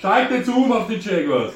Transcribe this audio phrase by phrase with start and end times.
[0.00, 1.52] Schalt jetzt um auf die Jaguars.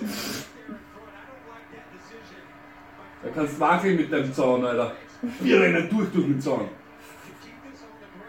[3.23, 4.93] Da kannst du wackeln mit dem Zaun, Alter.
[5.41, 6.69] Wir rennen durch durch den Zaun.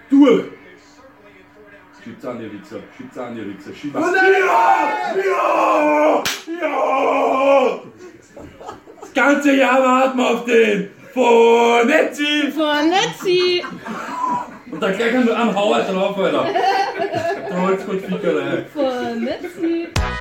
[0.10, 0.46] Durch!
[2.04, 2.80] Schieb's an, ihr Wichser.
[2.96, 3.74] Schieb's an, ihr Wichser.
[3.74, 4.14] Schieb's an.
[4.14, 5.16] Ja!
[5.16, 6.24] Ja!
[6.62, 7.80] Ja!
[9.02, 10.90] Das ganze Jahr warten wir auf den!
[11.14, 12.52] Von Netzi!
[12.52, 13.64] Von Netzi!
[14.72, 16.48] Und dann gleich am am Hauer drauf, Alter.
[17.50, 18.66] Der Holzkottfickerei.
[18.74, 18.84] Von
[19.16, 19.92] Netzi!
[19.96, 20.13] Hallo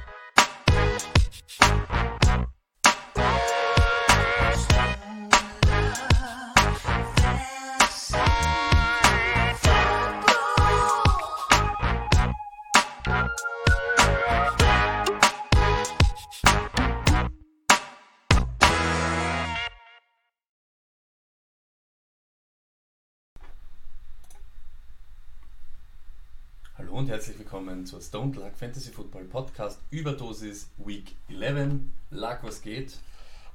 [27.13, 31.81] herzlich willkommen zur Stone Luck Fantasy Football Podcast Überdosis Week 11.
[32.09, 32.97] Luck, was geht?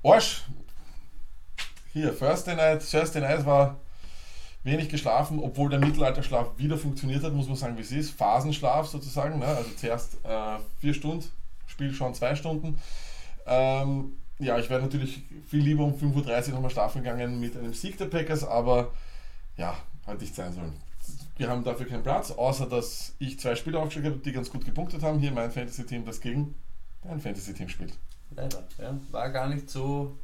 [0.04, 0.44] Arsch!
[1.92, 3.80] Hier, Thursday Night, Thursday Night war
[4.64, 8.12] wenig geschlafen, obwohl der Mittelalterschlaf wieder funktioniert hat, muss man sagen, wie es ist.
[8.12, 9.48] Phasenschlaf sozusagen, ne?
[9.48, 11.26] also zuerst äh, vier Stunden,
[11.66, 12.80] Spiel schon zwei Stunden.
[13.48, 17.74] Ähm, ja, ich wäre natürlich viel lieber um 5.30 Uhr nochmal schlafen gegangen mit einem
[17.74, 18.92] Sieg der Packers, aber
[19.58, 20.87] ja, hat nicht sein sollen.
[21.38, 24.66] Wir haben dafür keinen Platz, außer dass ich zwei Spieler aufgestellt habe, die ganz gut
[24.66, 25.20] gepunktet haben.
[25.20, 26.56] Hier mein Fantasy-Team, das gegen
[27.04, 27.94] dein Fantasy-Team spielt.
[28.36, 29.00] Leider, ja.
[29.12, 30.18] War gar nicht so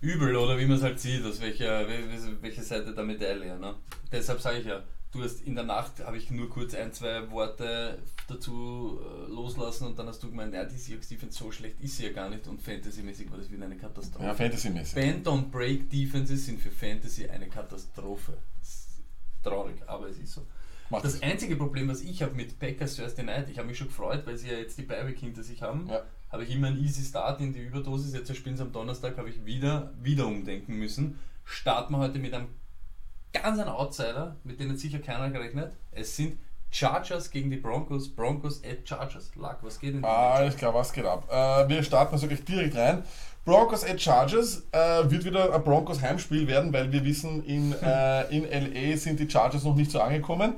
[0.00, 3.58] übel, oder wie man es halt sieht, aus welcher, wel- welche Seite der Medaille.
[3.58, 3.74] Ne?
[4.12, 7.30] Deshalb sage ich ja, du hast in der Nacht, habe ich nur kurz ein, zwei
[7.30, 11.80] Worte dazu äh, loslassen und dann hast du gemeint, ja, die Seahawks Defense so schlecht
[11.80, 14.24] ist sie ja gar nicht und Fantasy-mäßig war das wieder eine Katastrophe.
[14.26, 14.94] Ja, Fantasy-mäßig.
[14.94, 18.36] Bend on Break Defenses sind für Fantasy eine Katastrophe.
[19.46, 20.42] Traurig, aber es ist so.
[20.90, 23.88] Macht Das einzige Problem, was ich habe mit Packers Thursday Night, ich habe mich schon
[23.88, 26.02] gefreut, weil sie ja jetzt die Beiweek hinter sich haben, Ja.
[26.30, 28.12] habe ich immer einen easy Start in die Überdosis.
[28.14, 31.18] Jetzt spielen sie am Donnerstag, habe ich wieder, wieder umdenken müssen.
[31.44, 32.48] Starten wir heute mit einem
[33.32, 35.72] ganz ein Outsider, mit dem hat sicher keiner gerechnet.
[35.92, 36.38] Es sind
[36.70, 39.30] Chargers gegen die Broncos, Broncos at Chargers.
[39.34, 40.04] Luck, was geht denn?
[40.04, 41.26] Alles klar, was geht ab?
[41.30, 43.02] Äh, wir starten also gleich direkt rein.
[43.44, 48.22] Broncos at Chargers äh, wird wieder ein Broncos Heimspiel werden, weil wir wissen, in, äh,
[48.36, 50.54] in LA sind die Chargers noch nicht so angekommen.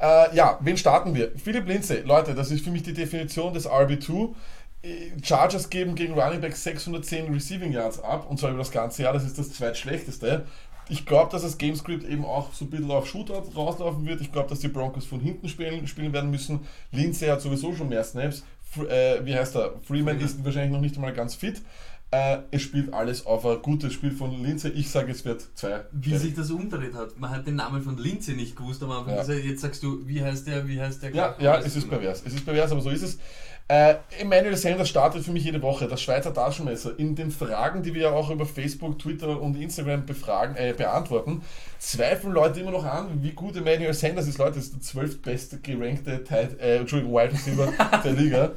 [0.00, 1.30] Äh, ja, wen starten wir?
[1.38, 4.34] Philipp Lindsay, Leute, das ist für mich die Definition des RB2.
[4.82, 9.04] Äh, Chargers geben gegen Running Back 610 Receiving Yards ab und zwar über das ganze
[9.04, 10.44] Jahr, das ist das zweitschlechteste.
[10.88, 14.20] Ich glaube, dass das Gamescript eben auch so ein bisschen auf Shootout rauslaufen wird.
[14.20, 16.60] Ich glaube, dass die Broncos von hinten spielen, spielen werden müssen.
[16.92, 18.44] Lindsay hat sowieso schon mehr Snaps.
[18.62, 19.74] Fr äh, wie heißt er?
[19.82, 21.62] Freeman ist wahrscheinlich noch nicht einmal ganz fit.
[22.10, 24.70] Äh, es spielt alles auf ein gutes Spiel von Lindsay.
[24.70, 25.84] Ich sage, es wird zwei.
[25.90, 27.18] Wie sich das umdreht hat.
[27.18, 29.16] Man hat den Namen von Lindsay nicht gewusst am Anfang.
[29.16, 29.34] Ja.
[29.34, 31.12] Jetzt sagst du, wie heißt der, wie heißt der?
[31.12, 32.22] Ja, ja, es ist pervers.
[32.24, 33.18] Es ist pervers, aber so ist es.
[33.66, 36.98] Äh, Emmanuel Sanders startet für mich jede Woche, das Schweizer Taschenmesser.
[36.98, 41.40] In den Fragen, die wir ja auch über Facebook, Twitter und Instagram befragen, äh, beantworten,
[41.78, 44.36] zweifeln Leute immer noch an, wie gut Emmanuel Sanders ist.
[44.36, 47.72] Leute, das ist der zwölftbeste gerankte Tight, äh, Entschuldigung, Wide Receiver
[48.04, 48.52] der Liga.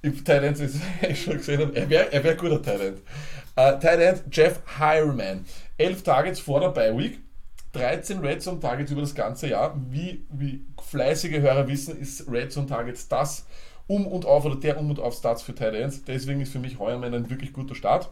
[0.00, 0.76] Im Tight End ist
[1.08, 2.98] ich schon gesehen habe, er wäre er wär guter Tight End.
[3.56, 5.44] Äh, Tight End Jeff Hireman.
[5.76, 7.18] 11 Targets vor der Bye Week.
[7.72, 9.74] 13 Red Zone Targets über das ganze Jahr.
[9.90, 13.46] Wie, wie fleißige Hörer wissen, ist Red Zone Targets das
[13.92, 16.02] um und auf oder der um und auf Starts für Tight Ends.
[16.04, 18.10] Deswegen ist für mich Heuermann ein wirklich guter Start.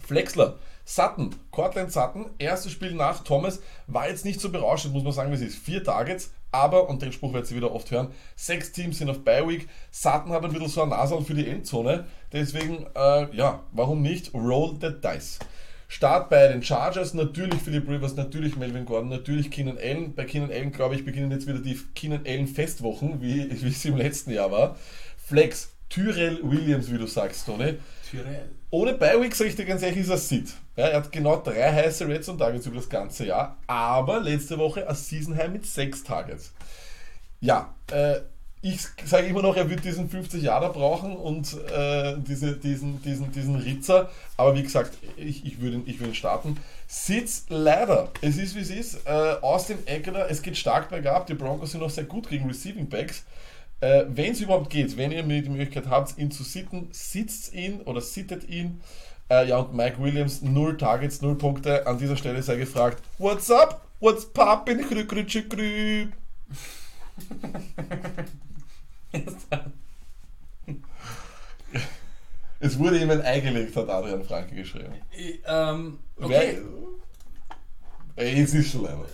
[0.00, 5.12] Flexler, Sutton, Cortland Sutton, erstes Spiel nach Thomas, war jetzt nicht so berauschend, muss man
[5.12, 5.58] sagen, wie es ist.
[5.58, 9.24] Vier Targets, aber, und den Spruch werdet ihr wieder oft hören, sechs Teams sind auf
[9.24, 9.68] Bye Week.
[9.90, 14.32] Sutton hat ein bisschen so ein Nasal für die Endzone, deswegen, äh, ja, warum nicht?
[14.32, 15.40] Roll the Dice.
[15.92, 20.14] Start bei den Chargers, natürlich Philip Rivers, natürlich Melvin Gordon, natürlich Keenan Allen.
[20.14, 23.84] Bei Keenan Allen, glaube ich, beginnen jetzt wieder die Keenan Allen Festwochen, wie, wie es
[23.84, 24.78] im letzten Jahr war.
[25.18, 27.74] Flex, Tyrell Williams, wie du sagst, Tony.
[28.10, 28.48] Tyrell.
[28.70, 30.54] Ohne Bi-Week, sage ich dir ganz ehrlich, ist er Sit.
[30.76, 34.56] Ja, er hat genau drei heiße Reds und Targets über das ganze Jahr, aber letzte
[34.56, 36.54] Woche ein Season High mit sechs Targets.
[37.42, 38.20] Ja, äh,
[38.64, 43.32] ich sage immer noch, er wird diesen 50 Jahre brauchen und äh, diese, diesen, diesen,
[43.32, 46.56] diesen Ritzer, aber wie gesagt, ich, ich würde ihn, ich würde ihn starten.
[46.86, 51.26] Sitz leider, es ist wie es ist, äh, aus dem Eckler, es geht stark bergab,
[51.26, 53.24] die Broncos sind noch sehr gut gegen Receiving Backs.
[53.80, 57.80] Äh, wenn es überhaupt geht, wenn ihr die Möglichkeit habt, ihn zu sitten, sitzt ihn
[57.80, 58.80] oder sittet ihn.
[59.28, 61.84] Äh, ja, und Mike Williams, null Targets, null Punkte.
[61.84, 63.80] An dieser Stelle sei gefragt, what's up?
[63.98, 64.86] What's poppin'?
[64.88, 66.12] Krü, krü, krü, krü.
[72.60, 74.94] Es wurde ihm ein Ei gelegt, hat Adrian Franke geschrieben.
[75.46, 76.62] Ähm, okay.
[78.14, 79.04] Wer, jetzt ist schon leider.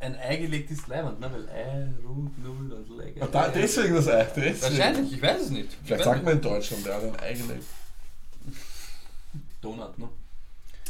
[0.00, 1.30] ein Ei gelegt ist leibend, ne?
[1.32, 3.28] Weil Ei, Rund, Null und Lecker.
[3.28, 4.24] Da, deswegen das Ei.
[4.34, 4.62] Deswegen.
[4.62, 5.68] Wahrscheinlich, ich weiß es nicht.
[5.72, 6.24] Ich Vielleicht sagt nicht.
[6.24, 7.64] man in Deutschland, der hat ein Ei gelegt.
[9.60, 10.08] Donut, ne?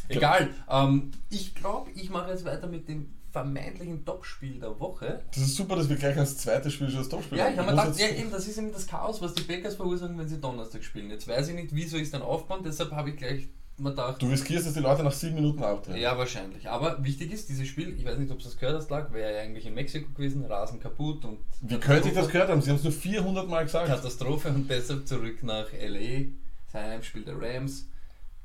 [0.09, 0.49] Egal.
[0.71, 3.13] Ähm, ich glaube, ich mache jetzt weiter mit dem
[3.43, 5.23] vermeintlichen Topspiel der Woche.
[5.33, 7.73] Das ist super, dass wir gleich als zweites Spiel schon das Topspiel Ja, ich habe
[7.73, 10.41] mir gedacht, ja, eben, das ist eben das Chaos, was die Packers verursachen, wenn sie
[10.41, 11.11] Donnerstag spielen.
[11.11, 13.49] Jetzt weiß ich nicht, wieso ich es dann aufbauen, deshalb habe ich gleich
[13.81, 15.99] mir gedacht, Du riskierst, dass die Leute nach sieben Minuten abdrehen.
[15.99, 16.69] ja, wahrscheinlich.
[16.69, 19.35] Aber wichtig ist, dieses Spiel, ich weiß nicht, ob du das gehört hast, lag, wäre
[19.35, 22.61] ja eigentlich in Mexiko gewesen, Rasen kaputt und Wie könnte ich das gehört haben?
[22.61, 23.87] Sie haben es nur 400 Mal gesagt.
[23.87, 26.27] Katastrophe und deshalb zurück nach LA,
[26.73, 27.87] sein Heimspiel der Rams.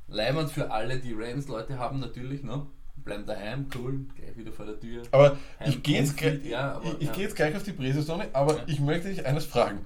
[0.06, 2.66] Leimend für alle, die Rams-Leute haben natürlich, ne?
[3.04, 5.02] Bleiben daheim, cool, gleich wieder vor der Tür.
[5.10, 7.12] Aber Heim- ich gehe jetzt, gleich- ja, aber, ich, ich ja.
[7.12, 8.62] geh jetzt gleich auf die Bresestone, aber Ja.
[8.66, 9.84] ich möchte dich eines fragen.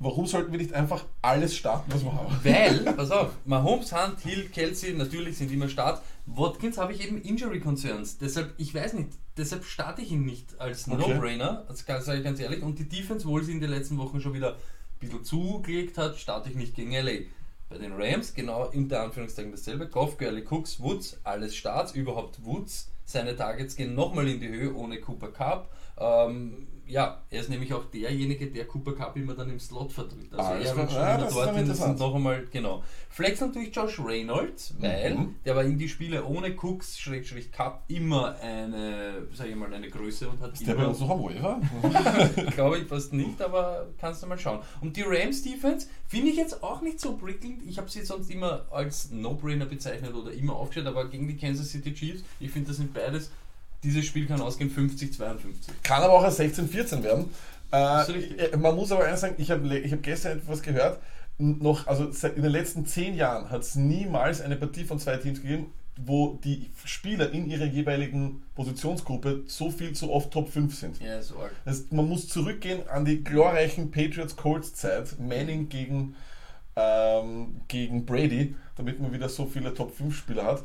[0.00, 2.34] Warum sollten wir nicht einfach alles starten, was wir haben?
[2.42, 6.02] Weil, pass auf, Mahomes, Hunt, Hill, Kelsey natürlich sind immer Start.
[6.26, 8.18] Watkins habe ich eben Injury Concerns.
[8.18, 11.12] Deshalb, ich weiß nicht, deshalb starte ich ihn nicht als Okay.
[11.14, 12.62] No-Brainer, sage ich ganz ehrlich.
[12.62, 14.56] Und die Defense, obwohl sie in den letzten Wochen schon wieder ein
[15.00, 17.26] bisschen zugelegt hat, starte ich nicht gegen LA.
[17.68, 19.88] Bei den Rams genau unter Anführungszeichen dasselbe.
[19.88, 22.90] Goff, Gurley, Cooks, Woods, alles Starts, überhaupt Woods.
[23.04, 25.70] Seine Targets gehen nochmal in die Höhe ohne Cooper Cup.
[25.98, 30.32] Ähm, ja, er ist nämlich auch derjenige, der Cooper Cup immer dann im Slot vertritt.
[30.32, 32.82] Also Ah, er schon ja, dort sind noch einmal, genau.
[33.08, 35.34] Flex natürlich Josh Reynolds, weil Mhm.
[35.44, 39.88] der war in die Spiele ohne Cooks, Schrägstrich Cup, immer eine, sag ich mal, eine
[39.88, 41.60] Größe und hat Ist der bei immer, uns noch am Waiver?
[42.54, 44.60] glaube ich fast nicht, aber kannst du mal schauen.
[44.80, 47.62] Und die Rams Defense finde ich jetzt auch nicht so prickelnd.
[47.66, 51.70] Ich habe sie sonst immer als No-Brainer bezeichnet oder immer aufgestellt, aber gegen die Kansas
[51.70, 53.30] City Chiefs, ich finde, das sind beides.
[53.84, 55.18] Dieses Spiel kann ausgehen 50-52.
[55.82, 57.30] Kann aber auch ein 16-14 werden.
[57.72, 61.00] Äh, äh, man muss aber eins sagen, ich habe ich hab gestern etwas gehört.
[61.38, 65.42] Noch, also in den letzten zehn Jahren hat es niemals eine Partie von zwei Teams
[65.42, 71.00] gegeben, wo die Spieler in ihrer jeweiligen Positionsgruppe so viel zu oft Top 5 sind.
[71.00, 71.50] Ja, ist arg.
[71.64, 76.14] Das, man muss zurückgehen an die glorreichen Patriots-Colts-Zeit, Manning gegen,
[76.76, 80.62] ähm, gegen Brady, damit man wieder so viele Top-5-Spieler hat.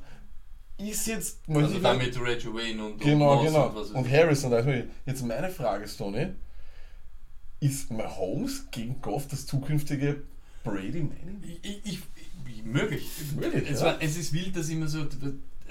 [0.80, 3.68] Ist jetzt, Also ich damit Reggie Wayne und, Genau, und genau.
[3.70, 4.10] und Und.
[4.10, 4.86] Harris und alles.
[5.06, 6.30] Jetzt meine Frage, Stoney.
[7.60, 10.24] Ist Mahomes gegen Goff das zukünftige
[10.64, 11.44] Brady Manning?
[11.44, 12.00] Ich, ich, ich,
[12.56, 13.06] ich, möglich.
[13.36, 13.88] Möglich, es, ja.
[13.88, 15.06] war, es ist wild, dass immer so.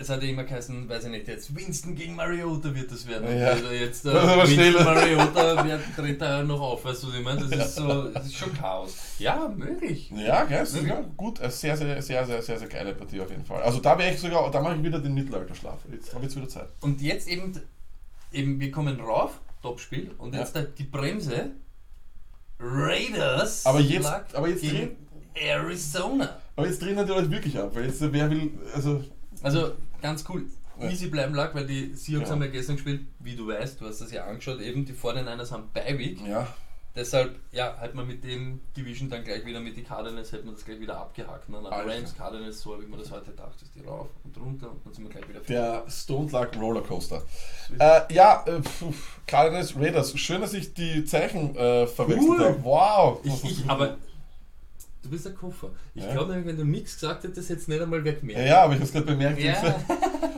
[0.00, 3.36] Es hat ja immer geheißen, weiß ich nicht, jetzt Winston gegen Mariota wird das werden.
[3.36, 3.52] Ja.
[3.56, 4.84] Oder jetzt äh, Winston.
[4.84, 7.40] Mariota wird, tritt da noch auf, weißt du, was ich meine?
[7.48, 8.96] Das ist so, das ist schon Chaos.
[9.18, 10.10] Ja, möglich.
[10.14, 10.82] Ja, Möglich.
[10.88, 11.38] Ja, gut.
[11.50, 13.60] Sehr, sehr, sehr, sehr, sehr, sehr geile Partie auf jeden Fall.
[13.62, 15.80] Also da wäre ich sogar, da mache ich wieder den Mittelalterschlaf.
[15.90, 16.68] Jetzt habe ich jetzt wieder Zeit.
[16.80, 17.60] Und jetzt eben,
[18.32, 21.50] eben wir kommen rauf, Topspiel, und jetzt da die Bremse.
[22.60, 23.66] Raiders.
[23.66, 24.96] Aber jetzt- aber jetzt gegen
[25.34, 26.38] Arizona.
[26.56, 29.02] Aber jetzt drehen die Leute wirklich ab, weil jetzt wer will, also
[29.42, 29.72] Also
[30.02, 30.44] ganz cool.
[30.80, 32.34] Easy bleiben lag, weil die Seahawks Ja.
[32.34, 35.50] haben ja gestern gespielt, wie du weißt, du hast das ja angeschaut, eben die 49ers
[35.50, 36.20] haben Bye-Week.
[36.26, 36.46] ja,
[36.96, 40.54] Deshalb, ja, hat man mit dem Division dann gleich wieder mit die Cardinals, hätte man
[40.54, 41.48] das gleich wieder abgehakt.
[41.48, 41.60] Ne?
[41.62, 44.36] Nach Alles Rams, Cardinals, so habe ich mir das heute gedacht, dass die rauf und
[44.36, 47.22] runter und dann sind wir gleich wieder der Stone Luck Rollercoaster.
[47.78, 48.60] Äh, ja, äh,
[49.26, 50.18] Cardinals Raiders.
[50.18, 52.44] Schön, dass ich die Zeichen äh, verwechselt Cool.
[52.44, 52.64] habe.
[52.64, 53.20] Wow.
[53.22, 53.96] Ich, ich, aber
[55.02, 55.70] du bist ein Koffer.
[55.94, 56.12] Ich Ja.
[56.12, 58.40] glaube nämlich, wenn du nichts gesagt hättest, hättest du nicht einmal weggemerkt.
[58.40, 59.40] Ja, ja, aber ich habe es gerade bemerkt.
[59.40, 59.76] Ja.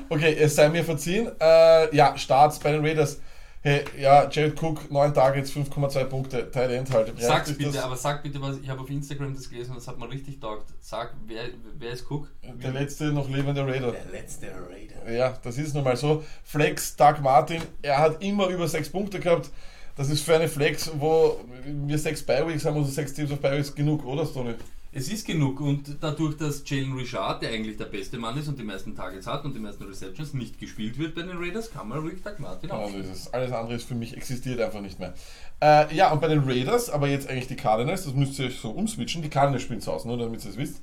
[0.09, 1.31] Okay, es sei mir verziehen.
[1.41, 3.21] Äh, ja, Starts bei den Raiders.
[3.63, 7.13] Hey, ja, Jared Cook, 9 Targets, 5,2 Punkte, Tight End halt.
[7.19, 8.57] Ja, Sag's bitte, das- aber sag bitte was.
[8.63, 10.73] Ich habe auf Instagram das gelesen und das hat mir richtig taugt.
[10.81, 11.43] Sag, wer,
[11.79, 12.29] wer ist Cook?
[12.43, 13.93] Der letzte noch lebende Raider.
[13.93, 15.13] Der letzte Raider.
[15.13, 16.25] Ja, das ist nun mal so.
[16.43, 19.51] Flex, Doug Martin, er hat immer über 6 Punkte gehabt.
[19.97, 23.75] Das ist für eine Flex, wo wir 6 Bi-Weeks haben, also 6 Teams auf Bi-Weeks
[23.75, 24.55] genug, oder Stoney?
[24.93, 28.59] Es ist genug und dadurch, dass Jalen Richard, der eigentlich der beste Mann ist und
[28.59, 31.89] die meisten Targets hat und die meisten Receptions, nicht gespielt wird bei den Raiders, kann
[31.89, 33.05] man ruhig Doug Martin Also aufstellen.
[33.05, 33.33] ist es.
[33.33, 35.15] Alles andere ist für mich existiert einfach nicht mehr.
[35.63, 38.59] Äh, ja, und bei den Raiders, aber jetzt eigentlich die Cardinals, das müsst ihr euch
[38.59, 39.23] so umswitchen.
[39.23, 40.81] Die Cardinals spielen zu Hause, nur damit ihr es wisst.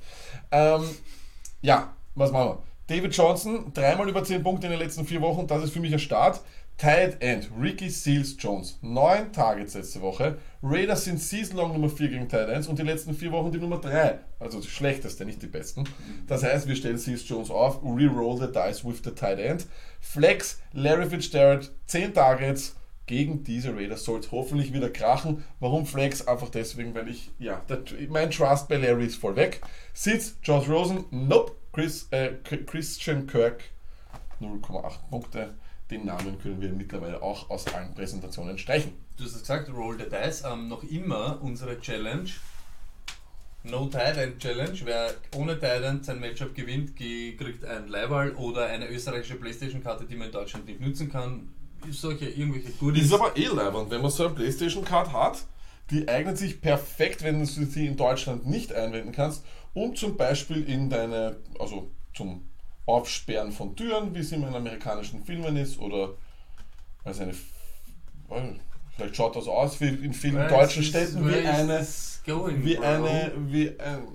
[0.52, 0.84] Ähm,
[1.62, 2.64] ja, was machen wir?
[2.96, 5.92] David Johnson, dreimal über 10 Punkte in den letzten vier Wochen, das ist für mich
[5.92, 6.40] ein Start.
[6.78, 10.38] Tight End, Ricky Seals Jones, 9 Targets letzte Woche.
[10.62, 13.80] Raiders sind Season-Long Nummer 4 gegen Tight Ends und die letzten vier Wochen die Nummer
[13.80, 14.20] 3.
[14.40, 15.86] Also die schlechteste, nicht die besten.
[16.28, 19.66] Das heißt, wir stellen Seals Jones auf, reroll the dice with the Tight End.
[20.00, 22.76] Flex, Larry Fitzgerald, 10 Targets,
[23.08, 25.44] gegen diese Raiders soll es hoffentlich wieder krachen.
[25.60, 26.28] Warum Flex?
[26.28, 27.80] Einfach deswegen, weil ich, ja, der,
[28.10, 29.62] mein Trust bei Larry ist voll weg.
[29.94, 31.54] Sitz, Josh Rosen, nope.
[31.74, 33.64] Chris, äh, Christian Kirk,
[34.42, 35.54] 0,8 Punkte.
[35.90, 38.92] Den Namen können wir mittlerweile auch aus allen Präsentationen streichen.
[39.16, 40.44] Du hast es gesagt, Roll the Dice.
[40.46, 42.30] Ähm, noch immer unsere Challenge.
[43.64, 44.78] No End Challenge.
[44.84, 50.16] Wer ohne End sein Matchup gewinnt, ge- kriegt ein Leihwahl oder eine österreichische Playstation-Karte, die
[50.16, 51.50] man in Deutschland nicht nutzen kann.
[51.90, 53.14] solche irgendwelche Ist Goodies.
[53.14, 55.46] aber eh leibend, wenn man so eine Playstation-Card hat,
[55.90, 60.64] die eignet sich perfekt, wenn du sie in Deutschland nicht einwenden kannst, um zum Beispiel
[60.64, 62.44] in deine, also zum
[62.88, 66.14] Aufsperren von Türen, wie es immer in amerikanischen Filmen ist, oder
[67.04, 67.34] als eine,
[68.96, 71.86] vielleicht schaut das aus wie in vielen Where deutschen Städten wie eine,
[72.26, 72.84] going, wie bro?
[72.84, 74.08] eine, wie ein,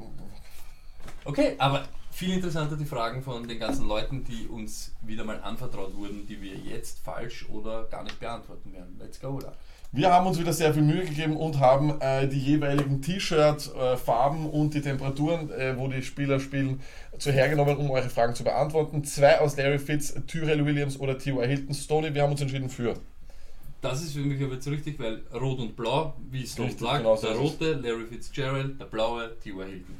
[1.24, 5.94] Okay, aber viel interessanter die Fragen von den ganzen Leuten, die uns wieder mal anvertraut
[5.94, 8.96] wurden, die wir jetzt falsch oder gar nicht beantworten werden.
[8.98, 9.52] Let's go, da.
[9.94, 14.72] Wir haben uns wieder sehr viel Mühe gegeben und haben äh, die jeweiligen T-Shirt-Farben und
[14.72, 16.80] die Temperaturen, äh, wo die Spieler spielen,
[17.18, 19.04] zu hergenommen, um eure Fragen zu beantworten.
[19.04, 21.46] Zwei aus Larry Fitz, Tyrell Williams oder T.Y.
[21.46, 21.74] Hilton.
[21.74, 22.94] Stoney, wir haben uns entschieden für.
[23.80, 26.98] Das ist für mich aber jetzt richtig, weil Rot und Blau, wie es dort lag,
[26.98, 29.64] genau so der rote Larry Fitzgerald, der blaue T.Y.
[29.64, 29.96] Hilton.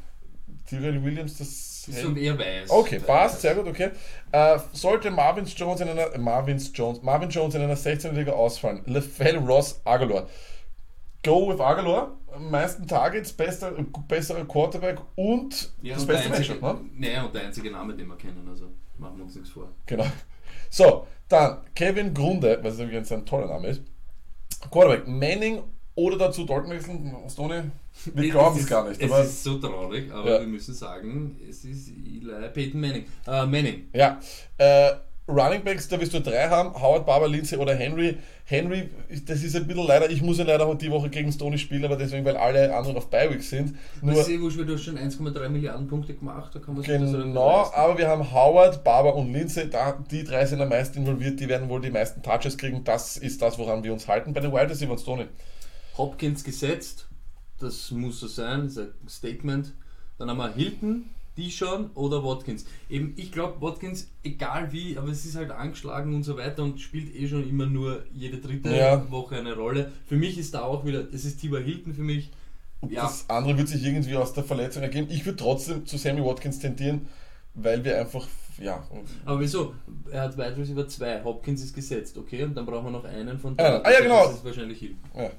[0.68, 1.72] Tyrell Williams, das.
[1.88, 2.70] Ist so eher weiß.
[2.70, 3.90] Okay, passt, sehr gut, okay.
[4.30, 8.82] Äh, sollte Marvin Jones in einer Marvin Jones, Marvin Jones in einer 16 Liga ausfallen,
[8.86, 10.28] LaFell Ross Aguilar.
[11.24, 13.72] Go with Aguilar, am meisten Targets, bester,
[14.08, 16.90] besserer Quarterback und Ja, das und beste einzige, Matchup, ne?
[16.98, 18.66] Naja, und der einzige Name, den wir kennen, also
[18.98, 19.68] machen wir uns nichts vor.
[19.86, 20.06] Genau.
[20.68, 23.82] So, dann Kevin Grunde, was übrigens ein toller Name ist.
[24.70, 25.62] Quarterback, Manning
[25.94, 27.62] oder dazu Dalton wechseln, Stoney?
[28.14, 30.40] Wir glauben es gar nicht, Es ist so traurig, aber Ja.
[30.40, 33.04] wir müssen sagen, es ist Eli Peyton Manning.
[33.26, 33.88] Äh, Manning.
[33.92, 34.18] ja.
[34.58, 34.92] Äh,
[35.28, 38.18] Running Backs, da wirst du drei haben, Howard, Barber, Lindsay oder Henry.
[38.44, 38.90] Henry,
[39.24, 41.96] das ist ein bisschen leider, ich muss ja leider die Woche gegen Stoney spielen, aber
[41.96, 43.76] deswegen, weil alle anderen auf Bi-Week sind.
[44.00, 46.82] Nur, Nur, sehr wurscht, weil du hast schon 1,3 Milliarden Punkte gemacht, da kann man
[46.82, 50.70] sich das Genau, aber wir haben Howard, Barber und Lindsay, da, die drei sind am
[50.70, 52.82] meisten involviert, die werden wohl die meisten Touches kriegen.
[52.82, 55.26] Das ist das, woran wir uns halten bei den Wide Receivers, Stoney.
[55.96, 57.06] Hopkins gesetzt,
[57.60, 59.72] das muss so sein, das ist ein Statement.
[60.18, 62.66] Dann haben wir Hilton, die schon, oder Watkins.
[62.90, 66.80] Eben, ich glaube, Watkins, egal wie, aber es ist halt angeschlagen und so weiter und
[66.80, 69.10] spielt eh schon immer nur jede dritte Ja.
[69.10, 69.90] Woche eine Rolle.
[70.06, 72.30] Für mich ist da auch wieder, es ist Tiber Hilton für mich.
[72.88, 75.06] Ja, Das andere wird sich irgendwie aus der Verletzung ergeben.
[75.10, 77.06] Ich würde trotzdem zu Sammy Watkins tendieren,
[77.54, 78.26] weil wir einfach,
[78.60, 78.82] ja,
[79.24, 79.72] aber wieso?
[80.10, 83.38] Er hat Wide Receiver 2, Hopkins ist gesetzt, okay, und dann brauchen wir noch einen
[83.38, 83.80] von Einen.
[83.84, 84.26] Ah, ja, genau.
[84.26, 84.98] Das ist wahrscheinlich Hilton.
[85.16, 85.30] ja.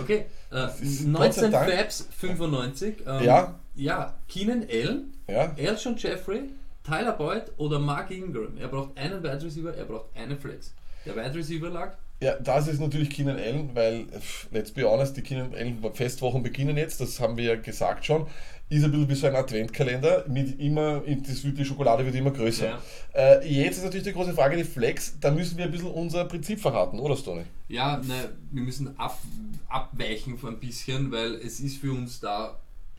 [0.00, 2.94] Okay, äh, ist Gott sei 19 Dank- Fabs, 95.
[3.06, 3.58] Ähm, Ja.
[3.78, 5.52] Ja, Keenan Allen, ja.
[5.56, 6.50] Elshon Jeffrey,
[6.82, 8.58] Tyler Boyd oder Mark Ingram.
[8.58, 10.74] Er braucht einen Wide Receiver, er braucht einen Flex.
[11.06, 11.96] Der Wide Receiver lag.
[12.20, 14.06] Ja, das ist natürlich Keenan Allen, weil,
[14.50, 18.26] let's be honest, die Keenan Allen Festwochen beginnen jetzt, das haben wir ja gesagt schon.
[18.68, 22.66] Ist ein bisschen wie so ein Adventkalender, mit immer, die Schokolade wird immer größer.
[22.66, 22.82] Ja.
[23.14, 26.24] Äh, jetzt ist natürlich die große Frage, die Flex, da müssen wir ein bisschen unser
[26.24, 27.44] Prinzip verraten, oder Stoney?
[27.68, 29.20] Ja, ne, wir müssen ab,
[29.68, 32.58] abweichen von ein bisschen, weil es ist für uns da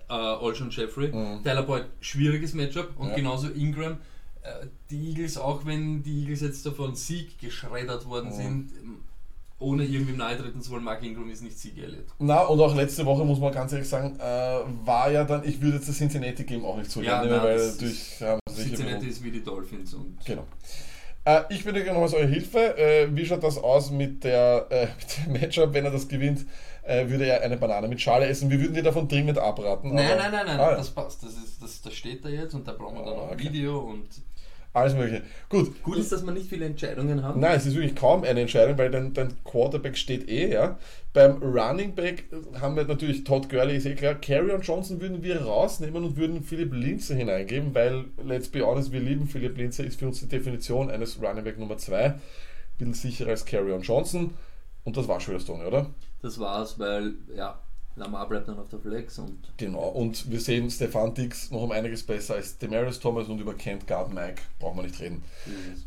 [0.09, 1.11] äh, Olshon Jeffrey,
[1.43, 3.09] Tyler Boyd, schwieriges Matchup und Mhm.
[3.11, 3.15] Ja.
[3.17, 3.93] genauso Ingram.
[4.41, 8.09] Äh, die Eagles, auch wenn die Eagles jetzt davon Sieg geschreddert Mhm.
[8.09, 8.99] worden sind, ähm,
[9.61, 12.05] ohne irgendwie nahe treten zu wollen, Mark Ingram ist nicht Sieg Elliott.
[12.19, 15.61] Na, und auch letzte Woche, muss man ganz ehrlich sagen, äh, war ja dann, ich
[15.61, 19.07] würde jetzt das Cincinnati Game auch nicht so Ja, nein, weil durch, haben ein Cincinnati
[19.07, 20.45] ist wie die Dolphins und Genau.
[21.25, 22.77] Äh, ich würde gerne nochmals eure Hilfe.
[22.77, 24.87] Äh, wie schaut das aus mit der, äh,
[25.27, 25.73] mit dem Matchup?
[25.73, 26.45] Wenn er das gewinnt,
[26.89, 28.49] äh, würde er eine Banane mit Schale essen.
[28.49, 29.93] Wir würden dir davon dringend abraten.
[29.93, 31.23] Nein, aber- nein, nein, nein, Ah, das passt.
[31.23, 33.33] Das, ist, das, das steht da jetzt und da brauchen wir dann Ah, noch ein
[33.35, 33.43] okay.
[33.49, 34.07] Video und.
[34.71, 35.23] Alles mögliche.
[35.49, 35.81] Gut.
[35.81, 37.39] Gut ist, dass wir nicht viele Entscheidungen haben.
[37.39, 40.77] Nein, es ist wirklich kaum eine Entscheidung, weil dein, dein Quarterback steht eh, ja.
[41.11, 42.25] Beim Running Back
[42.61, 44.13] haben wir natürlich Todd Gurley, ist eh klar.
[44.13, 48.91] Carry und Johnson würden wir rausnehmen und würden Philipp Linze hineingeben, weil, let's be honest,
[48.91, 52.13] wir lieben Philipp Linze, ist für uns die Definition eines Running Back Nummer 2.
[52.77, 54.35] Bisschen sicherer als Carry und Johnson.
[54.89, 55.85] Und das war Stone, oder?
[56.23, 57.59] Das war's, weil, ja,
[57.99, 59.37] Lamar bleibt dann auf der Flex und.
[59.57, 59.89] Genau.
[59.89, 63.85] Und wir sehen Stefan Dix noch um einiges besser als Demaris Thomas und über Kent
[63.87, 65.23] Guard Mike brauchen wir nicht reden.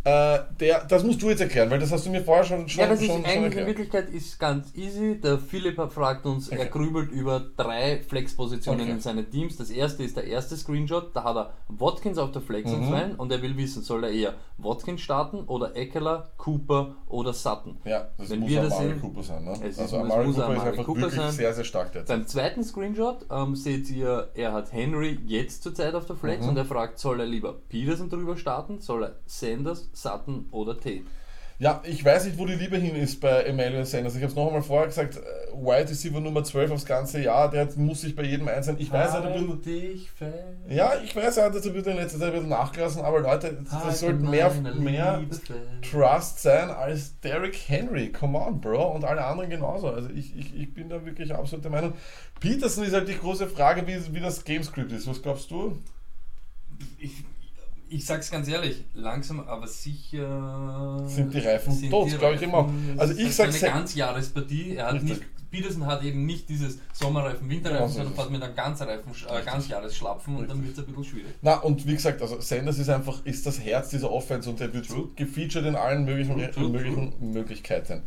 [0.04, 2.83] Äh, der, das musst du jetzt erklären, weil das hast du mir vorher schon, schon,
[2.83, 3.66] Ja, das ist schon, schon eigentlich in erklärt.
[3.69, 5.21] Wirklichkeit ist ganz easy.
[5.21, 6.69] Der Philipp hat- fragt uns, er Okay.
[6.71, 8.90] grübelt über drei Flex-Positionen Okay.
[8.92, 9.57] in seinen Teams.
[9.57, 12.83] Das erste ist der erste Screenshot, da hat er Watkins auf der Flex Mhm.
[12.83, 17.33] in zwei und er will wissen, soll er eher Watkins starten oder Eckler, Cooper oder
[17.33, 17.78] Sutton.
[17.85, 19.45] Ja, das Wenn muss wir das Amari sehen- Cooper sein.
[19.45, 19.52] Ne?
[19.52, 21.31] Es ist- also es Amari muss Cooper ist einfach Cooper wirklich sein.
[21.33, 22.16] sehr, sehr stark derzeit.
[22.18, 26.50] Beim zweiten Screenshot ähm, seht ihr, er hat Henry jetzt zurzeit auf der Flex Mhm.
[26.50, 31.02] und er fragt, soll er lieber Peterson drüber starten, soll er Sanders, Sutton oder Tate?
[31.59, 34.14] Ja, ich weiß nicht, wo die Liebe hin ist bei Emmanuel Sanders.
[34.14, 35.21] Ich habe es noch einmal vorher gesagt, äh,
[35.54, 38.76] Wide Receiver Nummer 12 aufs ganze Jahr, der muss sich bei jedem eins sein.
[38.78, 40.35] Ich weiß, er hat ein bisschen, dich fest.
[40.68, 43.21] ja, ich weiß, er hat jetzt ein bisschen in letzter Zeit ein bisschen nachgelassen, aber
[43.21, 45.23] Leute, das sollte mehr, mehr
[45.88, 48.11] Trust sein als Derrick Henry.
[48.11, 48.92] Come on, Bro.
[48.92, 49.88] Und alle anderen genauso.
[49.88, 51.92] Also ich, ich, ich bin da wirklich absolut der Meinung.
[52.40, 55.06] Peterson ist halt die große Frage, wie, wie das Gamescript ist.
[55.06, 55.78] Was glaubst du?
[56.99, 57.25] ich,
[57.92, 62.42] ich sag's ganz ehrlich, langsam aber sicher Sind die Reifen sind tot, die glaub ich
[62.42, 62.68] immer.
[62.96, 64.76] Also ich ist sag eine Ganzjahrespartie.
[64.76, 65.20] Er hat nicht,
[65.50, 69.44] Peterson hat eben nicht dieses Sommerreifen, Winterreifen, Genau so sondern fährt mit einem Ganzreifen, äh,
[69.44, 71.34] Ganzjahresschlapfen und dann wird's ein bisschen schwierig.
[71.42, 74.72] Na, und wie gesagt, also Sanders ist einfach, ist das Herz dieser Offense und der
[74.72, 75.08] wird True.
[75.14, 78.02] gefeatured in allen möglichen, True, true, möglichen Möglichkeiten.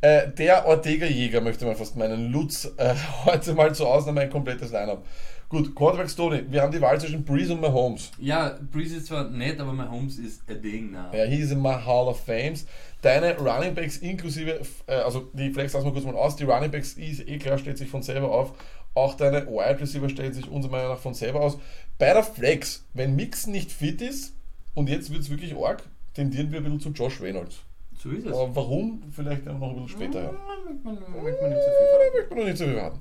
[0.00, 2.94] Äh, der Ortega-Jäger, möchte man fast meinen, Lutz, äh,
[3.26, 5.04] heute mal zur Ausnahme ein komplettes Line-Up.
[5.50, 8.12] Gut, Quarterback Stoney, wir haben die Wahl zwischen Breeze und Mahomes.
[8.18, 11.12] Ja, Breeze ist zwar nett, aber Mahomes ist a Ding now.
[11.12, 12.66] Ja, he is in my Hall of Fames.
[13.02, 16.70] Deine Running Backs inklusive, äh, also die Flex lassen wir kurz mal aus, die Running
[16.70, 18.52] Backs ist eh klar, steht sich von selber auf.
[18.94, 21.58] Auch deine Wide Receiver stellen sich unserer Meinung nach von selber aus.
[21.98, 24.34] Bei der Flex, wenn Mixon nicht fit ist,
[24.74, 25.82] und jetzt wird es wirklich arg,
[26.14, 27.56] tendieren wir ein bisschen zu Josh Reynolds.
[28.00, 28.32] So ist es.
[28.32, 29.02] Aber warum?
[29.10, 30.22] Vielleicht noch ein bisschen später.
[30.22, 30.30] Ja.
[30.30, 32.38] Möchte man, möchte man so viel verraten.
[32.38, 33.00] Noch nicht so viel verraten.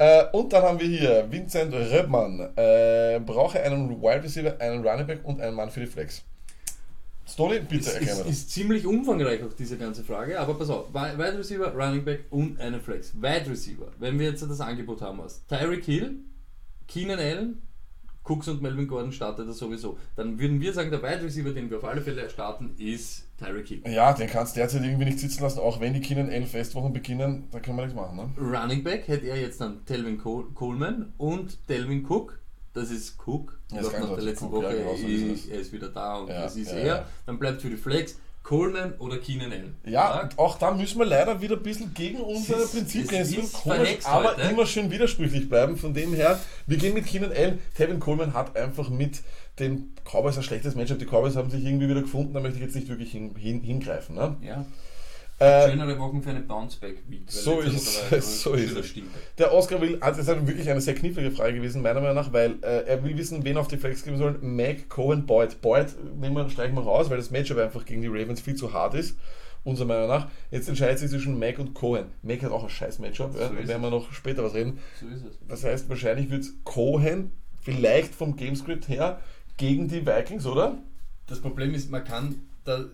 [0.00, 2.40] Äh, und dann haben wir hier Vincent Röbmann.
[2.56, 6.22] Äh, brauche einen Wide Receiver, einen Running Back und einen Mann für die Flex.
[7.28, 8.32] Stoney, bitte Es erklär mir ist, das.
[8.32, 12.20] ist ziemlich umfangreich auch diese ganze Frage, aber pass auf, Wi- Wide Receiver, Running Back
[12.30, 13.12] und eine Flex.
[13.14, 16.14] Wide Receiver, wenn wir jetzt das Angebot haben aus Tyreek Hill,
[16.88, 17.62] Keenan Allen,
[18.30, 19.98] Cooks und Melvin Gordon startet er sowieso.
[20.14, 23.66] Dann würden wir sagen, der Wide Receiver, den wir auf alle Fälle starten, ist Tyreek
[23.66, 23.82] Hill.
[23.86, 26.92] Ja, den kannst du derzeit irgendwie nicht sitzen lassen, auch wenn die Kinder elf Festwochen
[26.92, 28.16] beginnen, da können wir nichts machen.
[28.16, 28.30] Ne?
[28.38, 32.38] Running Back hätte er jetzt dann Telvin Col Coleman und Delvin Cook.
[32.72, 33.58] Das ist Cook.
[33.72, 36.18] Ja, ganz nach der letzten Cook, Woche, ja, genau so ist er ist wieder da
[36.18, 37.06] und Ja, das ist er.
[37.26, 39.74] Dann bleibt für die Flex Coleman oder Keenan Allen.
[39.84, 43.20] Ja, und auch da müssen wir leider wieder ein bisschen gegen unsere ist- Prinzipien.
[43.22, 44.40] es wird komisch, aber heute.
[44.42, 45.76] immer schön widersprüchlich bleiben.
[45.76, 47.58] Von dem her, wir gehen mit Keenan Allen.
[47.76, 49.20] Tevin Coleman hat einfach mit
[49.58, 50.98] den Cowboys ein schlechtes Matchup.
[50.98, 53.60] Die Cowboys haben sich irgendwie wieder gefunden, da möchte ich jetzt nicht wirklich hin, hin,
[53.62, 54.14] hingreifen.
[54.16, 54.36] Ne?
[54.42, 54.64] Ja.
[55.40, 57.22] Äh, Schönere Wochen für eine Bounceback Week.
[57.26, 58.94] weil So ist es, so ist es.
[59.38, 62.30] Der Oscar will, also es ist wirklich eine sehr knifflige Frage gewesen, meiner Meinung nach,
[62.34, 64.38] weil äh, er will wissen, wen auf die Flex geben soll.
[64.42, 65.62] Mac, Cohen, Boyd.
[65.62, 65.86] Boyd
[66.20, 68.92] nehmen wir, streichen wir raus, weil das Matchup einfach gegen die Ravens viel zu hart
[68.92, 69.16] ist,
[69.64, 70.28] unserer Meinung nach.
[70.50, 72.06] Jetzt entscheidet sich zwischen Mac und Cohen.
[72.22, 74.52] Mac hat auch ein scheiß Matchup, ja, So da ist werden wir noch später was
[74.52, 74.78] reden.
[75.00, 75.38] So ist es.
[75.48, 77.30] Das heißt, wahrscheinlich wird Cohen
[77.62, 79.20] vielleicht vom Gamescript her
[79.56, 80.76] gegen die Vikings, oder?
[81.26, 82.84] Das Problem ist, man kann da.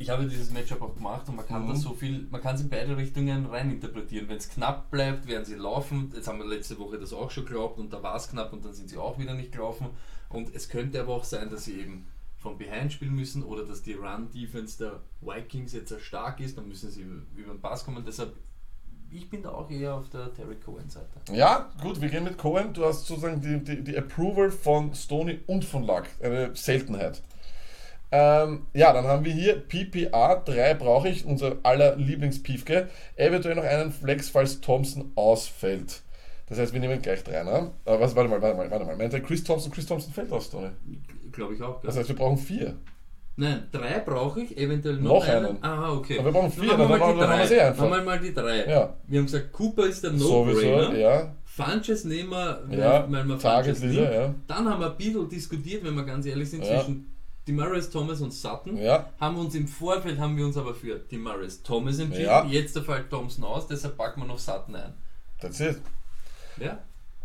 [0.00, 1.68] Ich habe dieses Matchup auch gemacht und man kann Mhm.
[1.68, 4.30] da so viel, man kann es in beide Richtungen reininterpretieren.
[4.30, 6.10] Wenn es knapp bleibt, werden sie laufen.
[6.14, 8.64] Jetzt haben wir letzte Woche das auch schon geglaubt und da war es knapp und
[8.64, 9.88] dann sind sie auch wieder nicht gelaufen.
[10.30, 12.06] Und es könnte aber auch sein, dass sie eben
[12.38, 16.66] von Behind spielen müssen oder dass die Run-Defense der Vikings jetzt sehr stark ist, dann
[16.66, 17.02] müssen sie
[17.36, 18.02] über den Pass kommen.
[18.06, 18.32] Deshalb,
[19.10, 21.20] ich bin da auch eher auf der Terry Cohen-Seite.
[21.34, 22.72] Ja, gut, wir gehen mit Cohen.
[22.72, 26.04] Du hast sozusagen die, die, die Approval von Stoney und von Luck.
[26.22, 27.22] Eine Seltenheit.
[28.12, 32.88] Ähm, ja, dann haben wir hier PPA 3 brauche ich, unser aller Lieblings-Piefke.
[33.16, 36.02] Eventuell noch einen Flex, falls Thompson ausfällt.
[36.48, 37.70] Das heißt, wir nehmen gleich drei, ne?
[37.84, 38.96] Aber was, warte mal, warte mal, warte mal.
[38.96, 40.70] Meint der Chris Thompson, Chris Thompson fällt aus, Tony.
[41.30, 41.80] Glaube ich auch.
[41.80, 41.86] Gell?
[41.88, 42.74] Das heißt, wir brauchen vier.
[43.36, 45.62] Nein, drei brauche ich, eventuell noch, Noch einen.
[45.62, 46.18] Aha, okay.
[46.18, 47.46] Aber wir brauchen vier, Dann dann wir- die dann machen wir drei.
[47.46, 47.88] sie einfach.
[47.88, 48.68] Machen wir mal die drei.
[48.68, 48.94] Ja.
[49.06, 50.98] Wir haben gesagt, Cooper ist der No-Brainer.
[50.98, 51.34] ja.
[51.44, 54.12] Funches nehmen wir, weil, Ja, weil wir Funches nehmen.
[54.12, 54.34] ja.
[54.48, 56.80] Dann haben wir ein bisschen diskutiert, wenn wir ganz ehrlich sind, Ja.
[56.80, 57.06] zwischen
[57.50, 58.76] Demaris Thomas und Sutton.
[58.76, 59.10] Ja.
[59.18, 62.24] Haben uns im Vorfeld haben wir uns aber für Demaris Thomas entschieden.
[62.26, 62.44] Ja.
[62.46, 64.94] Jetzt der fällt Thompson aus, deshalb packen wir noch Sutton ein.
[65.40, 65.80] That's it.
[66.58, 66.78] Ja?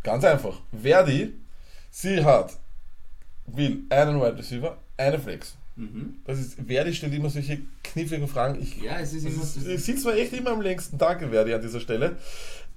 [0.03, 0.61] Ganz einfach.
[0.71, 1.33] Verdi,
[1.91, 2.57] sie hat,
[3.45, 5.55] will einen Wide Receiver, eine Flex.
[5.75, 6.15] Mhm.
[6.25, 8.61] Das ist, Verdi stellt immer solche kniffligen Fragen.
[8.61, 9.43] Ich, Ja, es ist immer.
[9.43, 12.17] ist, ich sitze mir echt immer am längsten Tag, Verdi, an dieser Stelle.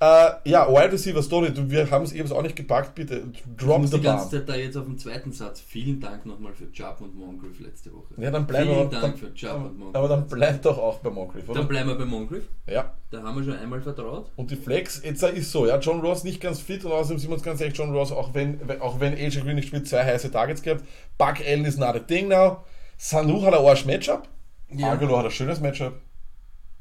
[0.01, 3.25] Äh, ja, Wide Receiver Story, du, wir haben es eben auch nicht gepackt, bitte.
[3.33, 4.31] ich Drop muss the die ganze bomb.
[4.31, 5.61] Zeit da jetzt auf dem zweiten Satz.
[5.61, 8.15] Vielen Dank nochmal für Chubb und Moncrief letzte Woche.
[8.17, 9.97] Ja, dann bleiben Vielen wir, Dank dann, für Chubb und Moncrief.
[9.97, 11.59] aber dann bleibt doch auch bei Moncrief, oder?
[11.59, 12.49] Dann bleiben wir bei Moncrief.
[12.69, 12.95] Ja.
[13.11, 14.31] Da haben wir schon einmal vertraut.
[14.37, 17.31] Und die Flex, jetzt ist so, ja, John Ross nicht ganz fit und außerdem sind
[17.31, 20.05] wir uns ganz ehrlich, John Ross, auch wenn, auch wenn AJ Green nicht spielt, zwei
[20.05, 20.85] heiße Targets gehabt.
[21.17, 22.59] Buck Allen ist not a thing now.
[22.99, 24.29] Sanu hat ein Arsch Matchup.
[24.71, 24.93] Ja.
[24.93, 25.95] Aguilar hat ein schönes Matchup.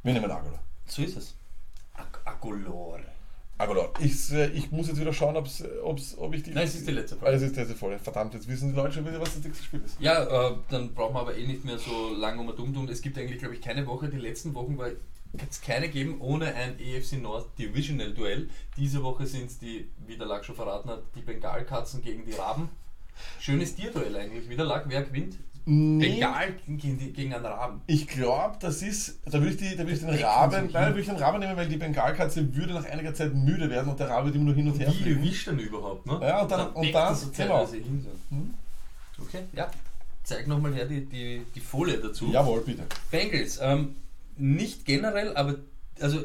[0.04, 0.60] Wir nehmen Aguilar.
[0.86, 1.37] So ist es.
[2.38, 3.00] Ag Agolor.
[3.60, 3.90] Aguilar.
[4.00, 6.52] Ich, äh, ich muss jetzt wieder schauen, ob's, ob's, ob ich die.
[6.52, 7.36] Nein, es ist die letzte Ah, Frage.
[7.38, 7.98] es ist die letzte Folge.
[7.98, 10.00] Verdammt, jetzt wissen die Leute schon wieder, was das nächste Spiel ist.
[10.00, 12.88] Ja, äh, dann brauchen wir aber eh nicht mehr so lange um dumm tun.
[12.88, 14.10] Es gibt eigentlich, glaube ich, keine Woche.
[14.10, 14.90] Die letzten Wochen war
[15.50, 18.48] es keine geben ohne ein EFC North Divisional Duell.
[18.78, 22.34] Diese Woche sind es die, wie der Lack schon verraten hat, die Bengalkatzen gegen die
[22.34, 22.70] Raben.
[23.40, 24.48] Schönes Tierduell eigentlich.
[24.50, 25.36] Wie der Lack, wer gewinnt?
[25.70, 26.12] Nee.
[26.14, 27.82] Bengal gegen, gegen einen Raben.
[27.88, 30.88] Ich glaube, das ist, da würde ich, die, da würde ich den Raben, nein, da
[30.88, 34.00] würde ich den Raben nehmen, weil die Bengalkatze würde nach einiger Zeit müde werden und
[34.00, 35.20] der Rabe würde immer nur hin und her Wie fliegen.
[35.20, 36.20] erwischt dann überhaupt, ne?
[36.22, 37.68] Ja, und dann- und dann- er so genau.
[37.70, 38.06] hin.
[39.18, 39.24] So.
[39.24, 39.70] Okay, ja.
[40.24, 42.32] Zeig nochmal her die, die, die Folie dazu.
[42.32, 42.84] Jawohl, bitte.
[43.12, 43.96] Bengals, ähm,
[44.38, 45.56] nicht generell, aber
[46.00, 46.24] also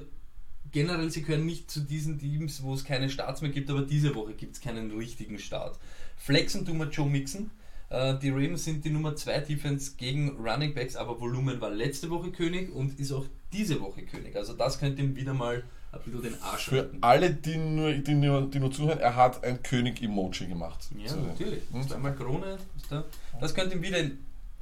[0.70, 4.14] generell, sie gehören nicht zu diesen Teams, wo es keine Starts mehr gibt, aber diese
[4.14, 5.78] Woche gibt es keinen richtigen Start.
[6.16, 7.50] Flexen tun wir Joe Mixon.
[7.92, 12.08] Äh, die Ravens sind die Nummer 2 Defense gegen Running Backs, aber Volumen war letzte
[12.08, 14.34] Woche König und ist auch diese Woche König.
[14.34, 16.98] Also das könnte ihm wieder mal ein bisschen den Arsch Für retten.
[17.02, 20.88] alle, die nur, die, nur, die nur zuhören, er hat ein König-Emoji gemacht.
[20.98, 21.20] Ja, So.
[21.20, 21.60] natürlich.
[21.70, 21.86] Hm?
[21.86, 22.56] Zweimal Krone.
[22.88, 23.04] da.
[23.40, 23.98] Das könnte ihm wieder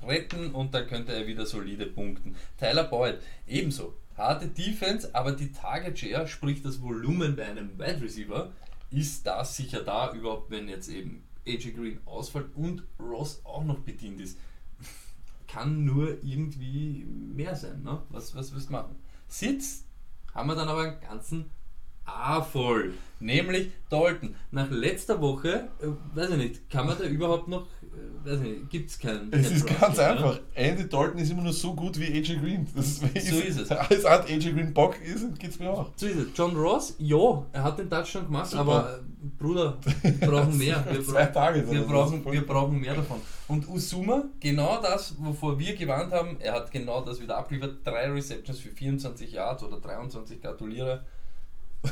[0.04, 2.34] retten und dann könnte er wieder solide punkten.
[2.58, 3.94] Tyler Boyd ebenso.
[4.16, 8.50] Harte Defense, aber die Target Share, sprich das Volumen bei einem Wide Receiver,
[8.90, 13.80] ist da sicher da, überhaupt wenn jetzt eben AJ Green ausfällt und Ross auch noch
[13.80, 14.38] bedient ist.
[15.48, 17.82] Kann nur irgendwie mehr sein.
[17.82, 18.02] Ne?
[18.10, 18.96] Was, was willst du machen?
[19.28, 19.84] Sitz
[20.34, 21.50] haben wir dann aber einen ganzen
[22.18, 22.94] A voll.
[23.22, 24.34] Nämlich Dalton.
[24.50, 28.48] Nach letzter Woche, äh, weiß ich nicht, kann man da überhaupt noch, äh, weiß ich
[28.48, 29.30] nicht, gibt es keinen.
[29.30, 30.30] Es keinen ist Draft ganz mehr, einfach.
[30.30, 30.40] oder?
[30.54, 32.66] Andy Dalton ist immer nur so gut wie AJ Green.
[32.74, 33.70] Das ist, So ist es.
[33.70, 35.90] Als Art AJ Green Bock ist, geht's mir auch.
[35.96, 36.28] So ist es.
[36.34, 38.60] John Ross, ja, er hat den Touchdown gemacht, Super.
[38.62, 40.82] aber äh, Bruder, wir brauchen mehr.
[40.90, 41.70] Wir, Zwei Tage.
[41.70, 43.20] wir, brauchen, wir brauchen mehr davon.
[43.48, 47.86] Und Usuma, genau das, wovor wir gewarnt haben, er hat genau das wieder abgeliefert.
[47.86, 51.04] Drei Receptions für 24 Yards oder 23, gratuliere.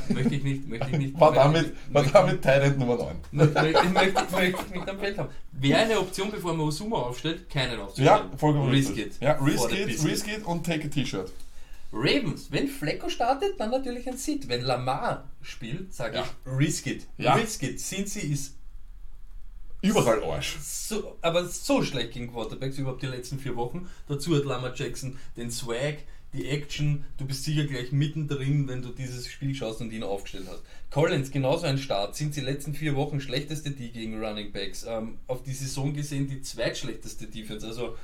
[0.09, 1.19] Möchte ich nicht, möchte ich nicht.
[1.19, 3.15] War damit, war damit Tyrant Nummer 9.
[3.31, 5.29] möchte, möchte, möchte, möchte ich nicht am Feld haben.
[5.53, 8.07] Wäre eine Option, bevor man Usuma aufstellt, keinen aufzustellen.
[8.31, 9.19] Ja, vollkommen Risk it.
[9.19, 11.31] Ja, risk it, risk it und take a T-Shirt.
[11.91, 14.47] Ravens, wenn Flecko startet, dann natürlich ein Sit.
[14.47, 16.23] Wenn Lamar spielt, sage Ja.
[16.45, 17.07] ich Risk it.
[17.17, 17.33] Ja.
[17.33, 17.79] Risk it.
[17.79, 18.55] Cincy ist
[19.81, 20.57] Überall Arsch.
[20.61, 23.89] so, aber so schlecht gegen Quarterbacks überhaupt die letzten vier Wochen.
[24.07, 25.99] Dazu hat Lamar Jackson den Swag,
[26.33, 27.05] die Action.
[27.17, 30.61] Du bist sicher gleich mittendrin, wenn du dieses Spiel schaust und ihn aufgestellt hast.
[30.91, 32.15] Collins, genauso ein Start.
[32.15, 34.85] Sind die letzten vier Wochen schlechteste die gegen Running Backs.
[34.87, 37.65] Ähm, auf die Saison gesehen die zweitschlechteste Defense.
[37.65, 37.95] Also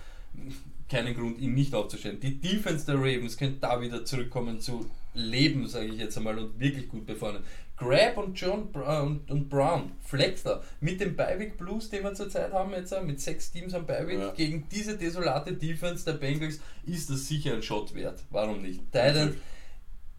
[0.90, 2.20] keinen Grund, ihn nicht aufzustellen.
[2.20, 6.60] Die Defense der Ravens könnte da wieder zurückkommen zu Leben, sage ich jetzt einmal, und
[6.60, 7.44] wirklich gut befahren.
[7.78, 12.54] Grab und John Bra- und, und Brown, Flexler, mit dem Beiweg Blues, den wir zurzeit
[12.54, 14.32] haben, jetzt äh, mit sechs Teams am Beiweg, Ja.
[14.32, 18.24] gegen diese desolate Defense der Bengals ist das sicher ein Shot wert.
[18.30, 18.80] Warum nicht?
[18.94, 19.36] Titan,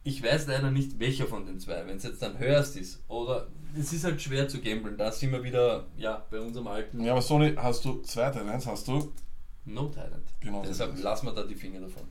[0.05, 3.49] ich weiß leider nicht, welcher von den zwei, wenn es jetzt dann Hurst ist oder
[3.79, 4.97] es ist halt schwer zu gamblen.
[4.97, 8.67] Da sind wir wieder ja, bei unserem alten Ja, aber Sony, hast du zwei Tyrants,
[8.67, 9.13] hast du.
[9.65, 10.23] No Titan.
[10.41, 10.63] Genau.
[10.63, 12.05] Deshalb lassen wir da die Finger davon.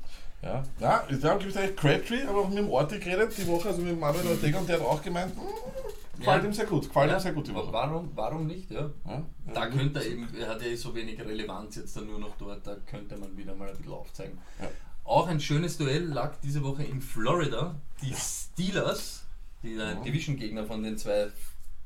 [0.46, 3.70] Ja, ja da habe ich eigentlich Crabtree, aber auch mit dem Orti geredet die Woche,
[3.70, 6.48] also mit Manuel Ortega und der hat auch gemeint, "Mm, gefällt Ja.
[6.48, 7.74] ihm sehr gut, gefällt Ja, ihm sehr gut die Woche.
[7.74, 8.70] Warum, warum nicht?
[8.72, 8.90] Ja?
[9.06, 12.38] Ja, Da könnte er eben, er hat ja so wenig Relevanz jetzt dann nur noch
[12.38, 14.38] dort, da könnte man wieder mal ein bisschen aufzeigen.
[15.04, 17.76] Auch ein schönes Duell lag diese Woche in Florida.
[18.02, 19.24] Die Steelers,
[19.64, 20.04] die ein Ja.
[20.04, 21.28] Division-Gegner von den zwei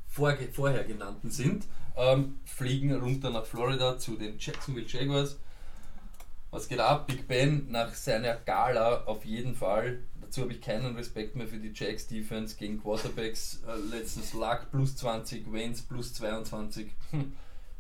[0.09, 5.37] vorher genannten sind, ähm, fliegen runter nach Florida zu den Jacksonville Jaguars.
[6.51, 7.07] Was geht ab?
[7.07, 9.99] Big Ben nach seiner Gala auf jeden Fall.
[10.19, 13.61] Dazu habe ich keinen Respekt mehr für die Jacks Defense gegen Quarterbacks.
[13.67, 16.91] Äh, letztens Luck plus 20, Wentz plus 22.
[17.11, 17.33] Hm.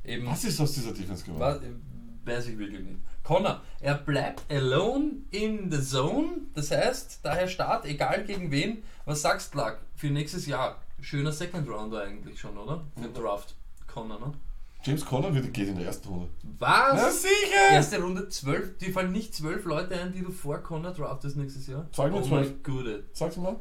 [0.03, 1.81] Eben, Was ist aus dieser Defense geworden?
[2.25, 2.99] weiß ich wirklich nicht.
[3.23, 6.41] Connor, er bleibt alone in the zone.
[6.53, 8.83] Das heißt, daher Start, egal gegen wen.
[9.05, 10.81] Was sagst du, Luck, für nächstes Jahr?
[11.01, 12.85] Schöner Second Rounder eigentlich schon, oder?
[12.95, 13.55] Für den Draft.
[13.87, 14.33] Connor, ne?
[14.83, 16.29] James Conner wird, geht in der ersten Runde.
[16.57, 16.95] Was?
[16.95, 17.71] Na sicher!
[17.73, 21.67] Erste Runde 12, die fallen nicht zwölf Leute ein, die du vor Connor draftest nächstes
[21.67, 21.89] Jahr.
[21.91, 22.31] Sag mir oh 12.
[22.31, 23.03] mein Gute.
[23.11, 23.59] Sag's mal.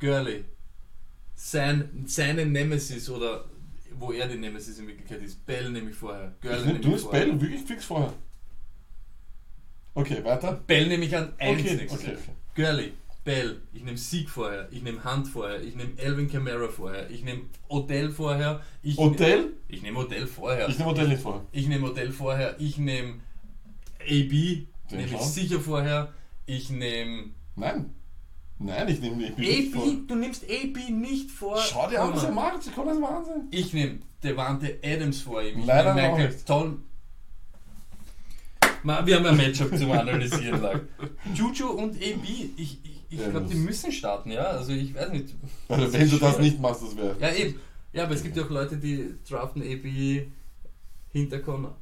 [0.00, 0.44] Gurley.
[1.34, 3.44] Sein, seine Nemesis oder
[3.96, 5.44] wo er die Nemesis in Wirklichkeit ist.
[5.44, 6.34] Bell nehme ich vorher.
[6.40, 7.26] Gurley Ich nehme nehm, du ich hast vorher.
[7.26, 8.12] Bell wirklich fix vorher.
[9.94, 10.60] Okay, weiter.
[10.66, 12.20] Bell nehme ich an 1 Okay, nächstes okay, Jahr.
[12.20, 12.32] okay.
[12.56, 12.92] Gurley,
[13.24, 17.24] Bell, ich nehme Sieg vorher, ich nehme Hunt vorher, ich nehme Alvin Kamara vorher, ich
[17.24, 18.60] nehme Odell vorher.
[18.82, 19.54] Ich Odell?
[19.68, 20.68] Ich nehme Odell vorher.
[20.68, 21.42] Ich nehme Modell nicht vorher.
[21.52, 23.14] Ich nehme Modell vorher, ich nehme
[24.00, 26.12] AB, nehme ich sicher vorher,
[26.44, 27.94] ich nehme Nein.
[28.58, 29.82] Nein, ich nehme bin nicht vor.
[29.84, 31.58] AB, du nimmst AB nicht vor.
[31.58, 32.66] Schau dir an, was er macht.
[32.66, 33.48] Ich kann das Wahnsinn.
[33.50, 35.60] Ich nehme Devante Adams vor ihm.
[35.60, 36.36] Ich Leider nehme Michael.
[36.46, 36.78] Toll.
[38.84, 40.60] Wir haben ein Matchup zum Analysieren.
[41.34, 42.24] Juju und AB,
[42.56, 42.78] ich,
[43.14, 44.44] ich, glaube, die müssen starten, ja.
[44.44, 45.34] Also ich weiß nicht.
[45.68, 47.16] Also, wenn du das nicht machst, das wäre.
[47.20, 47.58] Ja, eben.
[47.92, 50.26] Ja, aber es gibt ja auch Leute, die draften AB
[51.12, 51.76] hinter Connor.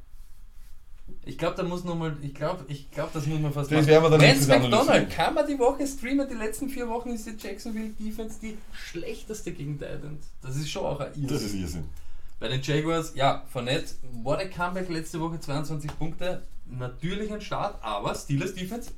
[1.25, 3.87] Ich glaube, da muss noch mal, ich glaube, ich glaube, das muss man fast Das
[3.87, 6.27] wir dann Vance McDonald, kann man die Woche streamen?
[6.29, 10.27] Die letzten vier Wochen ist die Jacksonville Defense die schlechteste gegen Titans.
[10.41, 11.27] Das ist schon auch ein Irrsinn.
[11.27, 11.83] Das ist Irrsinn.
[12.39, 16.43] Bei den Jaguars, ja, Fournette, what a comeback letzte Woche, 22 Punkte.
[16.65, 18.91] Natürlich ein Start, aber Steelers Defense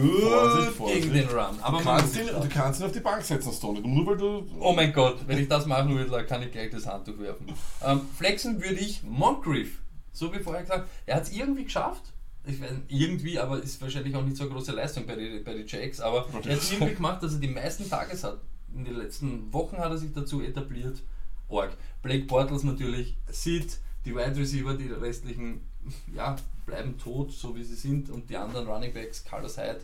[0.00, 1.02] gut Vorsicht, Vorsicht.
[1.02, 1.58] gegen den Run.
[1.60, 3.80] Aber Du kannst, ihn, du kannst ihn auf die Bank setzen, Stone.
[3.80, 4.46] Nur weil du.
[4.60, 7.46] Oh mein Gott, wenn ich das machen würde, kann ich gleich das Handtuch werfen.
[7.84, 9.78] Ähm, flexen würde ich Moncrief.
[10.12, 10.88] So wie vorher gesagt.
[11.06, 12.02] Er hat es irgendwie geschafft.
[12.48, 15.54] Ich weiß, irgendwie, aber ist wahrscheinlich auch nicht so eine große Leistung bei den bei
[15.54, 16.00] die Jacks.
[16.00, 18.38] Aber er hat es irgendwie gemacht, dass er die meisten Tages hat.
[18.74, 21.02] In den letzten Wochen hat er sich dazu etabliert.
[21.48, 21.76] Org.
[22.02, 25.60] Blake Bortles natürlich, Sid, die Wide Receiver, die restlichen
[26.14, 28.10] ja, bleiben tot, so wie sie sind.
[28.10, 29.80] Und die anderen Running Backs, Carlos Hyde,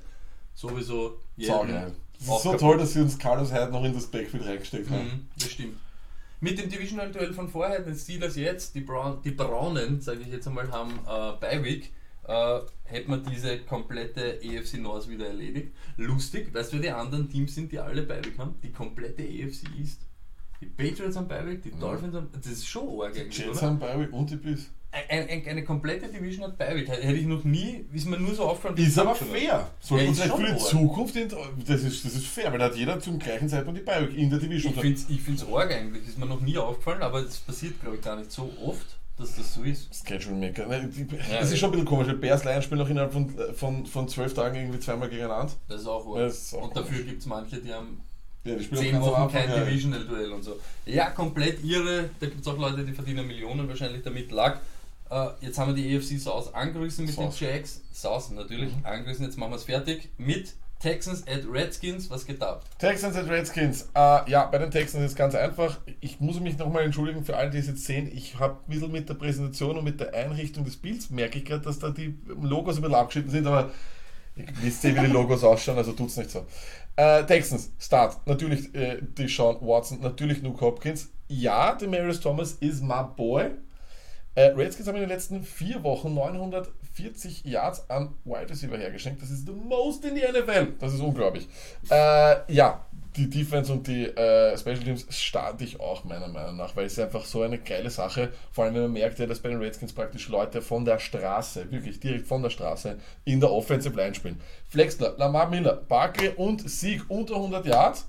[0.54, 1.18] sowieso.
[1.38, 1.92] Saugeil.
[2.18, 2.60] Es ist so kaputt.
[2.60, 5.04] toll, dass sie uns Carlos Hyde noch in das Backfield reingesteckt haben.
[5.04, 5.78] Mhm, das stimmt.
[6.40, 10.46] Mit dem Divisional-Duell von vorher, den Steelers jetzt, die, Brown, die Braunen, sage ich jetzt
[10.48, 11.92] einmal, haben äh, Beiweek,
[12.26, 15.72] äh, hätte man diese komplette EFC North wieder erledigt.
[15.96, 18.56] Lustig, weißt du, wer die anderen Teams sind, die alle Beiweek haben?
[18.62, 20.00] Die komplette EFC East.
[20.60, 22.28] Die Patriots haben Beiweek, die Dolphins haben.
[22.32, 23.66] Das ist schon arg eigentlich, Jets oder?
[23.68, 24.70] haben Beiweek und die Biss.
[25.08, 26.86] Ein, ein, eine komplette Division hat Beiweek.
[26.86, 28.76] Hätte ich noch nie, ist mir nur so aufgefallen.
[28.76, 29.70] Ist aber fair.
[29.80, 30.58] Sollte Ja, uns für die.
[30.58, 31.28] Zukunft, in,
[31.66, 34.28] das, ist, das ist fair, weil da hat jeder zum gleichen Zeitpunkt die Beiweek in
[34.28, 34.74] der Division.
[34.74, 37.80] Ich finde es ich find's arg eigentlich, ist mir noch nie aufgefallen, aber es passiert
[37.80, 38.84] glaube ich gar nicht so oft,
[39.16, 39.88] dass das so ist.
[40.06, 40.66] Schedule Maker.
[40.66, 40.90] Ne,
[41.30, 42.08] Ja, das ist schon ein bisschen komisch.
[42.08, 45.52] weil Bears Lions spielen noch innerhalb von, von, von zwölf Tagen irgendwie zweimal gegeneinander.
[45.68, 46.18] Das ist auch arg.
[46.18, 46.88] Das ist auch Und komisch.
[46.90, 48.00] dafür gibt es manche, die haben
[48.44, 49.64] Ja, die spielen zehn Wochen kein ja.
[49.64, 50.58] Divisional-Duell und so.
[50.84, 52.10] Ja, komplett irre.
[52.20, 54.30] Da gibt es auch Leute, die verdienen Millionen wahrscheinlich damit.
[54.32, 54.58] Lag.
[55.12, 57.38] Äh, jetzt haben wir die EFC South angerissen mit South.
[57.38, 57.82] den Jacks.
[57.92, 59.26] South natürlich angerissen.
[59.26, 62.10] Jetzt machen wir es fertig mit Texans at Redskins.
[62.10, 62.64] Was geht ab?
[62.78, 63.82] Texans und Redskins.
[63.94, 65.78] Äh, ja, bei den Texans ist es ganz einfach.
[66.00, 68.10] Ich muss mich nochmal entschuldigen für alle, die es jetzt sehen.
[68.12, 71.44] Ich habe ein bisschen mit der Präsentation und mit der Einrichtung des Bilds merke ich
[71.44, 73.70] gerade, dass da die Logos ein bisschen abgeschnitten sind, aber
[74.34, 76.46] ihr wisst eh, wie die Logos ausschauen, also tut's nicht so.
[76.96, 78.26] Äh, Texans, Start.
[78.26, 81.10] Natürlich äh, die Sean Watson, natürlich Luke Hopkins.
[81.28, 83.50] Ja, Demarius Thomas ist my boy.
[84.34, 89.20] Äh, Redskins haben in den letzten vier Wochen 940 Yards an Wide Receiver hergeschenkt.
[89.20, 90.74] Das ist the most in die NFL.
[90.78, 91.48] Das ist unglaublich.
[91.90, 96.74] Äh, ja, die Defense und die äh, Special Teams starte ich auch meiner Meinung nach,
[96.76, 98.32] weil es ist einfach so eine geile Sache.
[98.50, 101.70] Vor allem, wenn man merkt, ja, dass bei den Redskins praktisch Leute von der Straße,
[101.70, 104.40] wirklich direkt von der Straße, in der Offensive Line spielen.
[104.68, 108.08] Flexler, Lamar Miller, Barkley und Sieg unter 100 Yards.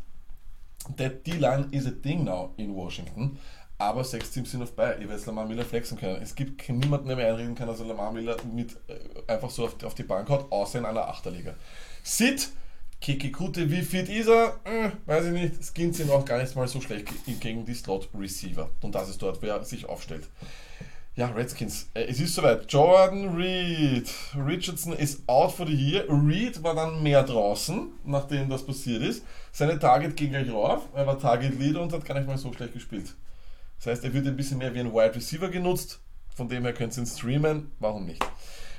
[0.98, 3.38] That D-Line is a thing now in Washington.
[3.80, 6.22] Aber sechs Teams sind auf bei, ihr werdet Lamar Miller flexen können.
[6.22, 9.66] Es gibt niemanden, der mir einreden kann, dass er Lamar Miller mit äh, einfach so
[9.66, 11.54] auf, auf die Bank haut, außer in einer Achterliga.
[12.04, 12.50] Sid,
[13.02, 14.60] Kikikute, wie fit ist er?
[14.64, 15.56] Äh, weiß ich nicht.
[15.66, 18.70] Skins sind auch gar nicht mal so schlecht ge- gegen die Slot Receiver.
[18.82, 20.30] Und das ist dort, wer sich aufstellt.
[21.16, 21.88] Ja, Redskins.
[21.94, 22.72] Äh, es ist soweit.
[22.72, 24.10] Jordan Reed.
[24.48, 26.06] Richardson ist out for the year.
[26.08, 29.26] Reed war dann mehr draußen, nachdem das passiert ist.
[29.52, 30.88] Seine Target ging gleich rauf.
[30.96, 33.14] Er war Target Leader und hat gar nicht mal so schlecht gespielt.
[33.84, 36.00] Das heißt, er wird ein bisschen mehr wie ein Wide Receiver genutzt.
[36.36, 37.72] Von dem her könnt ihr ihn streamen.
[37.80, 38.24] Warum nicht?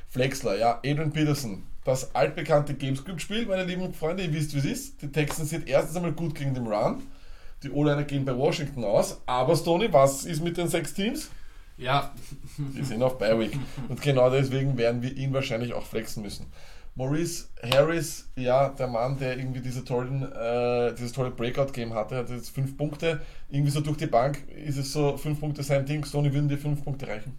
[0.09, 1.62] Flexler, ja, Adrian Peterson.
[1.85, 5.03] Das altbekannte Gamescript-Spiel, meine lieben Freunde, ihr wisst, wie es ist.
[5.03, 7.03] Die Texans sind erstens einmal gut gegen den Run.
[7.62, 9.21] Die O-Liner gehen bei Washington aus.
[9.27, 11.31] Aber Stoney, was ist mit den sechs Teams?
[11.77, 12.14] Ja,
[12.57, 13.59] Die sind auf Bye-Week.
[13.88, 16.47] Und genau deswegen werden wir ihn wahrscheinlich auch flexen müssen.
[16.97, 22.31] Maurice Harris, ja, der Mann, der irgendwie diese tollen, äh, dieses tolle Breakout-Game hatte, hat
[22.31, 23.21] jetzt fünf Punkte.
[23.51, 26.05] Irgendwie so durch die Bank ist es so, fünf Punkte sein Ding.
[26.05, 27.37] Sony würden dir fünf Punkte reichen?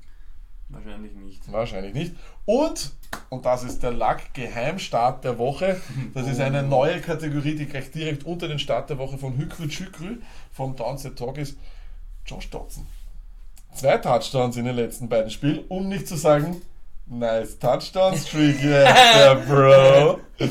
[0.70, 1.52] wahrscheinlich nicht.
[1.52, 2.15] Wahrscheinlich nicht.
[2.46, 2.91] Und,
[3.30, 5.80] und das ist der Lack-Geheimstart der Woche.
[6.13, 9.70] Das ist eine neue Kategorie, die gleich direkt unter den Start der Woche von Hükrü
[9.70, 10.18] Schükrü
[10.52, 11.58] vom Downset Talk ist.
[12.26, 12.86] Josh Dotson.
[13.74, 16.62] Zwei Touchdowns in den letzten beiden Spielen, um nicht zu sagen,
[17.08, 20.20] nice Touchdown Streak jetzt, Bro.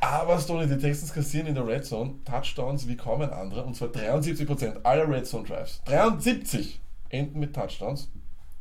[0.00, 3.74] Aber Stoney, die Texans kassieren in der Red Zone Touchdowns wie kaum ein anderer, und
[3.74, 5.80] zwar 73% aller Red Zone Drives.
[5.86, 6.66] 73%
[7.08, 8.08] enden mit Touchdowns.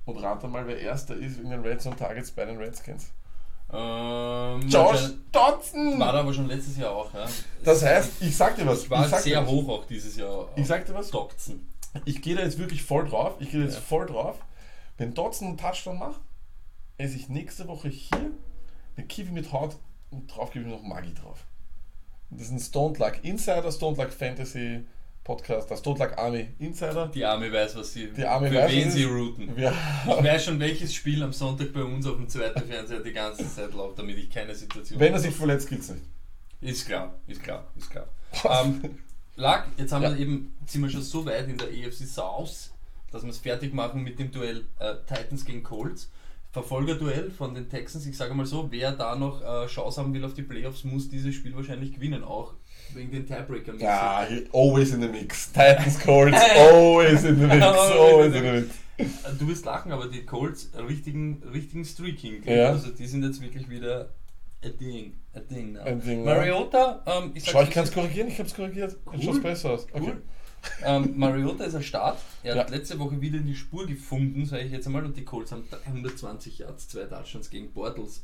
[0.06, 3.12] Und rate mal, wer erster ist in den Red Zone Targets bei den Redskins.
[3.74, 5.98] Ähm, Josh Dotson!
[6.00, 7.26] War aber schon letztes Jahr auch, ja.
[7.64, 8.84] Das heißt, ich sag dir was.
[8.84, 9.50] Ich war ich sehr was.
[9.50, 10.50] hoch auch dieses Jahr.
[10.56, 11.10] Ich sag dir was.
[11.12, 11.68] Doxen.
[12.06, 13.36] Ich gehe da jetzt wirklich voll drauf.
[13.40, 13.82] Ich gehe da jetzt Ja.
[13.82, 14.38] voll drauf.
[14.98, 16.20] Wenn Dotson einen Touchdown macht,
[17.02, 18.32] esse ich nächste Woche hier
[18.98, 19.78] eine Kiwi mit Haut
[20.12, 21.46] und drauf gebe ich noch Maggi drauf.
[22.30, 24.86] Und das ist ein Stone Luck Insider, Stone Luck Fantasy
[25.24, 27.08] Podcast, der Stone Luck Army Insider.
[27.08, 28.08] Die Arme weiß, was sie.
[28.12, 29.56] Die Arme für weiß, wen sie routen.
[29.56, 29.72] Wir,
[30.06, 33.48] Ich weiß schon, welches Spiel am Sonntag bei uns auf dem zweiten Fernseher die ganze
[33.54, 36.04] Zeit läuft, damit ich keine Situation wenn er sich verletzt, gibt's nicht.
[36.62, 38.08] Ist klar, ist klar, ist klar.
[38.64, 38.98] ähm,
[39.36, 40.12] Lack, jetzt haben Ja.
[40.12, 42.72] wir eben, sind wir schon so weit in der EFC South,
[43.12, 46.10] dass wir es fertig machen mit dem Duell äh, Titans gegen Colts.
[46.52, 48.06] Verfolgerduell von den Texans.
[48.06, 51.10] Ich sage mal so, wer da noch äh, Chance haben will auf die Playoffs, muss
[51.10, 52.54] dieses Spiel wahrscheinlich gewinnen, auch
[52.94, 53.74] wegen den Tiebreaker.
[53.80, 55.52] Ja, he- always in the mix.
[55.54, 57.64] Titans Colts, always in the mix.
[57.66, 58.68] Always in the mix.
[58.98, 62.58] Äh, Du wirst lachen, aber die Colts richtigen, richtigen Streak hinkriegen.
[62.60, 62.68] Ja.
[62.70, 64.10] Also die sind jetzt wirklich wieder
[64.64, 65.14] a Ding.
[65.34, 65.82] A Ding now.
[65.84, 68.98] Ein Ding, Mariota, ähm, ich Schau, ich kann es korrigieren, ich habe es korrigiert.
[69.06, 69.22] Cool.
[69.24, 69.88] schaut besser aus.
[69.94, 70.02] Okay.
[70.04, 70.22] Cool.
[70.84, 72.20] Ähm, Mariota ist ein Start.
[72.44, 72.76] Er hat Ja.
[72.76, 75.64] letzte Woche wieder in die Spur gefunden, sage ich jetzt einmal, und die Colts haben
[75.70, 78.24] 320 Yards, zwei Touchdowns gegen Bortles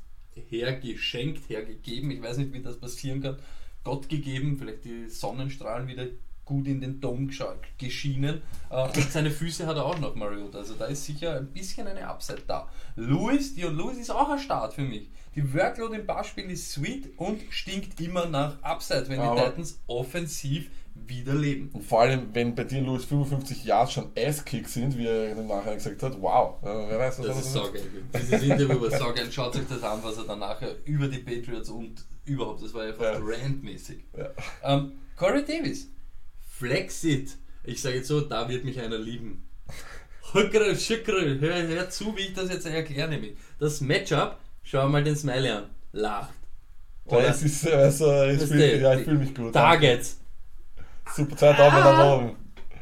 [0.50, 2.12] hergeschenkt, hergegeben.
[2.12, 3.38] Ich weiß nicht, wie das passieren kann.
[3.84, 6.08] Gott gegeben, vielleicht die Sonnenstrahlen wieder
[6.45, 7.30] gut in den Dom
[7.78, 8.41] geschienen.
[8.69, 10.60] Äh, und seine Füße hat er auch noch, Mariota.
[10.60, 12.69] Also da ist sicher ein bisschen eine Upside da.
[12.95, 15.10] Lewis, Dion Lewis ist auch ein Start für mich.
[15.36, 19.80] Die Workload im Passspiel ist sweet und stinkt immer nach Upside, wenn die Aber- Titans
[19.88, 20.69] offensiv
[21.05, 21.69] wieder leben.
[21.73, 25.47] Und vor allem, wenn bei dir Louis 55 Yards schon Ass-Kick sind, wie er im
[25.47, 26.55] Nachhinein gesagt hat, wow.
[26.63, 27.83] Ja, wer weiß, was Das ist saugeil.
[28.15, 29.27] Dieses Interview war saugeil.
[29.31, 32.83] Schaut euch das an, was er dann nachher über die Patriots und überhaupt, das war
[32.83, 33.19] einfach Ja.
[33.21, 33.99] randmäßig.
[34.17, 34.29] Ja.
[34.63, 35.88] Ähm, Corey Davis,
[36.49, 37.36] Flexit.
[37.63, 39.43] Ich sage jetzt so, da wird mich einer lieben.
[40.33, 40.75] Hückere,
[41.39, 43.10] hör, hör zu, wie ich das jetzt erkläre.
[43.10, 43.36] nämlich.
[43.60, 45.63] Das Matchup, schau mal den Smiley an.
[45.93, 46.33] Lacht.
[47.10, 49.53] Ja, es ist, also, ich fühle ja, ich fühl mich gut.
[49.53, 50.19] Targets.
[51.15, 52.35] Super, zwei Daumen nach oben.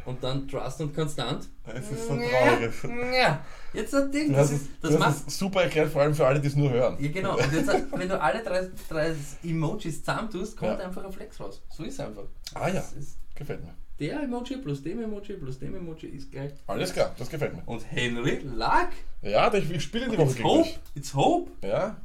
[0.05, 1.47] Und dann Trust und Konstant.
[1.65, 2.71] Es ist so traurig.
[3.19, 6.13] Ja, jetzt das Ding, Du das, ist, du das hast macht super erklärt, vor allem
[6.13, 6.95] für alle, die es nur hören.
[6.99, 7.35] Ja, genau.
[7.37, 10.85] Und jetzt, wenn du alle drei, drei Emojis zusammentust, kommt Ja.
[10.85, 11.61] einfach ein Flex raus.
[11.75, 12.23] So ist es einfach.
[12.53, 12.83] Ah ja,
[13.33, 13.73] gefällt mir.
[13.99, 16.51] der Emoji plus dem Emoji plus dem Emoji ist gleich.
[16.67, 17.63] Alles klar, das gefällt mir.
[17.65, 18.89] Und Henry Luck,
[19.23, 20.79] Ja, ich, ich spiele die Woche it's gegen hope, dich.
[20.93, 21.51] it's hope.
[21.67, 21.97] Ja,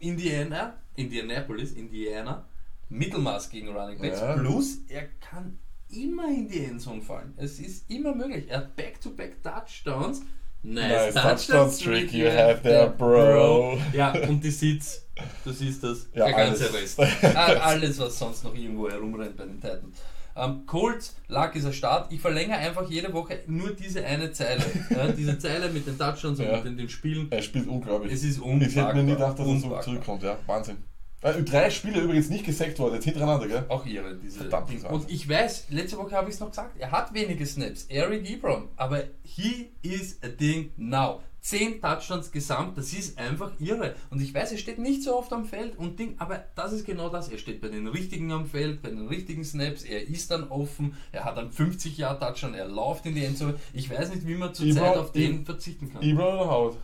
[0.00, 2.44] Indiana, Indianapolis, Indiana,
[2.92, 4.20] Mittelmaß gegen Running Backs.
[4.20, 4.34] Ja.
[4.36, 5.58] Plus, er kann
[5.90, 7.34] immer in die Endzone fallen.
[7.36, 8.46] Es ist immer möglich.
[8.48, 10.22] Er hat Back-to-Back Touchdowns.
[10.64, 13.76] Nice Nice, touchdown streak you have there, bro.
[13.92, 15.04] Ja, und die Sitz,
[15.44, 16.98] du siehst das, Ja, der ganze alles.
[16.98, 17.00] Rest.
[17.36, 19.98] Alles, was sonst noch irgendwo herumrennt bei den Titans.
[20.36, 22.12] Ähm, Colts, Luck ist ein Start.
[22.12, 24.62] Ich verlängere einfach jede Woche nur diese eine Zeile.
[24.90, 26.56] Ja, diese Zeile mit den Touchdowns und Ja.
[26.56, 27.26] mit den, den Spielen.
[27.30, 28.12] er spielt unglaublich.
[28.12, 30.22] Es ist ich hätte mir nie gedacht, dass er so zurückkommt.
[30.22, 30.76] Ja, Wahnsinn.
[31.22, 33.64] Äh, drei Spiele übrigens nicht gesackt worden, jetzt hintereinander, gell?
[33.68, 34.84] Auch ihre, diese Verdammt, Ding.
[34.84, 38.28] Und ich weiß, letzte Woche habe ich es noch gesagt, er hat wenige Snaps, Eric
[38.28, 41.20] Ebron, aber he is a thing now.
[41.40, 43.96] Zehn Touchdowns gesamt, das ist einfach irre.
[44.10, 46.86] Und ich weiß, er steht nicht so oft am Feld und Ding, aber das ist
[46.86, 47.30] genau das.
[47.30, 50.94] Er steht bei den richtigen am Feld, bei den richtigen Snaps, er ist dann offen,
[51.10, 53.54] er hat einen 50 Jahr Touchdown, er läuft in die Endzone.
[53.72, 56.00] Ich weiß nicht, wie man zurzeit Ebron- auf den verzichten kann.
[56.02, 56.76] Ebron oder Howard?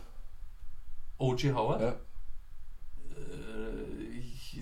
[1.17, 1.53] O.J.
[1.55, 1.81] Howard?
[1.81, 1.95] Ja.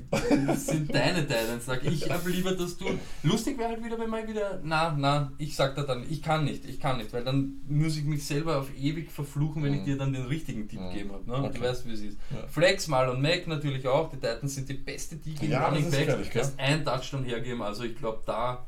[0.10, 1.66] Das sind deine Titans.
[1.66, 2.86] Sag ich habe lieber, dass du.
[3.24, 4.60] Lustig wäre halt wieder, wenn man wieder.
[4.64, 7.98] Na, na, ich sag da dann, ich kann nicht, ich kann nicht, weil dann muss
[7.98, 9.86] ich mich selber auf ewig verfluchen, wenn ich Mhm.
[9.86, 10.90] dir dann den richtigen Tipp Mhm.
[10.92, 11.30] gegeben habe.
[11.30, 11.48] Ne?
[11.50, 11.58] Okay.
[11.60, 12.18] Du weißt, wie es ist.
[12.32, 12.48] Ja.
[12.48, 14.10] Flex, Mal und Mac natürlich auch.
[14.10, 16.42] Die Titans sind die beste Diga in Ja, das Running gefährlich, gell?
[16.42, 18.68] Erst ein Touchdown hergeben, also ich glaube, da.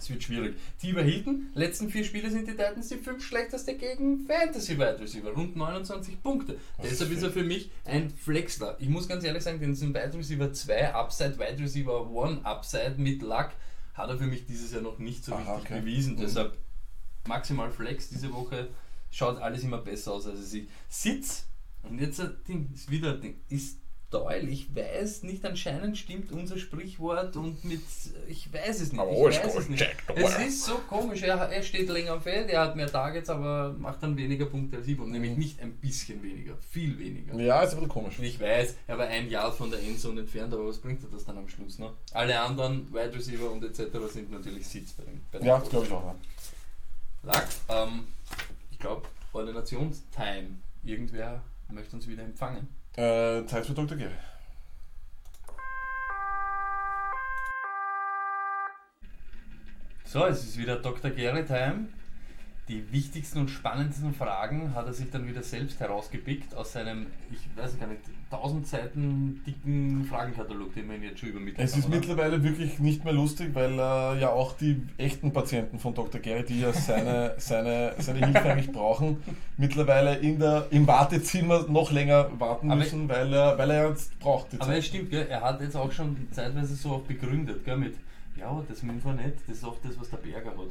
[0.00, 0.56] Es wird schwierig.
[0.80, 5.30] Tiber Hilton, letzten vier Spiele sind die Titans die fünf schlechteste gegen Fantasy Wide Receiver,
[5.30, 6.56] rund 29 Punkte.
[6.78, 8.76] Das Deshalb ist ist er für mich ein Flexler.
[8.78, 12.94] Ich muss ganz ehrlich sagen, den sind Wide Receiver 2 Upside, Wide Receiver 1 Upside
[12.96, 13.50] mit Luck
[13.94, 15.80] hat er für mich dieses Jahr noch nicht so Aha, richtig okay.
[15.80, 16.14] bewiesen.
[16.14, 16.20] Mhm.
[16.20, 16.56] Deshalb
[17.26, 18.68] maximal Flex diese Woche.
[19.10, 20.70] Schaut alles immer besser aus, als es sieht.
[20.88, 21.46] Sitz,
[21.82, 23.78] und jetzt Ding, ist wieder ein Ding, ist
[24.10, 24.48] toll.
[24.48, 27.80] Ich weiß nicht, anscheinend stimmt unser Sprichwort und mit,
[28.28, 29.00] ich weiß es nicht.
[29.00, 29.86] Aber Ich weiß es nicht.
[30.14, 33.74] Es ist so komisch, er, er steht länger am Feld, er hat mehr Targets, aber
[33.78, 37.34] macht dann weniger Punkte als und nämlich nicht ein bisschen weniger, viel weniger.
[37.36, 38.18] Ja, ist ein bisschen komisch.
[38.18, 41.10] Und ich weiß, er war ein Jahr von der Endzone entfernt, aber was bringt er
[41.10, 41.78] das dann am Schluss?
[41.78, 41.90] Ne?
[42.12, 43.96] Alle anderen Wide Receiver und etc.
[44.12, 46.14] sind natürlich Sitz bei den, bei den Ja, glaube ich auch.
[47.22, 48.04] Lack, ähm,
[48.70, 50.58] ich glaube, Ordinationstime.
[50.82, 52.79] Irgendwer möchte uns wieder empfangen.
[52.96, 53.96] Äh, Zeit für Dr.
[53.96, 54.10] Gary.
[60.04, 61.10] So, es ist wieder Dr.
[61.12, 61.88] Gary Time.
[62.70, 67.40] Die wichtigsten und spannendsten Fragen hat er sich dann wieder selbst herausgepickt aus seinem, ich
[67.60, 71.86] weiß gar nicht, 1000 Seiten dicken Fragenkatalog, den wir ihm jetzt schon übermittelt Es ist
[71.88, 71.96] oder?
[71.96, 76.20] mittlerweile wirklich nicht mehr lustig, weil äh, ja auch die echten Patienten von Dr.
[76.20, 79.16] Gary, die ja seine, seine, seine Hilfe eigentlich brauchen,
[79.56, 84.16] mittlerweile in der, im Wartezimmer noch länger warten Aber- müssen, weil er, weil er jetzt
[84.20, 84.52] braucht.
[84.52, 85.26] Die Aber es stimmt, gell?
[85.28, 87.76] er hat jetzt auch schon zeitweise so auch begründet, gell?
[87.76, 87.96] mit,
[88.36, 90.68] ja, das Infranet, das ist auch das, was der Berger hat.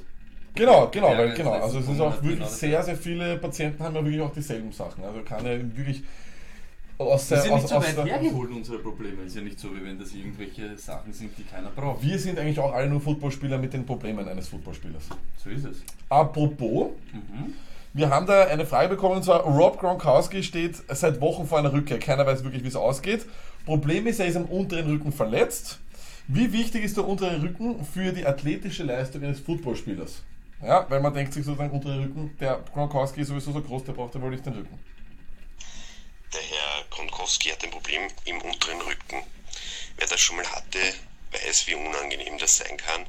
[0.56, 1.52] Genau, genau, Ja, weil, genau.
[1.52, 4.72] Also es ist auch wirklich genau sehr, sehr viele Patienten haben ja wirklich auch dieselben
[4.72, 5.04] Sachen.
[5.04, 6.04] Also kann er wirklich
[6.98, 9.24] aus der, ja nicht aus, so aus weit hergeholt, unsere Probleme.
[9.24, 12.04] Ist ja nicht so, wie wenn das irgendwelche Sachen sind, die keiner braucht.
[12.04, 15.04] Wir sind eigentlich auch alle nur Footballspieler mit den Problemen eines Footballspielers.
[15.42, 15.78] So ist es.
[16.10, 17.54] Apropos, Mhm.
[17.94, 21.72] wir haben da eine Frage bekommen, und zwar Rob Gronkowski steht seit Wochen vor einer
[21.72, 22.00] Rückkehr.
[22.00, 23.26] Keiner weiß wirklich, wie es ausgeht.
[23.66, 25.80] Problem ist, er ist am unteren Rücken verletzt.
[26.28, 30.24] Wie wichtig ist der untere Rücken für die athletische Leistung eines Footballspielers?
[30.62, 33.94] Ja, weil man denkt sich sozusagen, untere Rücken, der Gronkowski ist sowieso so groß, der
[33.94, 34.80] braucht ja wohl nicht den Rücken.
[36.34, 39.24] Der Herr Gronkowski hat ein Problem im unteren Rücken.
[39.98, 40.80] Wer das schon mal hatte,
[41.32, 43.06] weiß, wie unangenehm das sein kann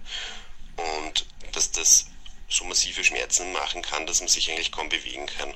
[0.77, 2.07] und dass das
[2.49, 5.53] so massive Schmerzen machen kann, dass man sich eigentlich kaum bewegen kann.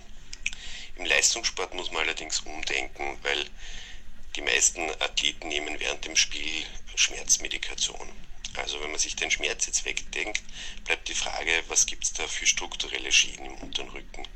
[0.97, 3.47] Im Leistungssport muss man allerdings umdenken, weil
[4.37, 6.65] die meisten Athleten nehmen während dem Spiel
[6.95, 8.09] Schmerzmedikation.
[8.57, 10.43] Also wenn man sich den Schmerz jetzt wegdenkt,
[10.85, 14.27] bleibt die Frage, was gibt es da für strukturelle Schäden im unteren Rücken?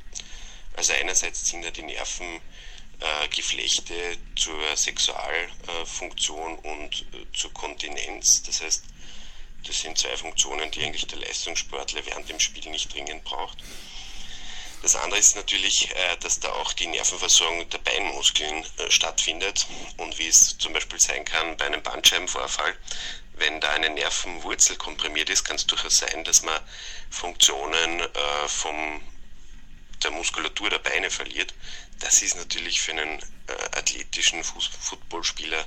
[0.74, 8.42] Also einerseits sind da die Nervengeflechte äh, zur Sexualfunktion äh, und äh, zur Kontinenz.
[8.42, 8.84] Das heißt,
[9.66, 13.58] das sind zwei Funktionen, die eigentlich der Leistungssportler während dem Spiel nicht dringend braucht.
[14.82, 19.66] Das andere ist natürlich, äh, dass da auch die Nervenversorgung der Beinmuskeln äh, stattfindet
[19.96, 22.76] und wie es zum Beispiel sein kann bei einem Bandscheibenvorfall,
[23.38, 26.60] wenn da eine Nervenwurzel komprimiert ist, kann es durchaus sein, dass man
[27.10, 29.00] Funktionen äh, vom,
[30.02, 31.54] der Muskulatur der Beine verliert.
[32.00, 33.20] Das ist natürlich für einen
[33.72, 35.66] athletischen Footballspieler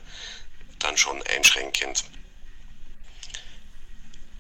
[0.80, 2.04] dann schon einschränkend.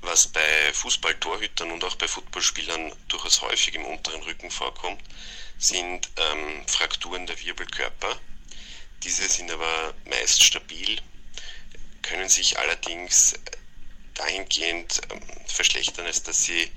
[0.01, 5.01] Was bei Fußballtorhütern und auch bei Footballspielern durchaus häufig im unteren Rücken vorkommt,
[5.59, 8.19] sind ähm, Frakturen der Wirbelkörper.
[9.03, 10.99] Diese sind aber meist stabil,
[12.02, 13.36] können sich allerdings
[14.14, 16.72] dahingehend ähm, verschlechtern, als dass sie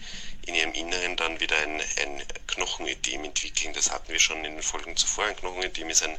[0.46, 3.72] in ihrem Inneren dann wieder ein, ein Knochenödem entwickeln.
[3.72, 5.24] Das hatten wir schon in den Folgen zuvor.
[5.24, 6.18] Ein Knochenödem ist ein,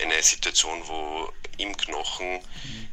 [0.00, 2.40] eine Situation, wo im Knochen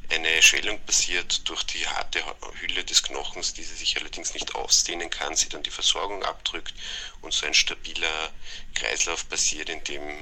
[0.09, 2.23] eine Schwellung passiert durch die harte
[2.61, 6.73] Hülle des Knochens, die sich allerdings nicht ausdehnen kann, sie dann die Versorgung abdrückt
[7.21, 8.31] und so ein stabiler
[8.75, 10.17] Kreislauf passiert, in dem äh,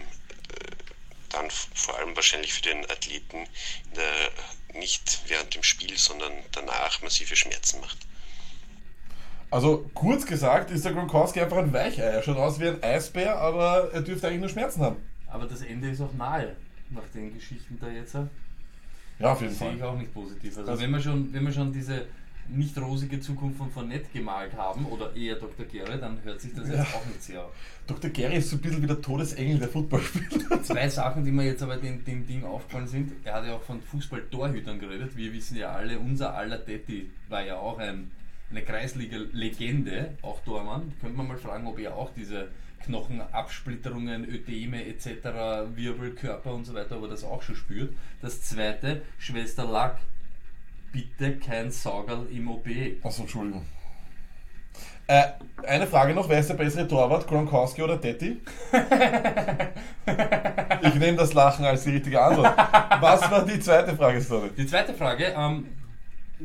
[1.30, 3.48] dann vor allem wahrscheinlich für den Athleten
[3.96, 4.32] der,
[4.74, 7.98] nicht während dem Spiel, sondern danach massive Schmerzen macht.
[9.52, 12.04] Also kurz gesagt ist der Gronkowski einfach ein Weichei.
[12.04, 14.98] Er schaut aus wie ein Eisbär, aber er dürfte eigentlich nur Schmerzen haben.
[15.28, 16.56] Aber das Ende ist auch nahe,
[16.92, 18.16] nach den Geschichten da jetzt.
[19.18, 19.78] Ja, auf jeden Sehe Fall.
[19.78, 20.56] ich auch nicht positiv.
[20.58, 22.06] Also, Also- wenn, wir schon, wenn wir schon diese
[22.50, 25.66] nicht rosige Zukunft von Fournette gemalt haben, oder eher Dr.
[25.66, 26.84] Gere, dann hört sich das jetzt Ja.
[26.84, 27.52] auch nicht sehr auf.
[27.88, 28.10] Dr.
[28.12, 30.62] Gary ist so ein bisschen wie der Todesengel der Footballspieler.
[30.64, 33.12] Zwei Sachen, die mir jetzt aber dem, dem Ding aufgefallen sind.
[33.24, 35.16] Er hat ja auch von Fußball-Torhütern geredet.
[35.16, 38.12] Wir wissen ja alle, unser aller Tetti war ja auch ein,
[38.52, 40.94] eine Kreisliga-Legende, auch Tormann.
[41.02, 42.50] Könnte man mal fragen, ob er auch diese
[42.86, 45.08] Knochenabsplitterungen, Ödeme etc.,
[45.76, 47.94] Wirbelkörper und so weiter, ob er das auch schon spürt.
[48.22, 50.00] Das zweite, Schwester Lack,
[50.92, 52.68] bitte kein Saugerl im OB.
[53.04, 53.66] Achso, Entschuldigung.
[55.08, 55.24] Äh,
[55.66, 58.38] eine Frage noch, wer ist der bessere Torwart, Gronkowski oder Detti?
[60.84, 62.56] ich nehme das Lachen als die richtige Antwort.
[63.02, 64.52] Was war die zweite Frage, sorry?
[64.56, 65.66] Die zweite Frage, ähm,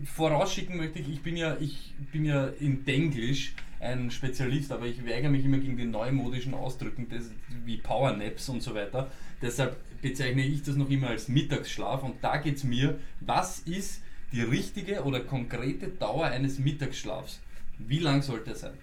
[0.05, 5.07] vorausschicken möchte ich, ich bin ja, ich bin ja in Denglisch ein Spezialist, aber ich
[5.07, 7.31] weigere mich immer gegen die neumodischen Ausdrücken des,
[7.67, 9.11] wie Powernaps und so weiter.
[9.43, 14.01] Deshalb bezeichne ich das noch immer als Mittagsschlaf und da geht es mir, was ist
[14.33, 17.41] die richtige oder konkrete Dauer eines Mittagsschlafs?
[17.79, 18.79] Wie lang sollte er sein?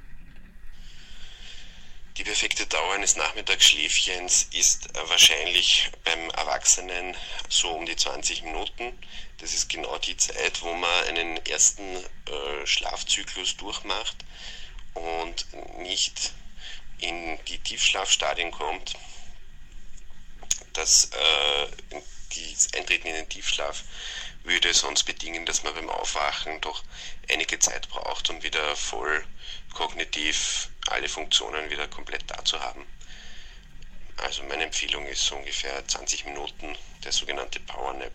[2.17, 7.15] Die perfekte Dauer eines Nachmittagsschläfchens ist äh, wahrscheinlich beim Erwachsenen
[7.47, 8.97] so um die 20 Minuten.
[9.37, 14.17] Das ist genau die Zeit, wo man einen ersten äh, Schlafzyklus durchmacht
[14.93, 15.47] und
[15.79, 16.33] nicht
[16.99, 18.93] in die Tiefschlafstadien kommt.
[20.73, 23.83] Das äh, Eintreten in den Tiefschlaf
[24.43, 26.83] würde sonst bedingen, dass man beim Aufwachen doch
[27.31, 29.23] einige Zeit braucht, um wieder voll
[29.73, 32.81] kognitiv alle Funktionen wieder komplett da zu haben.
[34.17, 38.11] Also meine Empfehlung ist so ungefähr 20 Minuten, der sogenannte Power Nap.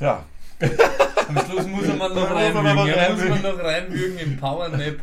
[0.00, 0.26] Ja,
[1.28, 2.76] Am Schluss muss man noch Da muss man reinwürgen.
[2.76, 3.42] noch Ja, muss man reinwürgen.
[3.42, 5.00] noch reinwürgen im Powernap.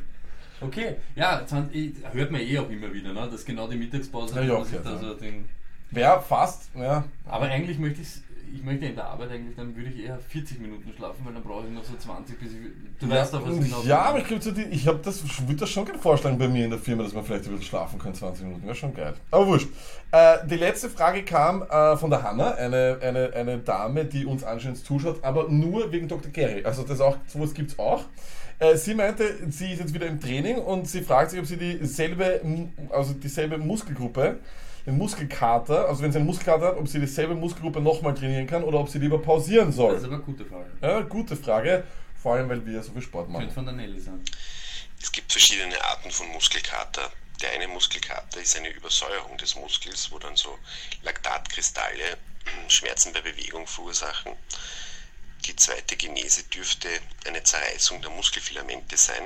[0.61, 3.29] Okay, ja, 20, hört man eh auch immer wieder, ne?
[3.29, 4.97] dass genau die Mittagspause, Ja, ja, man sich okay, da ja.
[4.99, 5.49] so den,
[5.91, 7.03] wer fast, ja.
[7.25, 8.07] Aber eigentlich möchte ich
[8.55, 11.43] ich möchte in der Arbeit eigentlich, dann würde ich eher 40 Minuten schlafen, weil dann
[11.43, 12.57] brauche ich noch so 20 bis ich,
[12.99, 15.23] Du weißt doch, was ich hinaus Ja, aber ich glaube, so die- ich habe das,
[15.47, 17.65] würde das schon gerne vorschlagen bei mir in der Firma, dass man vielleicht ein bisschen
[17.67, 19.13] schlafen kann, 20 Minuten, wäre schon geil.
[19.31, 19.67] Aber wurscht.
[20.11, 24.43] Äh, die letzte Frage kam äh, von der Hanna, eine, eine, eine Dame, die uns
[24.43, 26.31] anscheinend zuschaut, aber nur wegen Dr.
[26.31, 26.63] Gary.
[26.65, 28.05] Also das auch, sowas gibt es auch.
[28.59, 31.57] Äh, sie meinte, sie ist jetzt wieder im Training und sie fragt sich, ob sie
[31.57, 32.41] dieselbe,
[32.91, 34.39] also dieselbe Muskelgruppe,
[34.85, 38.63] den Muskelkater, also wenn sie einen Muskelkater hat, ob sie dieselbe Muskelgruppe nochmal trainieren kann
[38.63, 39.93] oder ob sie lieber pausieren soll.
[39.93, 40.71] Das ist aber eine gute Frage.
[40.81, 41.83] Ja, gute Frage.
[42.21, 43.51] Vor allem, weil wir so viel Sport Könnte machen.
[43.53, 44.21] von der Nelly sein.
[45.01, 47.11] Es gibt verschiedene Arten von Muskelkater.
[47.41, 50.57] Der eine Muskelkater ist eine Übersäuerung des Muskels, wo dann so
[51.03, 52.17] Laktatkristalle
[52.67, 54.33] Schmerzen bei Bewegung verursachen.
[55.45, 56.87] Die zweite Genese dürfte
[57.27, 59.23] eine Zerreißung der Muskelfilamente sein,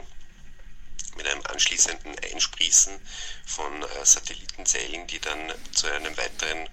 [1.17, 2.99] mit einem anschließenden Einsprießen
[3.45, 6.69] von äh, Satellitenzellen, die dann zu einem weiteren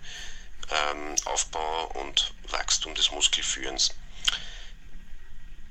[0.71, 3.91] ähm, Aufbau und Wachstum des Muskelführens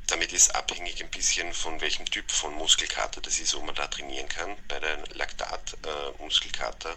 [0.07, 3.87] damit ist abhängig ein bisschen von welchem Typ von Muskelkater das ist, wo man da
[3.87, 4.55] trainieren kann.
[4.67, 6.95] Bei der Laktat-Muskelkater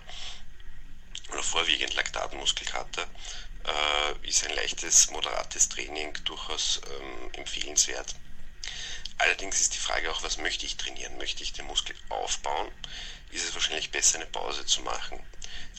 [1.32, 3.02] oder vorwiegend Laktatmuskelkater
[3.64, 8.14] äh, ist ein leichtes, moderates Training durchaus ähm, empfehlenswert.
[9.18, 11.16] Allerdings ist die Frage auch, was möchte ich trainieren?
[11.18, 12.68] Möchte ich den Muskel aufbauen?
[13.30, 15.18] Ist es wahrscheinlich besser, eine Pause zu machen.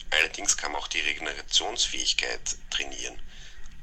[0.09, 3.19] Allerdings kann man auch die Regenerationsfähigkeit trainieren.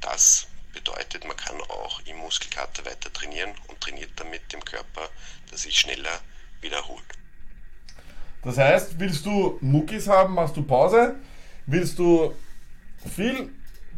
[0.01, 5.09] Das bedeutet, man kann auch im Muskelkater weiter trainieren und trainiert damit dem Körper,
[5.49, 6.21] dass sich schneller
[6.61, 7.05] wiederholt.
[8.43, 11.15] Das heißt, willst du Muckis haben, machst du Pause.
[11.65, 12.35] Willst du
[13.15, 13.51] viel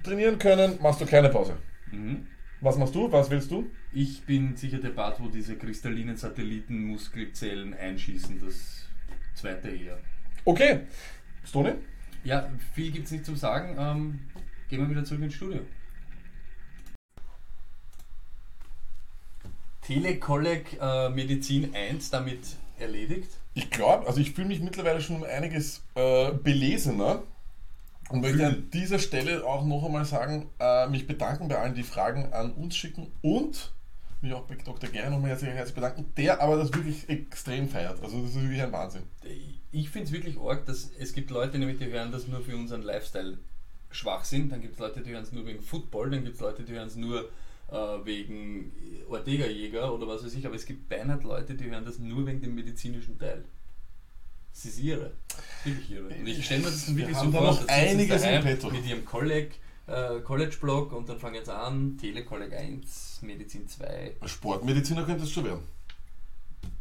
[0.03, 1.57] trainieren können, machst du keine Pause.
[1.91, 2.27] Mhm.
[2.59, 3.11] Was machst du?
[3.11, 3.69] Was willst du?
[3.93, 8.87] Ich bin sicher der Part, wo diese kristallinen Satellitenmuskelzellen einschießen, das
[9.35, 9.99] zweite eher.
[10.43, 10.81] Okay.
[11.45, 11.73] Stoni?
[12.23, 13.75] Ja, viel gibt es nicht zum Sagen.
[13.77, 14.19] Ähm,
[14.69, 15.61] gehen wir wieder zurück ins Studio.
[19.81, 23.29] Telekolleg äh, Medizin 1 damit erledigt.
[23.53, 27.23] Ich glaube, also ich fühle mich mittlerweile schon um einiges äh, belesener
[28.09, 31.83] und möchte an dieser Stelle auch noch einmal sagen, äh, mich bedanken bei allen, die
[31.83, 33.73] Fragen an uns schicken und
[34.21, 34.89] mich auch bei Dr.
[34.89, 38.01] Gern nochmal herzlich, herzlich bedanken, der aber das wirklich extrem feiert.
[38.01, 39.03] Also das ist wirklich ein Wahnsinn.
[39.71, 42.55] Ich finde es wirklich arg, dass es gibt Leute, nämlich die hören das nur für
[42.55, 43.37] unseren Lifestyle
[43.91, 44.51] schwach sind.
[44.51, 46.73] Dann gibt es Leute, die hören es nur wegen Football, dann gibt es Leute, die
[46.73, 47.29] hören es nur
[47.69, 48.71] äh, wegen
[49.09, 52.41] Ortega-Jäger oder was weiß ich, aber es gibt beinahe Leute, die hören das nur wegen
[52.41, 53.43] dem medizinischen Teil.
[54.57, 55.11] Das ist irre.
[55.63, 56.07] Wirklich irre.
[56.07, 58.71] Und ich stelle mir das Wir wirklich haben so vor, noch einiges in daheim petto.
[58.71, 59.51] mit ihrem College,
[59.85, 64.15] äh, College-Blog und dann fangen jetzt an, Telekolleg 1, Medizin 2.
[64.25, 65.61] Sportmediziner könnte es schon werden.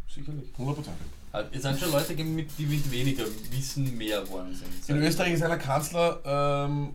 [0.08, 0.48] Sicherlich.
[0.58, 0.86] 100%.
[1.34, 4.88] Halt, Es sind schon Leute, die mit weniger Wissen mehr geworden sind.
[4.96, 6.94] In Österreich ist einer Kanzler, ähm,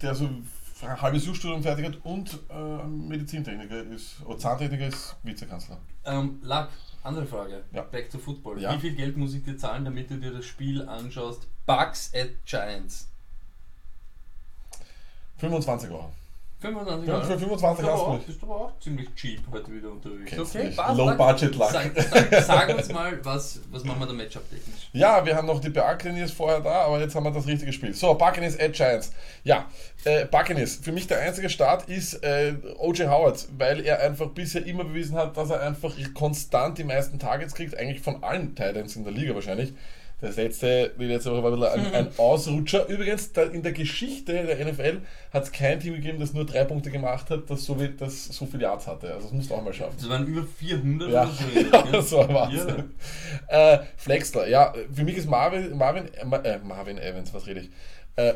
[0.00, 0.30] der so
[0.82, 5.78] ein halbes Jurastudium fertig hat und äh, Medizintechniker ist, oder Zahntechniker ist Vizekanzler.
[6.04, 6.70] Ähm, Lack,
[7.02, 7.64] andere Frage.
[7.72, 7.82] Ja.
[7.82, 8.60] Back to Football.
[8.60, 8.74] Ja.
[8.74, 11.46] Wie viel Geld muss ich dir zahlen, damit du dir das Spiel anschaust?
[11.66, 13.08] Bucks at Giants.
[15.38, 16.12] 25 Euro.
[16.60, 17.24] 25 Ja, Euro.
[17.24, 18.26] für 25 Bist du aber hast du auch- mich.
[18.26, 20.30] Bist du aber auch ziemlich cheap heute wieder unterwegs.
[20.30, 20.98] Kennst Okay, passt.
[20.98, 21.70] Low budget Lack.
[21.70, 24.88] Sag, sag, sag uns mal, was, was machen wir da Matchup technisch?
[24.92, 27.94] Ja, wir haben noch die Buccaneers vorher da, aber jetzt haben wir das richtige Spiel.
[27.94, 29.12] So, Buccaneers at Giants.
[29.44, 29.66] Ja,
[30.04, 30.76] äh, Buccaneers.
[30.82, 33.08] Für mich der einzige Start ist äh, O.J.
[33.08, 37.54] Howard, weil er einfach bisher immer bewiesen hat, dass er einfach konstant die meisten Targets
[37.54, 39.74] kriegt, eigentlich von allen Titans in der Liga wahrscheinlich.
[40.20, 42.86] Das letzte, die letzte Woche war ein, bisschen ein, ein Ausrutscher.
[42.88, 45.02] Übrigens, in der Geschichte der NFL
[45.32, 48.24] hat es kein Team gegeben, das nur drei Punkte gemacht hat, das so, viel- das
[48.24, 49.12] so viele Yards hatte.
[49.14, 49.94] Also das musst du auch mal schaffen.
[49.96, 51.60] Das waren über 400 Ja, oder so.
[51.72, 52.28] ja das war.
[52.34, 52.92] Wahnsinn.
[53.46, 57.70] Äh, Flexler, ja, für mich ist Marvin, Marvin, äh, äh, Marvin Evans, was rede ich?
[58.16, 58.34] Äh,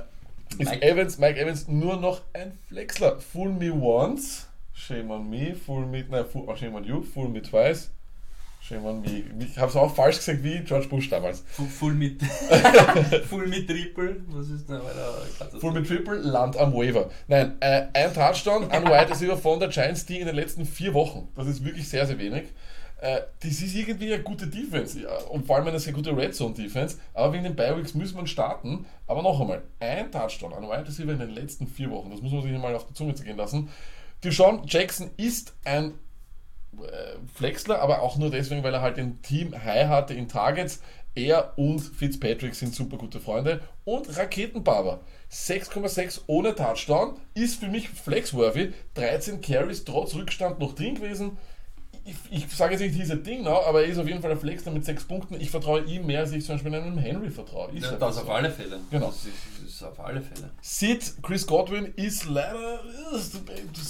[0.59, 0.83] ist Mike.
[0.83, 3.19] Evans, Mike Evans nur noch ein Flexler.
[3.19, 7.29] Fool me once, shame on me, fool me, nein, fool, oh, shame on you, fool
[7.29, 7.91] me twice,
[8.67, 9.25] shame on me.
[9.41, 11.43] Ich habe es auch falsch gesagt wie George Bush damals.
[11.49, 12.23] Fu- Full mit,
[13.29, 14.21] Full mit Triple.
[14.29, 14.81] Was ist da?
[14.83, 17.11] Weil, Full mit Triple, Land am Waiver.
[17.29, 20.95] Nein, äh, ein Touchdown an Wide Receiver von der Giants, die in den letzten vier
[20.95, 22.45] Wochen, das ist wirklich sehr, sehr wenig.
[23.01, 26.35] Äh, das ist irgendwie eine gute Defense ja, und vor allem eine sehr gute Red
[26.37, 26.99] Zone Defense.
[27.15, 28.87] Aber wegen den Bi-Weeks muss man starten.
[29.09, 32.31] Aber noch einmal, ein Touchdown an Wide Receiver in den letzten vier Wochen, das muss
[32.33, 33.69] man sich mal auf die Zunge zergehen lassen.
[34.23, 35.95] Deshaun Jackson ist ein
[37.35, 40.81] Flexler, aber auch nur deswegen, weil er halt ein Team High hatte in Targets.
[41.15, 43.61] Er und Fitzpatrick sind super gute Freunde.
[43.85, 45.01] Und Raketenbarber.
[45.31, 48.73] 6,6 ohne Touchdown ist für mich flexworthy.
[48.95, 51.37] 13 Carries trotz Rückstand noch drin gewesen.
[52.05, 54.39] Ich, ich sage jetzt nicht dieser Ding now, aber er ist auf jeden Fall ein
[54.41, 55.41] Flexler mit 6 Punkten.
[55.41, 57.71] Ich vertraue ihm mehr, als ich zum Beispiel einem Henry vertraue.
[57.73, 58.23] Ist Ja, das so.
[58.23, 58.81] auf alle Fälle.
[58.91, 59.07] Genau.
[59.07, 60.51] Das ist, das ist auf alle Fälle.
[60.61, 62.81] Sid, Chris Godwin ist leider
[63.15, 63.41] ist,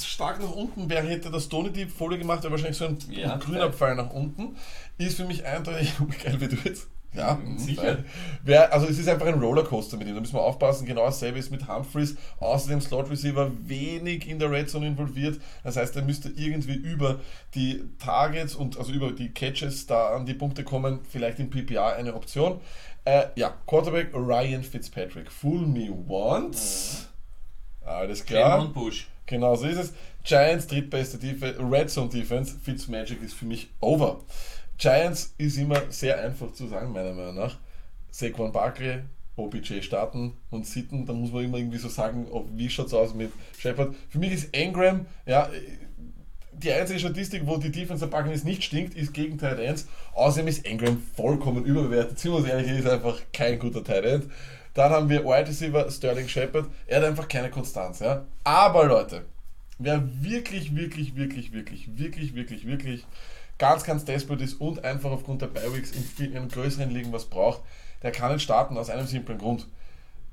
[0.07, 0.91] stark nach unten.
[0.91, 3.73] Wer hätte das Tony die Folie gemacht, wäre wahrscheinlich so ein Ja, grüner.
[3.73, 4.57] Pfeil nach unten.
[4.99, 5.93] Ist für mich eindeutig,
[6.23, 6.89] geil wie du jetzt.
[7.15, 8.05] Ja, Mhm, mhm, sicher.
[8.43, 10.87] Wer, also es ist einfach ein Rollercoaster mit ihm, da müssen wir aufpassen.
[10.87, 12.17] Genau dasselbe ist mit Humphreys.
[12.41, 15.41] Außerdem Slot Receiver wenig in der Red Zone involviert.
[15.63, 17.21] Das heißt, er müsste irgendwie über
[17.55, 21.01] die Targets und also über die Catches da an die Punkte kommen.
[21.09, 22.61] Vielleicht in PPR eine Option.
[23.05, 25.31] Äh, ja, Quarterback Ryan Fitzpatrick.
[25.31, 27.09] Fool me once.
[27.85, 28.59] Alles klar.
[28.59, 29.09] Cam und Bush.
[29.27, 29.93] Genau so ist es.
[30.25, 32.55] Giants drittbeste Defense, Red Zone Defense.
[32.63, 34.21] Fitzmagic ist für mich over.
[34.79, 37.57] Giants ist immer sehr einfach zu sagen, meiner Meinung nach.
[38.11, 39.01] Saquon Barkley,
[39.37, 42.95] OBJ starten und sitten, dann muss man immer irgendwie so sagen, ob, wie schaut es
[42.95, 43.95] aus mit Shepard.
[44.09, 45.49] Für mich ist Engram, ja,
[46.53, 49.89] die einzige Statistik, wo die Defense der Buccaneers nicht stinkt, ist gegen Tight Ends.
[50.15, 52.25] Außerdem ist Engram vollkommen überbewertet.
[52.27, 54.25] Uns ehrlich, er ist einfach kein guter Tight End.
[54.75, 56.67] Dann haben wir Wide Receiver Sterling Shepard.
[56.87, 58.01] Er hat einfach keine Konstanz.
[58.01, 58.27] Ja?
[58.45, 59.25] Aber Leute,
[59.79, 63.07] wer wirklich, wirklich, wirklich, wirklich, wirklich, wirklich, wirklich
[63.59, 67.63] ganz, ganz desperate ist und einfach aufgrund der Bi-Weeks in, in größeren Ligen was braucht,
[68.03, 69.67] der kann nicht starten aus einem simplen Grund.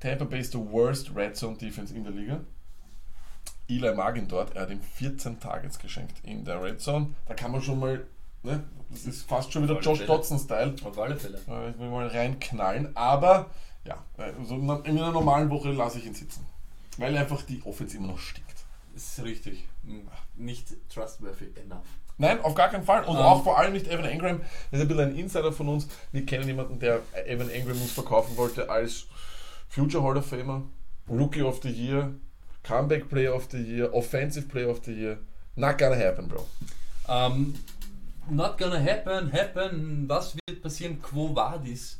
[0.00, 2.40] Tampa Bay ist the worst Red Zone Defense in der Liga.
[3.68, 7.14] Eli Magin dort, er hat ihm 14 Targets geschenkt in der Red Zone.
[7.26, 8.04] Da kann man schon mal
[8.42, 8.64] Ne?
[8.90, 10.08] Das ist fast schon wieder Josh Fälle.
[10.08, 10.74] Dodson-Style.
[10.84, 11.38] Auf alle Fälle.
[11.48, 13.50] Äh, Ich will mal reinknallen, aber
[13.84, 16.46] ja, also in einer normalen Woche lasse ich ihn sitzen.
[16.96, 18.64] Weil einfach die Offense immer noch stinkt.
[18.94, 19.68] Das ist richtig.
[20.36, 21.86] Nicht trustworthy enough.
[22.20, 23.02] Nein, auf gar keinen Fall.
[23.04, 23.22] Und Ähm.
[23.22, 24.40] auch vor allem nicht Evan Engram.
[24.70, 25.88] Das ist ein bisschen ein Insider von uns.
[26.12, 29.06] Wir kennen jemanden, der Evan Engram uns verkaufen wollte als
[29.68, 30.62] Future Hall of Famer,
[31.08, 32.12] Rookie of the Year,
[32.62, 35.18] Comeback Player of the Year, Offensive Player of the Year.
[35.56, 36.46] Not gonna happen, Bro.
[37.08, 37.54] Ähm,
[38.28, 40.04] not gonna happen, happen.
[40.06, 41.00] Was wird passieren?
[41.00, 41.96] Quo vadis?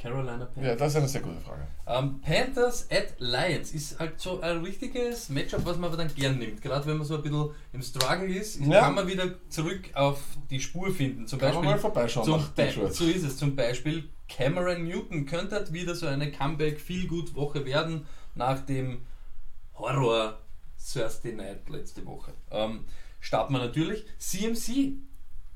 [0.00, 0.64] Carolina Panthers.
[0.64, 1.66] Ja, das ist eine sehr gute Frage.
[1.86, 6.38] Ähm, Panthers at Lions ist halt so ein richtiges Matchup, was man aber dann gern
[6.38, 6.62] nimmt.
[6.62, 8.80] Gerade wenn man so ein bisschen im Struggle ist, Ja.
[8.80, 11.26] kann man wieder zurück auf die Spur finden.
[11.26, 13.36] Zum Kann man Beispiel mal vorbeischauen zum Be so ist es.
[13.36, 19.02] Zum Beispiel Cameron Newton könnte halt wieder so eine Comeback-Feel-Good-Woche werden nach dem
[19.74, 20.38] Horror
[20.92, 22.32] Thursday Night letzte Woche.
[22.50, 22.84] Ähm,
[23.20, 24.94] starten wir natürlich CMC.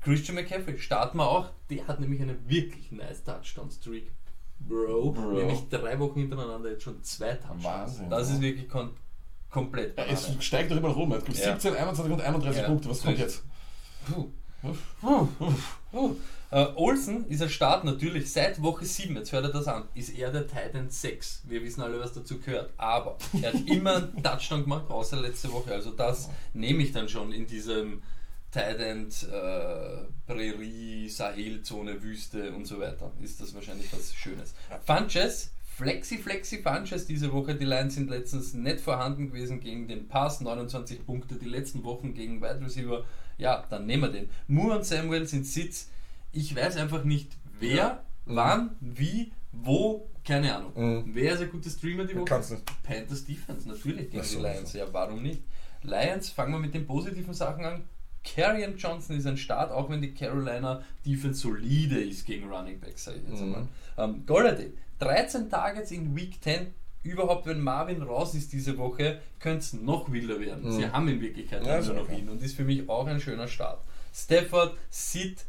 [0.01, 1.49] Christian McCaffrey starten wir auch.
[1.71, 4.11] Der hat nämlich einen wirklich nice Touchdown-Streak.
[4.59, 5.31] Bro, Bro.
[5.33, 7.63] nämlich drei Wochen hintereinander jetzt schon zwei Touchdowns.
[7.63, 8.91] Wahnsinn, das ist wirklich kon
[9.49, 9.97] komplett.
[9.97, 11.11] Ja, es steigt doch immer rum.
[11.13, 11.53] Es gibt Ja.
[11.53, 12.67] 17, 21 und 31 Ja.
[12.67, 12.89] Punkte.
[12.89, 13.43] Was kommt jetzt?
[14.07, 14.25] Puh.
[15.01, 15.27] Puh.
[15.91, 16.15] Puh.
[16.51, 20.09] Äh, Olsen ist ein Start natürlich seit Woche 7, jetzt hört er das an, ist
[20.17, 21.43] er der Titan 6.
[21.47, 22.71] Wir wissen alle, was dazu gehört.
[22.77, 25.71] Aber er hat immer einen Touchdown gemacht, außer letzte Woche.
[25.73, 28.01] Also das nehme ich dann schon in diesem
[28.55, 33.11] Titan äh, Prärie, Sahelzone, Wüste und so weiter.
[33.21, 34.55] Ist das wahrscheinlich was Schönes.
[34.85, 37.55] Funches, Flexi, Flexi, Funches diese Woche.
[37.55, 40.39] Die Lines sind letztens nicht vorhanden gewesen gegen den Pass.
[40.39, 43.03] 29 Punkte die letzten Wochen gegen Wide Receiver.
[43.37, 44.29] Ja, dann nehmen wir den.
[44.47, 45.89] Moore und Samuel sind Sitz.
[46.31, 48.03] Ich weiß einfach nicht, wer, Ja.
[48.25, 50.71] wann, wie, wo, keine Ahnung.
[50.75, 51.09] Mhm.
[51.13, 52.23] Wer ist ein guter Streamer die Woche?
[52.23, 52.63] Kannst nicht.
[52.83, 54.71] Panthers Defense, natürlich gegen Ach die Lions.
[54.71, 55.41] Ja, warum nicht?
[55.83, 57.83] Lions, fangen wir mit den positiven Sachen an.
[58.25, 63.05] Carrion Johnson ist ein Start, auch wenn die Carolina Defense solide ist gegen Running Backs,
[63.05, 63.67] sage ich jetzt Mhm.
[63.97, 66.67] Ähm, Golladay, 13 Targets in Week 10.
[67.03, 70.65] Überhaupt, wenn Marvin raus ist diese Woche, könnte es noch wilder werden.
[70.65, 70.71] Mhm.
[70.71, 72.19] Sie haben in Wirklichkeit Ja, ist noch okay.
[72.19, 73.79] ihn und ist für mich auch ein schöner Start.
[74.11, 75.45] Stafford, Sid,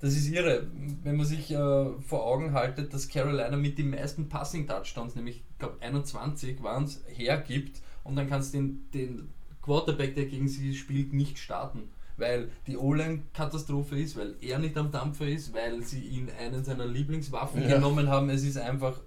[0.00, 0.66] das ist irre,
[1.04, 1.56] wenn man sich äh,
[2.00, 6.84] vor Augen haltet, dass Carolina mit den meisten Passing Touchdowns, nämlich ich glaube 21 waren
[6.84, 9.28] es, hergibt und dann kannst du den, den
[9.62, 11.90] Quarterback, der gegen sie spielt, nicht starten.
[12.16, 16.64] Weil die O-Line Katastrophe ist, weil er nicht am Dampfer ist, weil sie ihn einen
[16.64, 17.76] seiner Lieblingswaffen Ja.
[17.76, 18.28] genommen haben.
[18.30, 19.00] Es ist einfach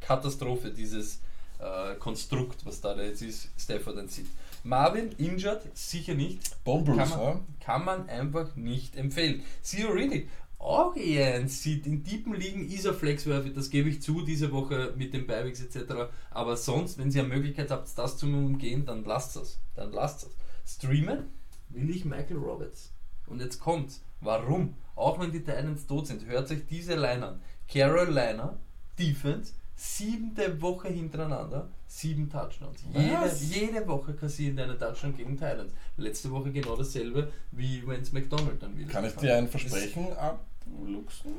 [0.00, 1.20] Katastrophe, dieses
[1.58, 4.26] äh, Konstrukt, was da jetzt ist, Stafford und Sid.
[4.62, 6.62] Marvin, injured, sicher nicht.
[6.64, 7.40] Bone Bruce, Kann man, ja?
[7.60, 9.42] kann man einfach nicht empfehlen.
[9.62, 10.28] Theo Riddick,
[10.58, 11.86] auch eher ein Seed.
[11.86, 15.60] In tiefen Ligen ist er flexwerfig, das gebe ich zu, diese Woche mit den Beiwegs
[15.60, 16.10] etc.
[16.30, 19.60] Aber sonst, wenn ihr eine Möglichkeit habt, das zu umgehen, dann lasst es.
[19.74, 20.36] Dann lasst es.
[20.66, 21.30] Streamen
[21.68, 22.92] will ich Michael Roberts.
[23.26, 24.02] Und jetzt kommt's.
[24.20, 24.76] Warum?
[24.94, 27.42] Auch wenn die Titans tot sind, hört euch diese Line an.
[27.68, 28.58] Carolina,
[28.98, 32.80] Defense, siebte Woche hintereinander, sieben Touchdowns.
[32.94, 35.72] Jede, jede Woche kassieren die einen Touchdown gegen Titans.
[35.98, 40.08] Letzte Woche genau dasselbe, wie wenn es McDonald dann wieder Kann ich dir ein Versprechen
[40.16, 41.32] abluchsen?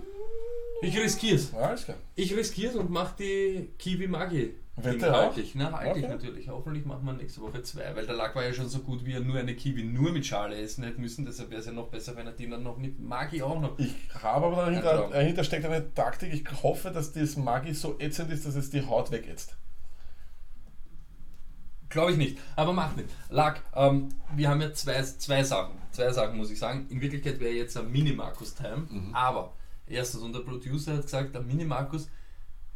[0.81, 1.51] Ich riskier's.
[1.51, 1.97] Ja, alles klar.
[2.15, 4.53] Ich riskier's und mach die Kiwi Magi.
[4.79, 5.37] Wette halte auch?
[5.37, 6.13] ich, ne, halte ich Okay.
[6.13, 6.49] natürlich.
[6.49, 9.13] Hoffentlich machen wir nächste Woche zwei, weil der Lack war ja schon so gut, wie
[9.13, 11.25] er nur eine Kiwi nur mit Schale essen hätte müssen.
[11.25, 13.77] Deshalb wäre es ja noch besser, wenn er die dann noch mit Magi auch noch.
[13.79, 16.31] Ich habe aber dahinter, dahinter steckt eine Taktik.
[16.31, 19.57] Ich hoffe, dass das Magi so ätzend ist, dass es die Haut wegätzt.
[21.89, 23.09] Glaube ich nicht, aber macht nicht.
[23.29, 25.75] Lack, ähm, wir haben ja zwei, zwei Sachen.
[25.91, 26.85] Zwei Sachen muss ich sagen.
[26.89, 29.15] In Wirklichkeit wäre jetzt ein Mini-Markus-Time, Mhm.
[29.15, 29.53] aber
[29.87, 32.09] erstens, und der Producer hat gesagt, der Mini-Markus,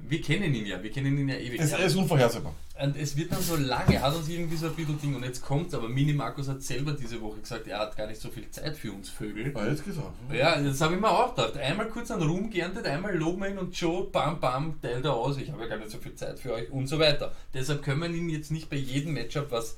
[0.07, 1.59] wir kennen ihn ja, wir kennen ihn ja ewig.
[1.59, 2.53] Es Er- ist unvorhersehbar.
[2.81, 5.23] Und es wird dann so lange, er hat uns irgendwie so ein bisschen Ding und
[5.23, 8.29] jetzt kommt aber Mini Markus hat selber diese Woche gesagt, er hat gar nicht so
[8.29, 9.51] viel Zeit für uns Vögel.
[9.55, 10.07] Ah, jetzt gesagt.
[10.33, 11.57] Ja, das habe ich mir auch gedacht.
[11.57, 15.13] Einmal kurz einen Ruhm geerntet, einmal loben wir ihn und Joe, bam, bam, teilt er
[15.13, 15.37] aus.
[15.37, 17.33] Ich habe ja gar nicht so viel Zeit für euch und so weiter.
[17.53, 19.77] Deshalb können wir ihn jetzt nicht bei jedem Matchup, was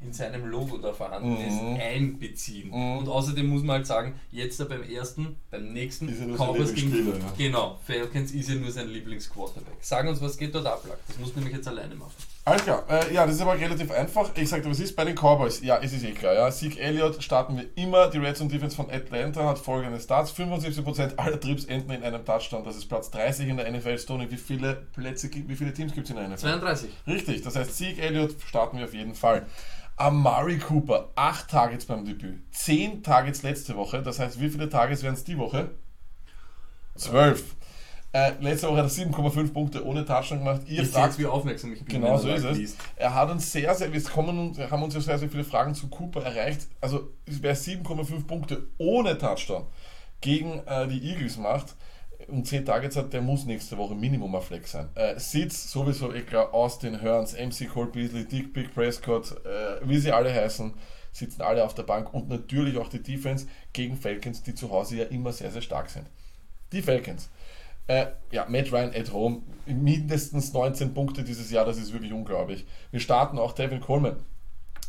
[0.00, 1.48] in seinem Logo da vorhanden Mhm.
[1.76, 2.68] ist, einbeziehen.
[2.70, 2.98] Mhm.
[2.98, 6.72] Und außerdem muss man halt sagen, jetzt da beim ersten, beim nächsten, Ist sein Cowboys
[6.74, 7.32] gegen Lieblingsspieler, ja.
[7.36, 9.74] Genau, Falcons ist ja nur sein Lieblingsquarterback.
[9.80, 10.98] Sag uns, was geht dort ab, Lack.
[11.08, 12.12] Das muss nämlich jetzt alleine machen.
[12.44, 12.84] Alles klar.
[12.88, 14.30] Äh, ja, das ist aber relativ einfach.
[14.34, 15.60] Ich dir, was ist bei den Cowboys?
[15.62, 16.32] Ja, es ist eh klar.
[16.32, 16.50] Ja.
[16.50, 18.08] Zeke Elliott starten wir immer.
[18.08, 20.30] Die Red Zone Defense von Atlanta hat folgende Stats.
[20.32, 22.64] 75% aller Trips enden in einem Touchdown.
[22.64, 23.98] Das ist Platz 30 in der NFL.
[23.98, 26.40] Stoney, wie viele Plätze, gibt- wie viele Teams gibt es in der NFL?
[26.40, 26.90] 32.
[27.06, 29.44] Richtig, das heißt, Zeke Elliott starten wir auf jeden Fall.
[29.98, 35.02] Amari Cooper, 8 Targets beim Debüt, 10 Targets letzte Woche, das heißt, wie viele Targets
[35.02, 35.70] wären es die Woche?
[36.96, 37.56] 12.
[38.12, 40.62] Äh, letzte Woche hat er 7,5 Punkte ohne Touchdown gemacht.
[40.66, 42.00] Ihr Ihr fragt, wie aufmerksam ich bin.
[42.00, 42.56] Genau so ist es.
[42.56, 42.76] liest.
[42.96, 45.88] Er hat uns sehr, sehr, wir kommen haben uns ja sehr, sehr viele Fragen zu
[45.88, 46.68] Cooper erreicht.
[46.80, 49.66] Also wer 7,5 Punkte ohne Touchdown
[50.20, 51.76] gegen äh, die Eagles macht
[52.28, 54.88] und 10 Targets hat, der muss nächste Woche Minimum auf Flex sein.
[54.94, 59.98] Äh, Sitz sowieso, ich glaube, Austin Hearns, MC Cole Beasley, Dick Big Prescott, äh, wie
[59.98, 60.72] sie alle heißen,
[61.12, 64.96] sitzen alle auf der Bank und natürlich auch die Defense gegen Falcons, die zu Hause
[64.96, 66.06] ja immer sehr, sehr stark sind.
[66.72, 67.30] Die Falcons.
[67.86, 72.66] Äh, ja, Matt Ryan at home, mindestens 19 Punkte dieses Jahr, das ist wirklich unglaublich.
[72.90, 74.16] Wir starten auch Devin Coleman.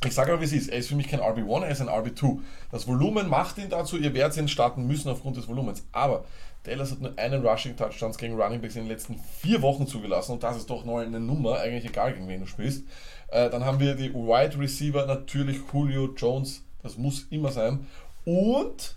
[0.06, 0.70] Ich sage aber, wie es ist.
[0.70, 2.40] Er ist für mich kein RB1, er ist ein RB2.
[2.72, 5.86] Das Volumen macht ihn dazu, ihr werdet ihn starten müssen aufgrund des Volumens.
[5.92, 6.24] Aber
[6.70, 10.34] Dallas hat nur einen Rushing Touchdowns gegen Running Backs in den letzten vier Wochen zugelassen
[10.34, 12.84] und das ist doch noch eine Nummer, eigentlich egal gegen wen du spielst.
[13.30, 17.88] Äh, dann haben wir die Wide Receiver, natürlich Julio Jones, das muss immer sein.
[18.24, 18.96] Und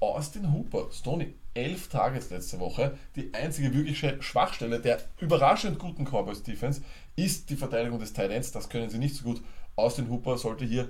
[0.00, 2.96] Austin Hooper, Stoney, elf Targets letzte Woche.
[3.16, 6.82] Die einzige wirkliche Schwachstelle der überraschend guten Cowboys Defense
[7.16, 8.52] ist die Verteidigung des Tight Ends.
[8.52, 9.42] Das können sie nicht so gut.
[9.74, 10.88] Austin Hooper sollte hier,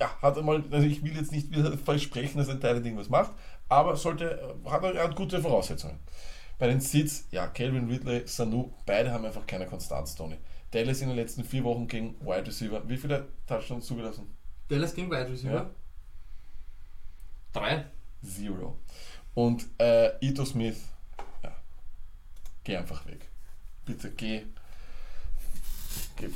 [0.00, 1.48] ja, hat einmal, also ich will jetzt nicht
[1.84, 3.32] versprechen, dass ein Tight End irgendwas macht,
[3.68, 5.98] aber sollte, hat er hat gute Voraussetzungen.
[6.58, 10.36] Bei den Seeds, ja, Calvin Ridley, Sanu, beide haben einfach keine Konstanz, Tony.
[10.70, 12.88] Dallas in den letzten vier Wochen gegen Wide Receiver.
[12.88, 14.34] Wie viele Touchdowns zugelassen?
[14.68, 15.54] Dallas gegen Wide Receiver?
[15.54, 15.70] Ja.
[17.52, 17.84] Drei.
[18.24, 18.78] Zero.
[19.34, 20.80] Und äh, Ito Smith,
[21.42, 21.54] ja,
[22.64, 23.28] geh einfach weg.
[23.84, 24.44] Bitte geh.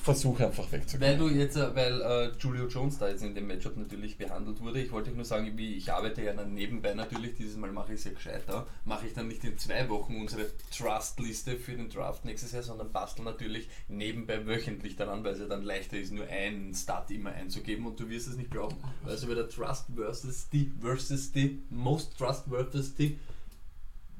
[0.02, 1.10] Versuche einfach wegzugehen.
[1.10, 4.60] Weil du jetzt, äh, weil äh, Julio Jones da jetzt in dem Matchup natürlich behandelt
[4.60, 7.92] wurde, ich wollte nur sagen, wie ich arbeite ja dann nebenbei natürlich, dieses Mal mache
[7.92, 11.88] ich es ja gescheiter, mache ich dann nicht in zwei Wochen unsere Trust-Liste für den
[11.88, 16.12] Draft nächstes Jahr, sondern bastel natürlich nebenbei wöchentlich daran, weil es ja dann leichter ist,
[16.12, 18.76] nur einen Start immer einzugeben und du wirst es nicht glauben.
[19.04, 23.18] Also bei der Trust versus die versus die most trustworthy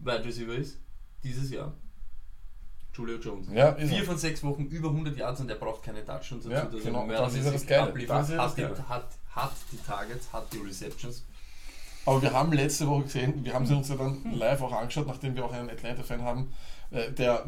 [0.03, 0.79] Wide Receiver ist
[1.23, 1.75] dieses Jahr.
[2.95, 3.47] Julio Jones.
[3.53, 4.05] Ja, Vier er.
[4.05, 6.51] von sechs Wochen über 100 Yards und er braucht keine Touchdowns dazu.
[6.51, 7.93] Ja, dass er genau, mehr das ist ja das Geile.
[8.07, 8.89] Das ist ja das hat, die, Geile.
[8.89, 11.25] hat, hat die Targets, hat die Receptions.
[12.07, 15.07] Aber wir haben letzte Woche gesehen, wir haben sie uns ja dann live auch angeschaut,
[15.07, 16.53] nachdem wir auch einen Atlanta-Fan haben.
[16.91, 17.45] Äh, der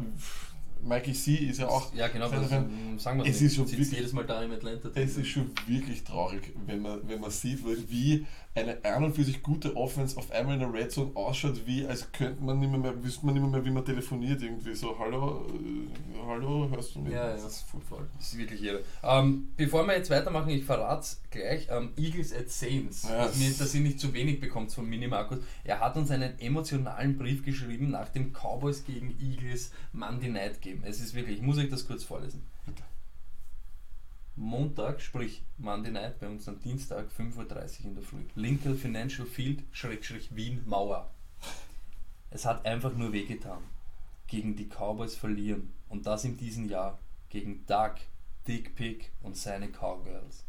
[0.81, 1.93] Mikey C ist ja auch.
[1.93, 2.69] ja, genau, was, Atlanta-Fan.
[2.91, 3.51] ähm, sagen wir Es nicht.
[3.51, 4.89] ist schon wirklich- jedes Mal da im Atlanta.
[4.95, 8.25] Es ist schon wirklich traurig, wenn man, wenn man sieht, wie
[8.55, 11.87] eine an und für sich gute Offense auf einmal in der Red Zone ausschaut, wie
[11.87, 15.47] als könnte man nicht mehr, wüsste man nicht mehr, wie man telefoniert irgendwie so, hallo,
[15.47, 17.13] äh, hallo, hörst du mich?
[17.13, 17.33] Ja, ja.
[17.33, 18.07] Das ist voll voll.
[18.17, 18.83] Das ist wirklich irre.
[19.01, 21.67] Ähm, bevor wir jetzt weitermachen, ich verrate es gleich.
[21.71, 23.03] Ähm, Eagles at Saints.
[23.09, 25.39] Ja, dass, mir, dass ihr nicht zu wenig bekommt von Mini Markus.
[25.63, 30.83] Er hat uns einen emotionalen Brief geschrieben nach dem Cowboys gegen Eagles Monday Night Game.
[30.83, 32.43] Es ist wirklich, ich muss euch das kurz vorlesen.
[34.35, 38.23] Montag, sprich Monday Night, bei uns am Dienstag, 5.30 Uhr in der Früh.
[38.33, 41.11] Lincoln Financial Field, Schrägstrich Wien, Mauer.
[42.31, 43.61] Es hat einfach nur wehgetan.
[44.25, 45.71] Gegen die Cowboys verlieren.
[45.87, 46.97] Und das in diesem Jahr.
[47.29, 47.93] Gegen Doug,
[48.47, 50.43] Dick Pick und seine Cowgirls.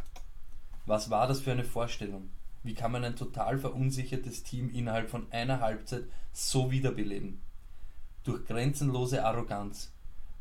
[0.86, 2.30] Was war das für eine Vorstellung?
[2.62, 7.42] Wie kann man ein total verunsichertes Team innerhalb von einer Halbzeit so wiederbeleben?
[8.24, 9.92] Durch grenzenlose Arroganz,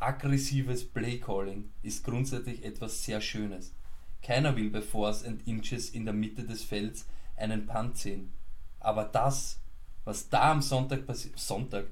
[0.05, 3.73] aggressives Playcalling ist grundsätzlich etwas sehr Schönes.
[4.21, 8.31] Keiner will bei Fours and Inches in der Mitte des Felds einen Punt sehen.
[8.79, 9.59] Aber das,
[10.05, 11.85] was da am Sonntag passiert, Sonntag,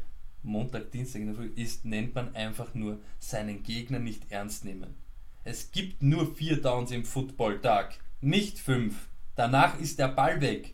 [0.43, 4.95] Montag, Dienstag in der Früh ist, nennt man einfach nur seinen Gegner nicht ernst nehmen.
[5.43, 9.07] Es gibt nur vier Downs im Footballtag, nicht fünf.
[9.35, 10.73] Danach ist der Ball weg.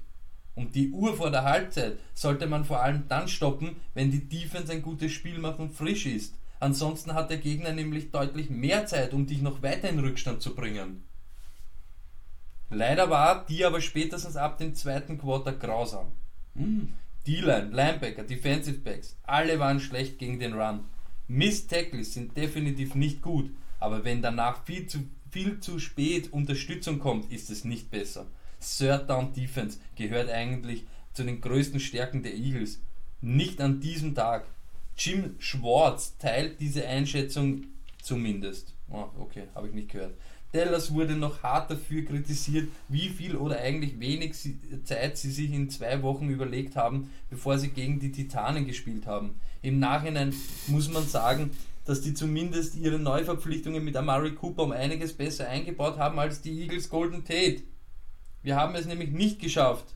[0.55, 4.71] Und die Uhr vor der Halbzeit sollte man vor allem dann stoppen, wenn die Defense
[4.71, 6.33] ein gutes Spiel macht und frisch ist.
[6.59, 10.55] Ansonsten hat der Gegner nämlich deutlich mehr Zeit, um dich noch weiter in Rückstand zu
[10.55, 11.03] bringen.
[12.69, 16.07] Leider war die aber spätestens ab dem zweiten Quarter grausam.
[16.55, 16.93] Hm.
[17.25, 20.85] D-Line, Linebacker, Defensive Backs, alle waren schlecht gegen den Run.
[21.27, 24.99] Miss Tackles sind definitiv nicht gut, aber wenn danach viel zu,
[25.29, 28.27] viel zu spät Unterstützung kommt, ist es nicht besser.
[28.59, 32.81] Third Down Defense gehört eigentlich zu den größten Stärken der Eagles.
[33.21, 34.45] Nicht an diesem Tag.
[34.97, 37.65] Jim Schwartz teilt diese Einschätzung
[38.01, 38.73] zumindest.
[38.89, 40.15] Oh, okay, habe ich nicht gehört.
[40.53, 44.33] Dallas wurde noch hart dafür kritisiert, wie viel oder eigentlich wenig
[44.85, 49.39] Zeit sie sich in zwei Wochen überlegt haben, bevor sie gegen die Titanen gespielt haben.
[49.61, 50.33] Im Nachhinein
[50.67, 51.51] muss man sagen,
[51.85, 56.61] dass die zumindest ihre Neuverpflichtungen mit Amari Cooper um einiges besser eingebaut haben als die
[56.61, 57.63] Eagles Golden Tate.
[58.41, 59.95] Wir haben es nämlich nicht geschafft,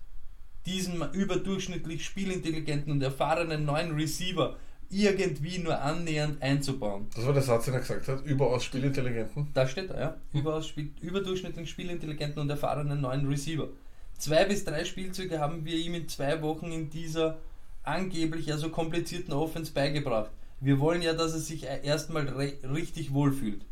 [0.66, 4.58] diesen überdurchschnittlich spielintelligenten und erfahrenen neuen Receiver
[4.92, 7.08] irgendwie nur annähernd einzubauen.
[7.16, 9.48] Das war der Satz, den er gesagt hat, überaus spielintelligenten.
[9.54, 10.18] Da steht er, ja.
[10.34, 13.70] Überaus spiel, überdurchschnittlich spielintelligenten und erfahrenen neuen Receiver.
[14.18, 17.40] Zwei bis drei Spielzüge haben wir ihm in zwei Wochen in dieser
[17.84, 20.30] angeblich ja so komplizierten Offense beigebracht.
[20.60, 23.66] Wir wollen ja, dass er sich erstmal re- richtig wohlfühlt.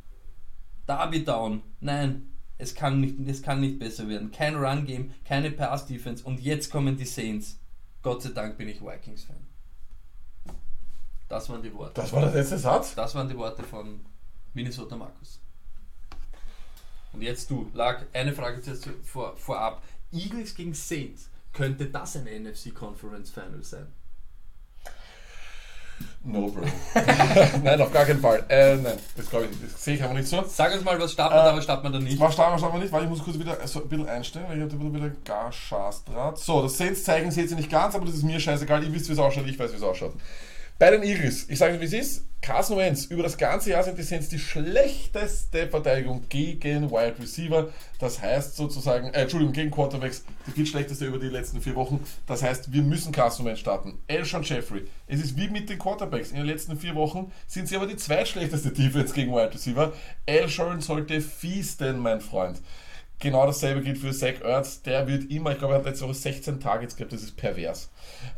[0.87, 1.61] Darby down.
[1.81, 4.31] Nein, es kann, nicht, es kann nicht besser werden.
[4.31, 7.59] Kein Run-Game, keine Pass-Defense und jetzt kommen die Saints.
[8.01, 9.48] Gott sei Dank bin ich Vikings-Fan.
[11.29, 11.93] Das waren die Worte.
[12.01, 12.95] Das war der letzte Satz?
[12.95, 14.01] Das waren die Worte von
[14.53, 15.39] Minnesota Markus.
[17.13, 19.81] Und jetzt du, Lag, eine Frage zuerst vor, vorab.
[20.11, 23.87] Eagles gegen Saints, könnte das ein NFC Conference Final sein?
[26.23, 26.65] No, Bro.
[27.63, 28.43] nein, auf gar keinen Fall.
[28.49, 29.71] Äh, nein, das glaube ich.
[29.71, 30.43] Das sehe ich aber nicht so.
[30.47, 32.19] Sag uns mal, was starten wir Äh, da, was starten wir da nicht?
[32.19, 34.45] Was starten wir, starten wir nicht, weil ich muss kurz wieder so ein bisschen einstellen,
[34.47, 36.39] weil ich habe da wieder gar Schaß draht.
[36.39, 38.83] So, das Saints zeigen seht ihr nicht ganz, aber das ist mir scheißegal.
[38.83, 40.13] Ihr wisst, wie es ausschaut, ich weiß, wie es ausschaut.
[40.79, 42.25] Bei den Eagles, ich sage euch, wie es ist.
[42.41, 47.67] Carson Wentz, über das ganze Jahr sind die Saints die schlechteste Verteidigung gegen Wide Receiver.
[47.99, 51.99] Das heißt sozusagen, äh, Entschuldigung, gegen Quarterbacks, die viel schlechteste über die letzten vier Wochen.
[52.27, 53.99] Das heißt, wir müssen Carson Wentz starten.
[54.07, 54.87] Elshon Jeffrey.
[55.05, 56.31] Es ist wie mit den Quarterbacks.
[56.31, 59.91] In den letzten vier Wochen sind sie aber die zweitschlechteste Defense gegen Wide Receiver.
[60.25, 62.61] Elshon sollte fiesten, mein Freund.
[63.19, 64.81] Genau dasselbe gilt für Zach Ertz.
[64.81, 67.89] Der wird immer, ich glaube, er hat letzte Woche 16 Targets gehabt, das ist pervers.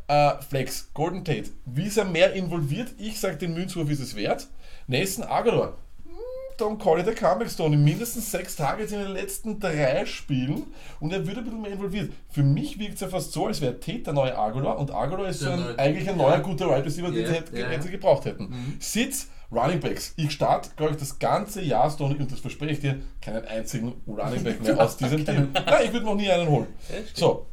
[0.08, 1.52] Äh, Flex, Golden Tate.
[1.66, 2.90] Wie ist er mehr involviert?
[2.98, 4.48] Ich sage, den Münzwurf ist es wert.
[4.88, 5.78] Nathan Agador.
[6.04, 6.12] Hm,
[6.58, 7.78] Don't call it a comeback Stone.
[7.78, 10.64] Mindestens sechs Targets in den letzten drei Spielen
[11.00, 12.12] und er wird ein bisschen mehr involviert.
[12.32, 15.28] Für mich wirkt es ja fast so, als wäre Tate der neue Agador und Agador
[15.28, 17.92] ist so ein, eigentlich ein neuer guter Wide Receiver, den sie, ja, Mhm.
[17.92, 18.78] gebraucht hätten.
[18.80, 20.14] Sitz, Running Backs.
[20.16, 24.02] Ich starte, glaube ich, das ganze Jahr Stone und das verspreche ich dir, keinen einzigen
[24.08, 25.52] Running Back mehr aus diesem Team.
[25.54, 26.68] Nein, ich würde noch nie einen holen.
[27.14, 27.48] So,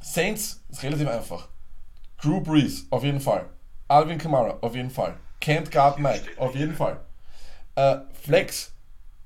[0.00, 1.48] Saints ist relativ einfach.
[2.22, 3.46] Drew Brees, auf jeden Fall.
[3.88, 5.16] Alvin Kamara, auf jeden Fall.
[5.42, 7.00] Can't guard Mike, auf jeden Fall.
[7.74, 8.72] Äh, Flex,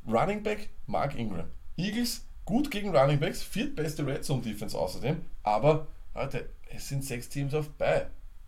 [0.07, 1.47] Running Back, Mark Ingram.
[1.77, 5.25] Eagles, gut gegen Running Backs, viertbeste Red Zone Defense außerdem.
[5.43, 8.07] Aber, Leute, es sind sechs Teams auf bei.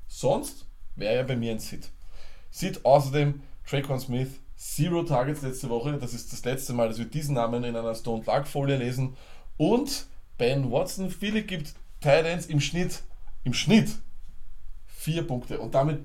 [0.08, 1.90] Sonst wäre ja bei mir ein Sit.
[2.56, 5.98] Sit außerdem Traquan Smith, Zero Targets letzte Woche.
[5.98, 9.14] Das ist das letzte Mal, dass wir diesen Namen in einer Stone Luck Folie lesen.
[9.58, 10.06] Und
[10.38, 13.02] Ben Watson, viele gibt Titans im Schnitt,
[13.44, 13.90] im Schnitt
[14.86, 15.58] vier Punkte.
[15.58, 16.00] Und damit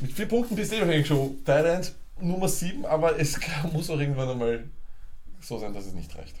[0.00, 3.38] mit vier Punkten bist du eh schon Titans Nummer 7, aber es
[3.72, 4.64] muss auch irgendwann einmal
[5.40, 6.34] so sein, dass es nicht reicht.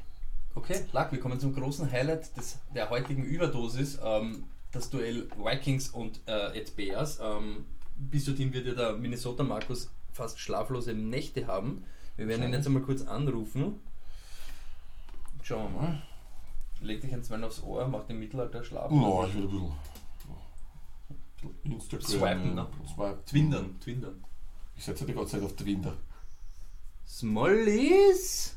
[0.56, 4.00] Okay, Lack, wir kommen zum großen Highlight des, der heutigen Überdosis.
[4.02, 7.20] Ähm, das Duell Vikings und äh, Ed Bears.
[7.22, 7.66] Ähm,
[8.00, 11.84] bis dorthin wird ja der Minnesota Markus fast schlaflose Nächte haben.
[12.16, 13.80] Wir werden ihn jetzt einmal kurz anrufen.
[15.42, 16.02] Schauen wir mal.
[16.82, 18.90] Leg dich ein Zwein aufs Ohr, mach den Mittelalter Schlaf.
[18.90, 19.72] No, ich will ein bisschen.
[21.64, 22.06] Instagram.
[22.08, 22.66] Swipen, ne?
[22.94, 23.18] Swipe.
[23.26, 24.24] Twindern, Twindern.
[24.76, 25.94] Ich setze die ganze Zeit auf Twinder.
[27.06, 28.56] Smallies!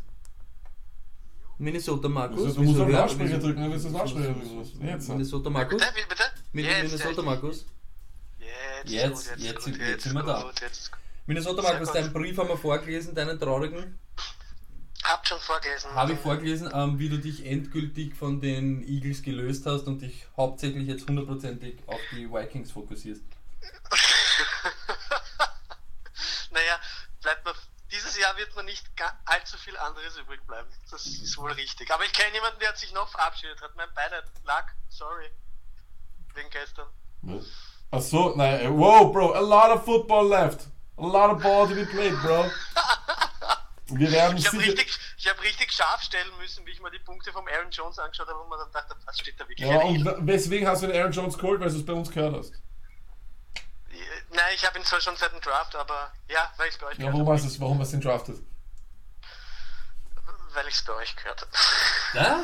[1.57, 2.43] Minnesota Markus.
[2.45, 4.85] Also, du musst auf Lautsprecher drücken, dann willst du das Lautsprecher drücken.
[4.85, 5.09] Jetzt.
[5.09, 5.79] Minnesota Markus?
[5.81, 6.23] Bitte, bitte?
[6.51, 7.25] Min- Jetzt, Minnesota jetzt.
[7.25, 7.65] Markus?
[8.89, 10.41] Jetzt, Jetzt, gut, jetzt, gut, jetzt sind wir da.
[10.43, 10.91] gut, Jetzt.
[11.25, 13.97] Minnesota Markus, deinen Brief haben wir vorgelesen, deinen traurigen.
[15.03, 15.91] Habt schon vorgelesen.
[15.93, 20.25] Habe ich vorgelesen, ähm, wie du dich endgültig von den Eagles gelöst hast und dich
[20.37, 23.21] hauptsächlich jetzt hundertprozentig auf die Vikings fokussierst.
[26.51, 26.79] naja,
[27.21, 27.53] bleibt mir,
[27.91, 28.85] dieses Jahr wird mir nicht
[29.25, 30.69] allzu viel anderes übrig bleiben.
[30.89, 31.91] Das ist wohl richtig.
[31.91, 33.75] Aber ich kenne jemanden, der hat sich noch verabschiedet hat.
[33.75, 35.29] Mein Beileid lag, sorry.
[36.33, 36.87] Wegen gestern.
[37.95, 40.65] Ach so, nein, äh, wow, Bro, a lot of football left.
[40.97, 42.45] A lot of ball to be played, Bro.
[43.87, 44.87] Wir werden Ich habe richtig,
[45.17, 48.27] ich hab richtig scharf stellen müssen, wie ich mir die Punkte vom Aaron Jones angeschaut
[48.27, 49.67] habe und mir dann dachte, was steht da wirklich?
[49.69, 52.35] Ja, und weswegen hast du den Aaron Jones geholt, weil du es bei uns gehört
[52.35, 52.53] hast?
[54.31, 56.87] Nein, ich habe ihn zwar schon seit dem Draft, aber ja, weil ich es bei
[56.87, 57.35] euch Ja, gehört warum habe.
[57.35, 57.61] hast du es?
[57.61, 58.35] Warum hast du ihn drafted?
[60.55, 61.51] Weil ich es bei euch gehört habe.
[62.15, 62.39] Ja?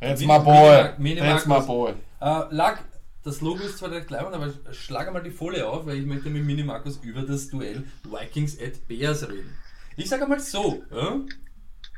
[0.00, 1.16] That's Mini- my boy.
[1.18, 1.66] That's my Markus.
[1.66, 1.90] boy.
[2.20, 2.78] Äh, Lag,
[3.24, 6.28] das Logo ist zwar recht leibend, aber schlag einmal die Folie auf, weil ich möchte
[6.30, 9.56] mit Mini Markus über das Duell Vikings at Bears reden.
[9.96, 11.20] Ich sage einmal so, ja?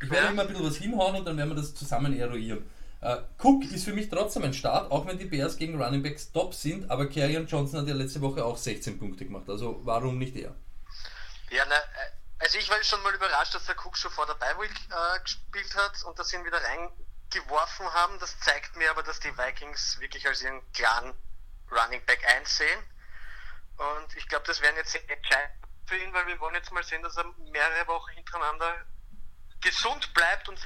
[0.03, 0.31] ich werde Ja.
[0.33, 2.65] immer ein bisschen was hinhauen und dann werden wir das zusammen eruieren.
[3.01, 6.33] Äh, Cook ist für mich trotzdem ein Start, auch wenn die Bears gegen Running Backs
[6.33, 10.19] top sind, aber Kerryon Johnson hat ja letzte Woche auch 16 Punkte gemacht, also warum
[10.19, 10.55] nicht er?
[11.51, 11.75] Ja, ne,
[12.39, 15.75] also ich war schon mal überrascht, dass der Cook schon vor der Week äh, gespielt
[15.77, 16.61] hat und dass sie ihn wieder
[17.33, 18.19] reingeworfen haben.
[18.19, 21.15] Das zeigt mir aber, dass die Vikings wirklich als ihren klaren
[21.71, 22.83] Running Back einsehen.
[23.77, 25.55] Und ich glaube, das wären jetzt entscheidend
[25.87, 28.87] für ihn, weil wir wollen jetzt mal sehen, dass er mehrere Wochen hintereinander
[29.61, 30.59] gesund bleibt und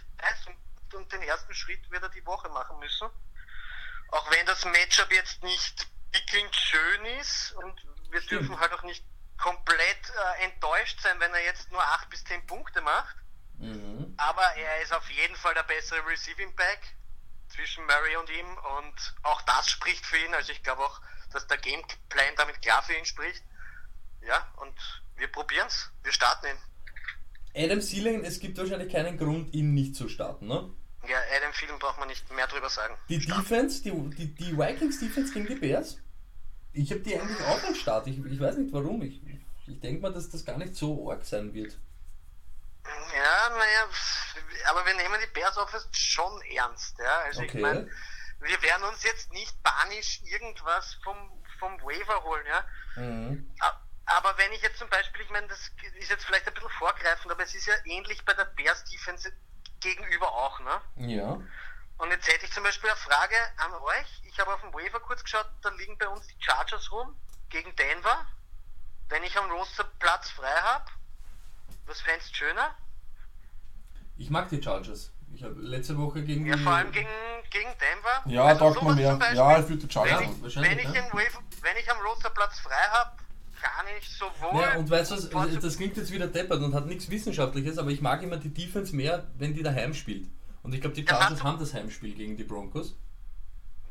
[0.95, 3.11] und, den ersten Schritt wird er die Woche machen müssen.
[4.11, 9.05] Auch wenn das Matchup jetzt nicht prickelnd schön ist und wir dürfen halt auch nicht
[9.37, 13.17] komplett äh, enttäuscht sein, wenn er jetzt nur 8 bis 10 Punkte macht.
[13.59, 14.15] Mhm.
[14.17, 16.81] Aber er ist auf jeden Fall der bessere Receiving Back
[17.49, 18.47] zwischen Murray und ihm
[18.79, 20.35] und auch das spricht für ihn.
[20.35, 21.01] Also ich glaube auch,
[21.33, 23.43] dass der Gameplan damit klar für ihn spricht.
[24.27, 24.75] ja, und
[25.17, 25.91] wir probieren's.
[26.03, 27.65] Wir starten ihn.
[27.65, 30.71] Adam Thielen, es gibt wahrscheinlich keinen Grund, ihn nicht zu starten, ne?
[31.09, 32.95] Ja, Adam Thielen braucht man nicht mehr drüber sagen.
[33.09, 35.99] Die Defense, die, die, die Vikings Defense gegen die Bears,
[36.73, 38.07] ich habe die eigentlich auch am Start.
[38.07, 39.03] Ich, ich weiß nicht warum.
[39.03, 39.21] Ich,
[39.67, 41.79] ich denke mal, dass das gar nicht so arg sein wird.
[43.15, 43.89] Ja, naja,
[44.71, 47.19] aber wir nehmen die Bears Offense schon ernst, ja.
[47.21, 47.51] Also Okay.
[47.57, 47.91] ich meine,
[48.41, 52.65] wir werden uns jetzt nicht panisch irgendwas vom, vom Waiver holen, ja.
[52.97, 53.55] Mhm.
[54.07, 57.31] Aber wenn ich jetzt zum Beispiel, ich meine, das ist jetzt vielleicht ein bisschen vorgreifend,
[57.31, 59.31] aber es ist ja ähnlich bei der Bears Defense
[59.81, 60.81] gegenüber auch, ne?
[60.97, 61.39] Ja.
[61.99, 64.23] Und jetzt hätte ich zum Beispiel eine Frage an euch.
[64.25, 67.21] Ich habe auf dem Waiver kurz geschaut, da liegen bei uns die Chargers rum
[67.51, 68.25] gegen Denver.
[69.09, 70.91] Wenn ich am Roster Platz frei habe,
[71.89, 72.71] was fändest du schöner?
[74.17, 75.13] Ich mag die Chargers.
[75.35, 77.09] Ich habe letzte Woche gegen Ja, vor allem gegen,
[77.51, 78.23] gegen Denver.
[78.31, 79.15] Ja, Also taugt man mehr.
[79.17, 80.43] Beispiel, Ja, ich würde die wenn Chargers ich, machen.
[80.43, 81.03] wahrscheinlich, wenn, ich ja.
[81.07, 83.11] im Waiver, wenn ich am Roster Platz frei habe,
[83.61, 84.61] kann ich sowohl.
[84.63, 87.91] Ja, und weißt du was, das klingt jetzt wieder deppert und hat nichts Wissenschaftliches, aber
[87.91, 90.29] ich mag immer die Defense mehr, wenn die daheim spielt.
[90.63, 92.97] Und ich glaube, die Chargers hat- haben das Heimspiel gegen die Broncos.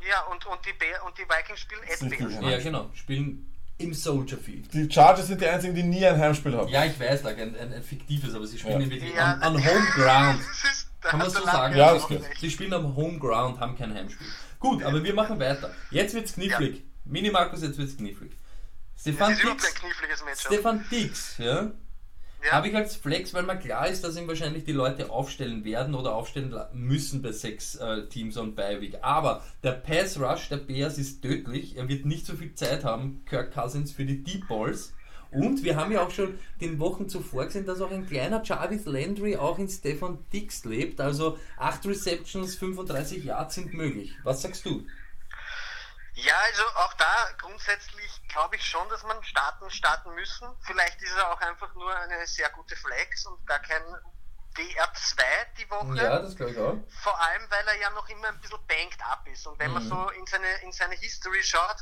[0.10, 2.42] Ja, und, und, die Bear, und die Vikings spielen at.
[2.52, 2.90] Ja, genau.
[2.94, 4.74] Spielen im Soldier Field.
[4.74, 6.68] Die Chargers sind die einzigen, die nie ein Heimspiel haben.
[6.70, 8.90] Ja, ich weiß, like, ein, ein, ein fiktives, aber sie spielen Ja.
[8.90, 10.40] wirklich Ja, an, an Home Ground.
[10.42, 11.76] Ist, Kann man so sagen?
[11.78, 12.22] Ja, das geht.
[12.40, 14.28] Sie spielen am Home Ground, haben kein Heimspiel.
[14.60, 15.72] Gut, aber wir machen weiter.
[15.92, 16.84] Jetzt wird's knifflig.
[17.06, 18.32] Mini Markus, jetzt wird's knifflig.
[19.00, 19.74] Stefan Dix.
[20.42, 21.72] Stefan Dix, ja.
[22.44, 22.52] Ja.
[22.52, 25.96] Habe ich als Flex, weil mir klar ist, dass ihn wahrscheinlich die Leute aufstellen werden
[25.96, 29.00] oder aufstellen müssen bei sechs äh, Teams und Beiweg.
[29.02, 31.78] Aber der Pass Rush der Bears ist tödlich.
[31.78, 34.94] Er wird nicht so viel Zeit haben, Kirk Cousins für die Deep Balls.
[35.32, 38.86] Und wir haben ja auch schon den Wochen zuvor gesehen, dass auch ein kleiner Jarvis
[38.86, 41.02] Landry auch in Stefan Dix lebt.
[41.02, 44.14] Also 8 Receptions, 35 Yards sind möglich.
[44.24, 44.84] Was sagst du?
[46.20, 50.48] Ja, also auch da grundsätzlich glaube ich schon, dass man starten, starten müssen.
[50.62, 53.84] Vielleicht ist er auch einfach nur eine sehr gute Flex und gar kein
[54.56, 55.22] DR2
[55.58, 55.96] die Woche.
[55.96, 56.76] Ja, das glaube ich auch.
[57.04, 59.46] Vor allem, weil er ja noch immer ein bisschen banked up ist.
[59.46, 59.90] Und wenn man Mhm.
[59.90, 61.78] so in seine, in seine History schaut,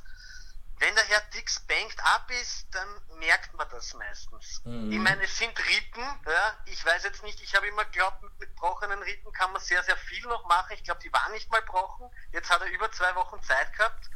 [0.80, 4.62] wenn der Herr Dix banked up ist, dann merkt man das meistens.
[4.66, 4.92] Mhm.
[4.92, 6.58] Ich meine, es sind Rippen, ja.
[6.66, 9.82] Ich weiß jetzt nicht, ich habe immer geglaubt, mit, mit brochenen Rippen kann man sehr,
[9.84, 10.74] sehr viel noch machen.
[10.74, 12.12] Ich glaube, die waren nicht mal brochen.
[12.34, 14.10] Jetzt hat er über zwei Wochen Zeit gehabt.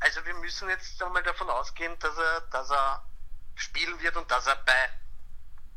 [0.00, 3.02] Also wir müssen jetzt einmal davon ausgehen, dass er, dass er
[3.56, 4.72] spielen wird und dass er bei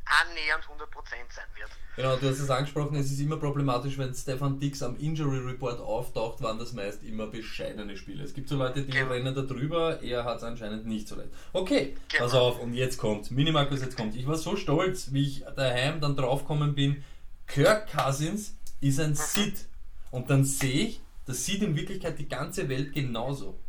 [0.06, 1.70] annähernd 100% sein wird.
[1.96, 5.80] Genau, du hast es angesprochen, es ist immer problematisch, wenn Stefan Dix am Injury Report
[5.80, 8.24] auftaucht, waren das meist immer bescheidene Spiele.
[8.24, 9.12] Es gibt so Leute, die Genau.
[9.12, 11.30] rennen da drüber, er hat es anscheinend nicht so leicht.
[11.54, 12.24] Okay, Genau.
[12.24, 14.16] pass auf, und jetzt kommt, Minimarkus, jetzt kommt.
[14.16, 17.04] Ich war so stolz, wie ich daheim dann draufgekommen bin,
[17.48, 19.66] Kirk Cousins ist ein Sid.
[20.10, 23.60] Und dann sehe ich, das sieht in Wirklichkeit die ganze Welt genauso.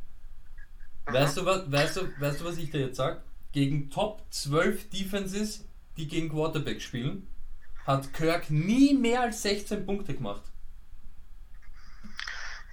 [1.06, 3.22] Weißt du, was, weißt, du, weißt du, was ich dir jetzt sage?
[3.52, 5.64] Gegen Top 12 Defenses,
[5.96, 7.28] die gegen Quarterback spielen,
[7.86, 10.42] hat Kirk nie mehr als 16 Punkte gemacht.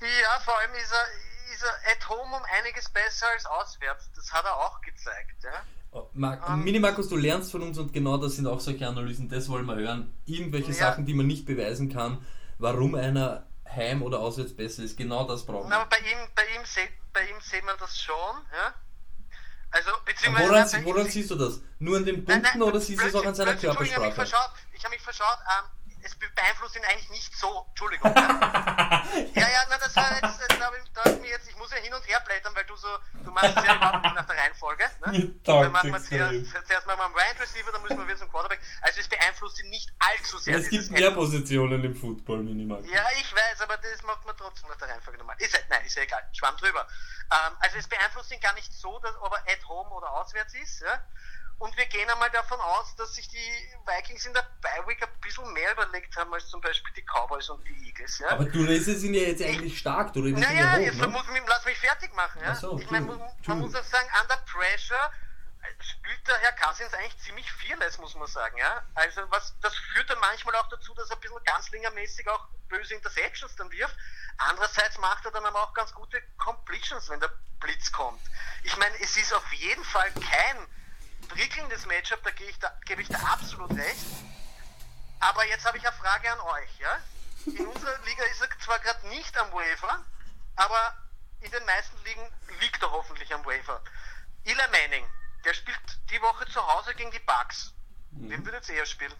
[0.01, 4.09] Ja, vor allem ist er, ist er at home um einiges besser als auswärts.
[4.15, 5.43] Das hat er auch gezeigt.
[5.43, 5.63] Ja?
[5.91, 6.63] Oh, Mark, Ähm.
[6.63, 9.75] Minimarkus, du lernst von uns und genau das sind auch solche Analysen, das wollen wir
[9.75, 10.13] hören.
[10.25, 10.91] Irgendwelche Ja.
[10.91, 12.23] Sachen, die man nicht beweisen kann,
[12.59, 15.81] warum einer heim oder auswärts besser ist, genau das brauchen Na, wir.
[15.81, 16.89] aber bei ihm, bei ihm, seht,
[17.19, 18.15] bei ihm sehen wir das schon.
[18.53, 18.73] Ja?
[19.71, 20.49] Also, beziehungsweise.
[20.49, 21.59] Woran, ihm woran siehst du das?
[21.79, 23.93] Nur an den Nein, Punkten nein, oder siehst du es auch an seiner Entschuldigung, Ich
[23.95, 24.49] habe mich Körpersprache?
[24.49, 24.51] verschaut.
[24.73, 25.37] Ich habe mich verschaut.
[25.59, 25.69] Ähm,
[26.01, 27.65] es be- beeinflusst ihn eigentlich nicht so.
[27.69, 28.13] Entschuldigung.
[28.15, 29.03] ja,
[29.35, 31.69] ja, na, das war jetzt, da habe ich, da hab ich mir jetzt, ich muss
[31.71, 32.87] ja hin und her blättern, weil du so,
[33.23, 34.89] du machst es ja überhaupt nicht nach der Reihenfolge.
[35.05, 35.11] Ne?
[35.19, 35.65] Mir taugt
[36.97, 38.59] machen wir einen Wide Receiver, dann müssen wir wieder zum Quarterback.
[38.81, 40.57] Also es beeinflusst ihn nicht allzu sehr.
[40.57, 42.89] Es gibt mehr Positionen im Football, Minimarkus.
[42.89, 45.35] ja, ich weiß, aber das macht man trotzdem nach der Reihenfolge normal.
[45.39, 46.23] Ist ja, nein, ist ja egal.
[46.33, 46.87] Schwamm drüber.
[47.31, 50.53] Ähm, also es beeinflusst ihn gar nicht so, dass, ob er at home oder auswärts
[50.55, 50.81] ist.
[50.81, 51.03] Ja?
[51.59, 53.51] Und wir gehen einmal davon aus, dass sich die
[53.85, 57.61] Vikings in der Bye-Week ein bisschen mehr überlegt haben als zum Beispiel die Cowboys und
[57.67, 58.19] die Eagles.
[58.19, 58.29] Ja?
[58.29, 61.07] Aber du redest ihn ja jetzt eigentlich stark, du redest Naja, ja jetzt hoch, ne?
[61.09, 62.41] muss lass mich fertig machen.
[62.41, 62.55] Ja?
[62.55, 65.11] So, ich meine, man, man muss auch sagen, under pressure
[65.81, 68.57] spielt der Herr Cousins eigentlich ziemlich fearless, muss man sagen.
[68.57, 68.83] Ja?
[68.95, 72.93] Also was, das führt dann manchmal auch dazu, dass er ein bisschen ganzlingermäßig auch böse
[72.93, 73.95] Interceptions dann wirft.
[74.37, 78.21] Andererseits macht er dann aber auch ganz gute Completions, wenn der Blitz kommt.
[78.63, 80.67] Ich meine, es ist auf jeden Fall kein
[81.27, 84.05] prickelndes Matchup, da gebe ich, da, ich da absolut recht.
[85.19, 86.99] Aber jetzt habe ich eine Frage an euch, ja?
[87.45, 90.05] In unserer Liga ist er zwar gerade nicht am Waiver,
[90.55, 90.97] aber
[91.41, 93.81] in den meisten Ligen liegt er hoffentlich am Waiver.
[94.45, 95.09] Eli Manning,
[95.45, 95.77] der spielt
[96.11, 97.73] die Woche zu Hause gegen die Bucks.
[98.11, 99.13] Wen würdet ihr eher spielen?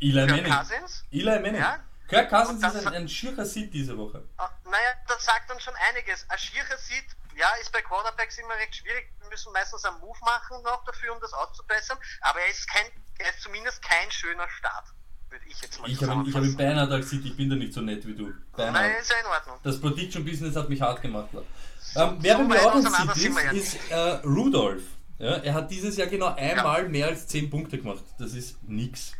[0.00, 0.52] Eli Kirk Manning.
[0.52, 1.04] Cousins?
[1.10, 1.60] Eli Manning.
[1.60, 1.80] Ja.
[2.08, 4.22] Kirk Cousins ist ein, ein schierer Sieg diese Woche.
[4.38, 6.28] Ah, Naja, das sagt dann schon einiges.
[6.28, 7.04] Ein schierer sieht
[7.36, 9.08] ja, ist bei Quarterbacks immer recht schwierig.
[9.20, 11.96] Wir müssen meistens einen Move machen noch dafür, um das auszubessern.
[12.20, 12.84] Aber er ist kein,
[13.18, 14.84] er ist zumindest kein schöner Start,
[15.30, 17.72] würde ich jetzt mal Ich habe hab ihn beinahe da gesehen, ich bin da nicht
[17.72, 18.24] so nett wie du.
[18.24, 18.98] Nein, Beinahe.
[18.98, 19.58] ist ja in Ordnung.
[19.62, 21.28] Das Prediction Business hat mich hart gemacht.
[21.32, 24.82] Ähm, wer so bei mir auch wir ja ist, ist äh, Rudolf.
[25.20, 28.02] Ja, er hat dieses Jahr genau einmal mehr als 10 Punkte gemacht.
[28.18, 29.12] Das ist nix.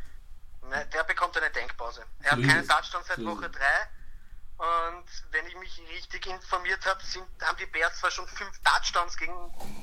[0.69, 2.03] Ne, der bekommt eine Denkpause.
[2.23, 2.69] Er hat ist keine es.
[2.69, 3.53] Touchdowns seit Woche es.
[3.53, 3.59] 3.
[4.61, 9.17] Und wenn ich mich richtig informiert habe, sind, haben die Bears zwar schon fünf Touchdowns
[9.17, 9.33] gegen,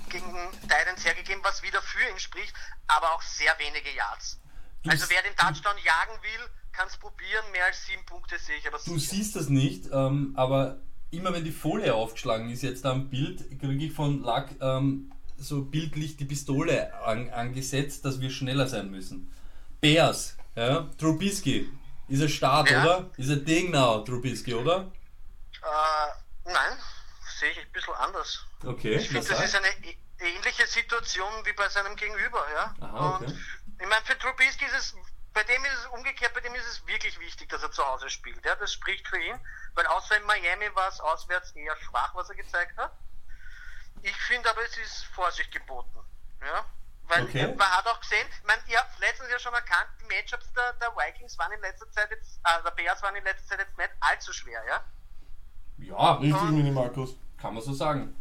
[0.10, 2.54] gegen Titans hergegeben, was wieder für ihn spricht,
[2.88, 4.40] aber auch sehr wenige Yards.
[4.84, 7.52] Du Also wer den Touchdown jagen will, kann es probieren.
[7.52, 9.16] Mehr als sieben Punkte sehe ich aber Du sicher.
[9.16, 10.78] siehst das nicht, ähm, aber
[11.12, 15.12] immer wenn die Folie aufgeschlagen ist, jetzt da am Bild, kriege ich von Lack ähm,
[15.38, 19.32] so bildlich die Pistole an, angesetzt, dass wir schneller sein müssen.
[19.82, 21.72] Bears, ja, Trubisky,
[22.08, 22.84] ist er Start, Ja.
[22.84, 23.10] oder?
[23.18, 24.92] Ist er Ding now, Trubisky, oder?
[25.62, 26.78] Äh, nein,
[27.40, 28.46] sehe ich ein bisschen anders.
[28.66, 32.76] Okay, Ich finde, das ist eine ä- ähnliche Situation wie bei seinem Gegenüber, ja.
[32.80, 33.26] Aha, okay.
[33.26, 33.40] Und
[33.80, 34.96] ich meine, für Trubisky ist es,
[35.34, 38.10] bei dem ist es umgekehrt, bei dem ist es wirklich wichtig, dass er zu Hause
[38.10, 38.44] spielt.
[38.44, 39.40] Ja, das spricht für ihn,
[39.76, 42.92] weil außer in Miami war es auswärts eher schwach, was er gezeigt hat.
[44.04, 46.00] Ich finde aber, es ist Vorsicht geboten.
[46.42, 46.66] Ja.
[47.10, 47.56] Weil Okay.
[47.56, 50.74] man hat auch gesehen, ich meine, ihr habt letztens ja schon erkannt, die Matchups der,
[50.74, 53.78] der Vikings waren in letzter Zeit jetzt, äh, der Bears waren in letzter Zeit jetzt
[53.78, 54.84] nicht allzu schwer, ja.
[55.78, 57.12] Ja, Richtig, Mini Markus.
[57.42, 58.14] kann man so sagen.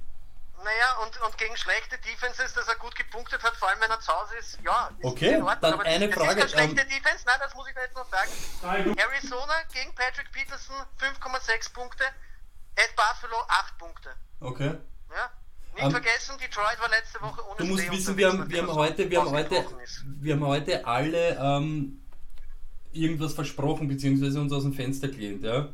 [0.63, 4.01] Naja, und, und gegen schlechte Defenses, dass er gut gepunktet hat, vor allem wenn er
[4.01, 4.89] zu Hause ist, ja.
[4.99, 7.37] Ist Okay, in Ordnung, dann aber eine das Frage, Ist keine schlechte ähm, Defense, nein,
[7.41, 8.31] das muss ich da jetzt noch sagen.
[8.99, 12.05] Arizona gegen Patrick Peterson 5,6 Punkte,
[12.79, 14.15] at Buffalo 8 Punkte.
[14.41, 14.79] Okay.
[15.11, 15.31] Ja?
[15.77, 18.75] Nicht Ähm, vergessen, Detroit war letzte Woche ohne Du musst wissen, wir haben, wir haben
[18.75, 19.65] heute, wir haben heute,
[20.21, 22.01] wir haben heute alle ähm,
[22.93, 25.69] irgendwas versprochen, beziehungsweise uns aus dem Fenster gelehnt, ja.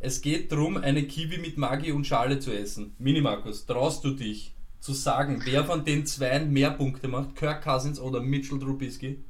[0.00, 2.96] Es geht darum, eine Kiwi mit Maggi und Schale zu essen.
[2.98, 7.36] Mini Markus, traust du dich zu sagen, wer von den Zweien mehr Punkte macht?
[7.36, 9.24] Kirk Cousins oder Mitchell Trubisky?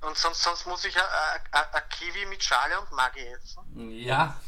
[0.00, 3.90] Und sonst, sonst muss ich ein Kiwi mit Schale und Maggi essen.
[3.90, 4.40] Ja.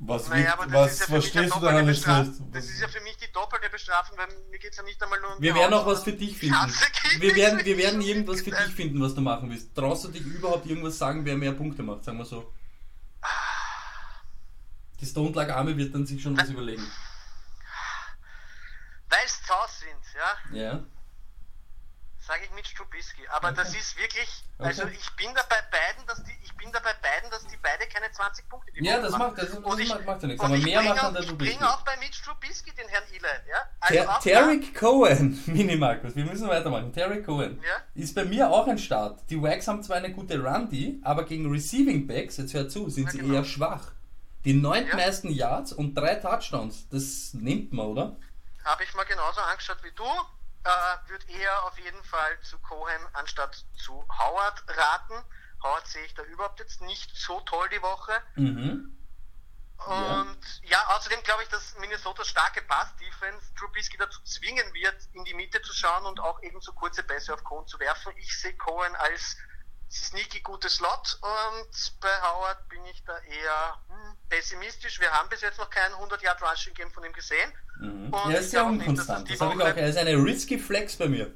[0.00, 2.06] Was, Naja, das was ja verstehst du daran nicht?
[2.06, 5.20] Das ist ja für mich die doppelte Bestrafung, weil mir geht es ja nicht einmal
[5.20, 6.72] nur um Wir werden auch was für dich ich finden.
[7.18, 9.74] Wir werden, wir werden irgendwas für dich finden, was du machen willst.
[9.74, 12.04] Traust du dich überhaupt irgendwas sagen, wer mehr Punkte macht?
[12.04, 12.52] Sagen wir so.
[15.00, 16.86] Die Stone Lag Arme wird dann sich schon was überlegen.
[19.08, 19.40] Weil es
[19.80, 20.84] sind, ja, Ja.
[22.28, 23.26] Sage ich mit Trubisky.
[23.28, 24.96] Aber das ist wirklich, also Okay.
[25.00, 27.86] ich bin da bei beiden, dass die, ich bin da bei beiden, dass die beide
[27.88, 30.52] keine 20 Punkte die Ja, das macht- das- das Und ich- macht- ja nichts, und
[30.52, 33.18] aber mehr macht dann der Ich bringe auch bei Mitch Trubisky den Herrn Eli,
[33.48, 33.56] ja.
[33.80, 36.92] Also Ter Terry Cohen, Mini Markus, wir müssen weitermachen.
[36.92, 37.82] Terry Cohen Ja.
[37.94, 39.20] ist bei mir auch ein Start.
[39.30, 43.06] Die Wags haben zwar eine gute Run-D, aber gegen Receiving Backs, jetzt hör zu, sind
[43.06, 43.34] Ja, sie genau.
[43.34, 43.92] eher schwach.
[44.44, 45.48] Die neuntmeisten Ja.
[45.50, 48.16] Yards und drei Touchdowns, das nimmt man, oder?
[48.64, 50.04] Habe ich mal genauso angeschaut wie du.
[50.64, 55.24] Äh, Würde eher auf jeden Fall zu Cohen anstatt zu Howard raten.
[55.62, 58.12] Howard sehe ich da überhaupt jetzt nicht so toll die Woche.
[58.36, 58.94] Mhm.
[59.86, 65.34] Und ja, außerdem glaube ich, dass Minnesota starke Pass-Defense Trubisky dazu zwingen wird, in die
[65.34, 68.12] Mitte zu schauen und auch eben so kurze Pässe auf Cohen zu werfen.
[68.16, 69.36] Ich sehe Cohen als
[69.90, 75.00] sneaky gutes Slot und bei Howard bin ich da eher hm, pessimistisch.
[75.00, 77.52] Wir haben bis jetzt noch keinen 100 Yard Rushing Game von ihm gesehen.
[77.80, 78.12] Mhm.
[78.12, 79.30] Und Er ist dass unkonstant.
[79.30, 79.76] das Das habe ich auch.
[79.76, 81.32] Er ist eine risky Flex bei mir.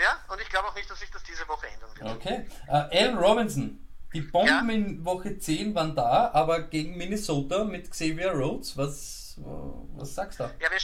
[0.00, 2.16] Ja, und ich glaube auch nicht, dass sich das diese Woche ändern wird.
[2.16, 2.46] Okay.
[2.68, 3.86] Äh, Allen Robinson.
[4.12, 4.74] Die Bomben Ja.
[4.74, 10.44] in Woche 10 waren da, aber gegen Minnesota mit Xavier Rhodes, was, was sagst du
[10.44, 10.50] da?
[10.60, 10.78] Ja, wir,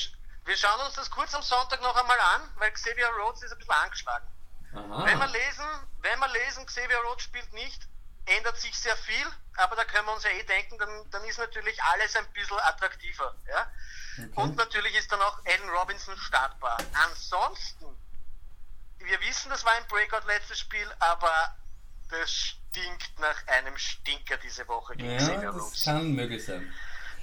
[0.44, 3.58] wir schauen uns das kurz am Sonntag noch einmal an, weil Xavier Rhodes ist ein
[3.58, 4.26] bisschen angeschlagen.
[4.72, 5.24] Wenn wir Aha.
[5.26, 5.64] lesen,
[6.02, 7.88] wenn wir lesen, Xavier Rhodes spielt nicht,
[8.26, 11.38] ändert sich sehr viel, aber da können wir uns ja eh denken, dann, dann ist
[11.38, 13.34] natürlich alles ein bisschen attraktiver.
[13.48, 13.70] Ja?
[14.34, 16.78] Und natürlich ist dann auch Allen Robinson startbar.
[17.06, 17.86] Ansonsten,
[18.98, 21.56] wir wissen, das war ein Breakout letztes Spiel, aber
[22.10, 26.72] das stinkt nach einem Stinker diese Woche gegen Ja, das kann möglich sein.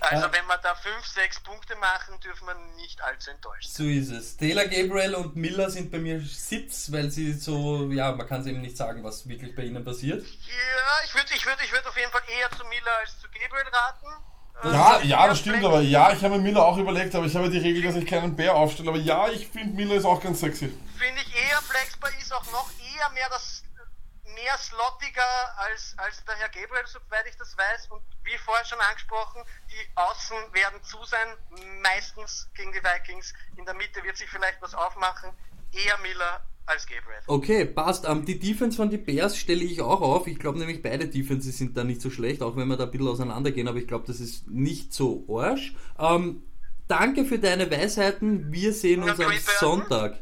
[0.09, 3.85] Also wenn wir da 5, 6 Punkte machen, dürfen wir nicht allzu enttäuscht sein.
[3.85, 4.37] So ist es.
[4.37, 8.47] Taylor Gabriel und Miller sind bei mir Sitz, weil sie so, ja, man kann es
[8.47, 10.21] eben nicht sagen, was wirklich bei ihnen passiert.
[10.21, 13.27] Ja, ich würde ich würd, ich würd auf jeden Fall eher zu Miller als zu
[13.27, 14.07] Gabriel raten.
[14.63, 17.49] Ja, ja, das stimmt, aber ja, ich habe mir Miller auch überlegt, aber ich habe
[17.49, 18.89] die Regel, dass ich keinen Bär aufstelle.
[18.89, 20.71] Aber ja, ich finde Miller ist auch ganz sexy.
[20.97, 23.62] Finde ich eher flexbar, ist auch noch eher mehr das
[24.43, 27.87] mehr slottiger als, als der Herr Gabriel, soweit ich das weiß.
[27.91, 29.41] Und wie vorher schon angesprochen,
[29.71, 31.27] die Außen werden zu sein,
[31.81, 33.33] meistens gegen die Vikings.
[33.55, 35.31] In der Mitte wird sich vielleicht was aufmachen.
[35.71, 37.19] Eher Miller als Gabriel.
[37.27, 38.05] Okay, passt.
[38.05, 40.27] Ähm, die Defense von die Bears stelle ich auch auf.
[40.27, 42.91] Ich glaube nämlich beide Defenses sind da nicht so schlecht, auch wenn wir da ein
[42.91, 45.73] bisschen auseinandergehen, aber ich glaube, das ist nicht so arsch.
[45.97, 46.43] Ähm,
[46.87, 48.51] danke für deine Weisheiten.
[48.51, 49.33] Wir sehen uns am?
[49.59, 50.19] Sonntag.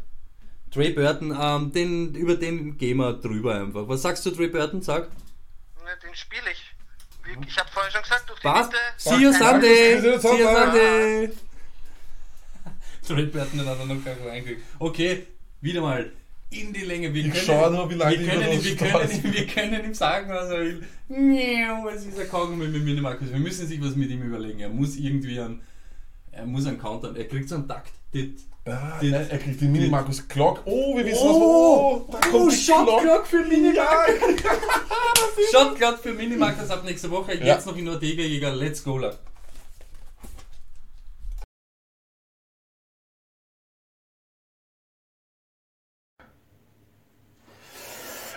[0.72, 3.88] Trey Burton, ähm, den, über den gehen wir drüber einfach.
[3.88, 4.82] Was sagst du, Trey Burton?
[4.82, 5.10] Sag.
[5.10, 6.64] Ne, Den spiele ich.
[7.48, 8.68] Ich habe vorher schon gesagt, durch die Was?
[8.68, 8.78] Mitte.
[8.98, 10.02] See you Sunday!
[10.02, 10.66] See you Sonntag.
[10.74, 11.30] Sunday!
[13.08, 14.62] Trey Burton hat er noch gar nicht reingekriegt.
[14.80, 15.28] Okay,
[15.62, 16.12] wieder mal
[16.50, 17.14] in die Länge.
[17.14, 19.86] Wir Ich können, schau nur, wie lange wir können, ihm- wir, können, ihm- wir können
[19.86, 20.88] ihm sagen, was er will.
[21.10, 23.30] Miau, Es ist ein Kaugummi mit Minimarkus.
[23.32, 24.60] Wir müssen sich was mit ihm überlegen.
[24.60, 25.62] Er muss irgendwie einen,
[26.32, 27.16] er muss einen Countdown.
[27.16, 27.92] Er kriegt so einen Takt.
[28.66, 30.62] Ah, Die- nein, er kriegt den Minimarkus Glock.
[30.66, 32.10] Oh, wir wissen Oh, was.
[32.10, 33.02] Oh, da kommt die Shot Glock.
[33.02, 34.16] Clock für Minimarkus.
[34.44, 35.60] Ja.
[35.60, 37.36] Shot Clock für Minimarkus ab nächste Woche.
[37.40, 37.56] Ja.
[37.56, 38.54] Jetzt noch in Ortega Jäger.
[38.54, 39.14] Let's go, la.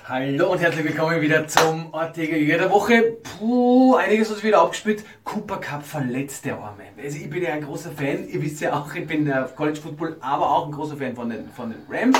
[0.06, 3.16] Hallo und herzlich willkommen wieder zum Ortega Jäger der Woche.
[3.22, 5.02] Puh, einiges uns wieder abgespielt.
[5.24, 6.82] Cooper Cup verletzt der Arme.
[7.02, 9.80] Also ich bin ja ein großer Fan, ihr wisst ja auch, ich bin äh, College
[9.80, 12.18] Football, aber auch ein großer Fan von den, von den Rams.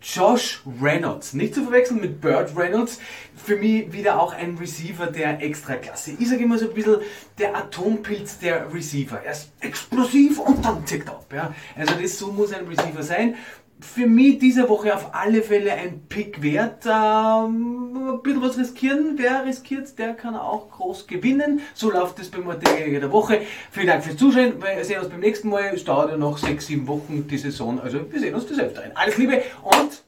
[0.00, 2.98] Josh Reynolds, nicht zu verwechseln mit Burt Reynolds,
[3.36, 6.12] für mich wieder auch ein Receiver der Extraklasse.
[6.18, 7.02] Ich sage immer so ein bisschen
[7.36, 9.20] der Atompilz der Receiver.
[9.22, 11.26] Er ist explosiv und dann tickt ab.
[11.34, 11.52] Ja.
[11.76, 13.34] Also das so muss ein Receiver sein
[13.80, 16.84] für mich diese Woche auf alle Fälle ein Pick wert.
[16.86, 19.14] Ähm, ein bisschen was riskieren.
[19.16, 21.60] Wer riskiert, der kann auch groß gewinnen.
[21.74, 23.42] So läuft es beim Ortega der Woche.
[23.70, 24.54] Vielen Dank fürs Zuschauen.
[24.62, 25.74] Wir sehen uns beim nächsten Mal.
[25.74, 27.80] Es dauert ja noch sechs, sieben Wochen die Saison.
[27.80, 28.92] Also wir sehen uns des Öfteren.
[28.94, 30.02] Alles Liebe und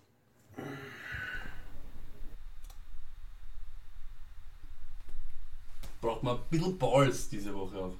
[6.01, 7.92] Braucht man ein bisschen Balls diese Woche auf.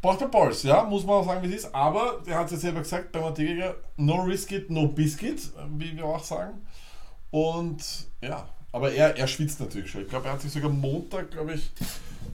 [0.00, 1.74] Braucht der Balls, ja, muss man auch sagen, wie es ist.
[1.74, 5.40] Aber der hat es ja selber gesagt, beim Ortega, no risk it, no biscuit,
[5.76, 6.60] wie wir auch sagen.
[7.30, 10.02] Und ja, aber er, er schwitzt natürlich schon.
[10.02, 11.70] Ich glaube, er hat sich sogar Montag, glaube ich,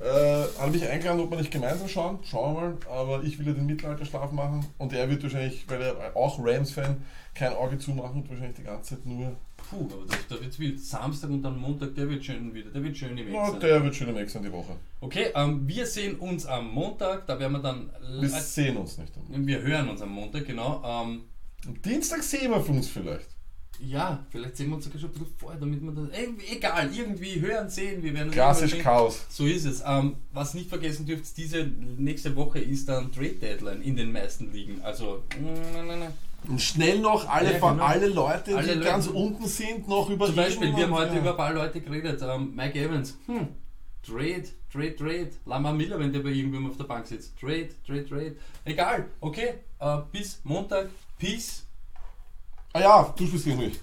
[0.01, 2.19] äh, hat mich eingeladen, ob wir nicht gemeinsam schauen.
[2.23, 2.77] Schauen wir mal.
[2.91, 4.65] Aber ich will ja den Mittelalterschlaf machen.
[4.79, 7.03] Und er wird wahrscheinlich, weil er auch Rams-Fan,
[7.35, 9.37] kein Auge zumachen und wahrscheinlich die ganze Zeit nur.
[9.57, 10.79] Puh, aber da, da wird's wild.
[10.81, 12.71] Samstag und dann Montag, der wird schön wieder.
[12.71, 13.59] Der wird schön im Ja, Ex.
[13.59, 14.77] der wird schön im Ex die Woche.
[15.01, 17.27] Okay, ähm, wir sehen uns am Montag.
[17.27, 17.91] Da werden wir dann.
[18.21, 19.13] Wir sehen uns nicht.
[19.29, 20.83] wir hören uns am Montag, genau.
[20.85, 21.23] Ähm,
[21.67, 23.34] Am Dienstag sehen wir uns vielleicht.
[23.87, 26.09] Ja, vielleicht sehen wir uns sogar schon ein bisschen vorher, damit wir das.
[26.11, 28.03] Ey, egal, irgendwie hören, sehen.
[28.03, 28.79] Wir werden Klassisch.
[28.79, 29.25] Chaos.
[29.29, 29.83] So ist es.
[29.87, 34.53] Ähm, was nicht vergessen dürft, diese nächste Woche ist dann Trade Deadline in den meisten
[34.53, 34.83] Ligen.
[34.83, 36.51] Also, mm, mm, mm.
[36.51, 37.83] Und schnell noch alle, Ja, genau.
[37.85, 38.85] alle Leute, Alle die Leute.
[38.85, 41.21] ganz unten sind, noch über Zum Beispiel, wir haben heute ja.
[41.21, 42.21] über ein paar Leute geredet.
[42.23, 43.49] Ähm, Mike Evans, hm,
[44.07, 45.31] Trade, Trade, Trade.
[45.47, 47.39] Lama Miller, wenn der bei irgendwem auf der Bank sitzt.
[47.41, 48.37] Trade, Trade, Trade.
[48.65, 49.55] Egal, okay.
[49.79, 50.91] Äh, bis Montag.
[51.19, 51.65] Peace.
[52.77, 53.81] Ah ja, du spielst gegen mich.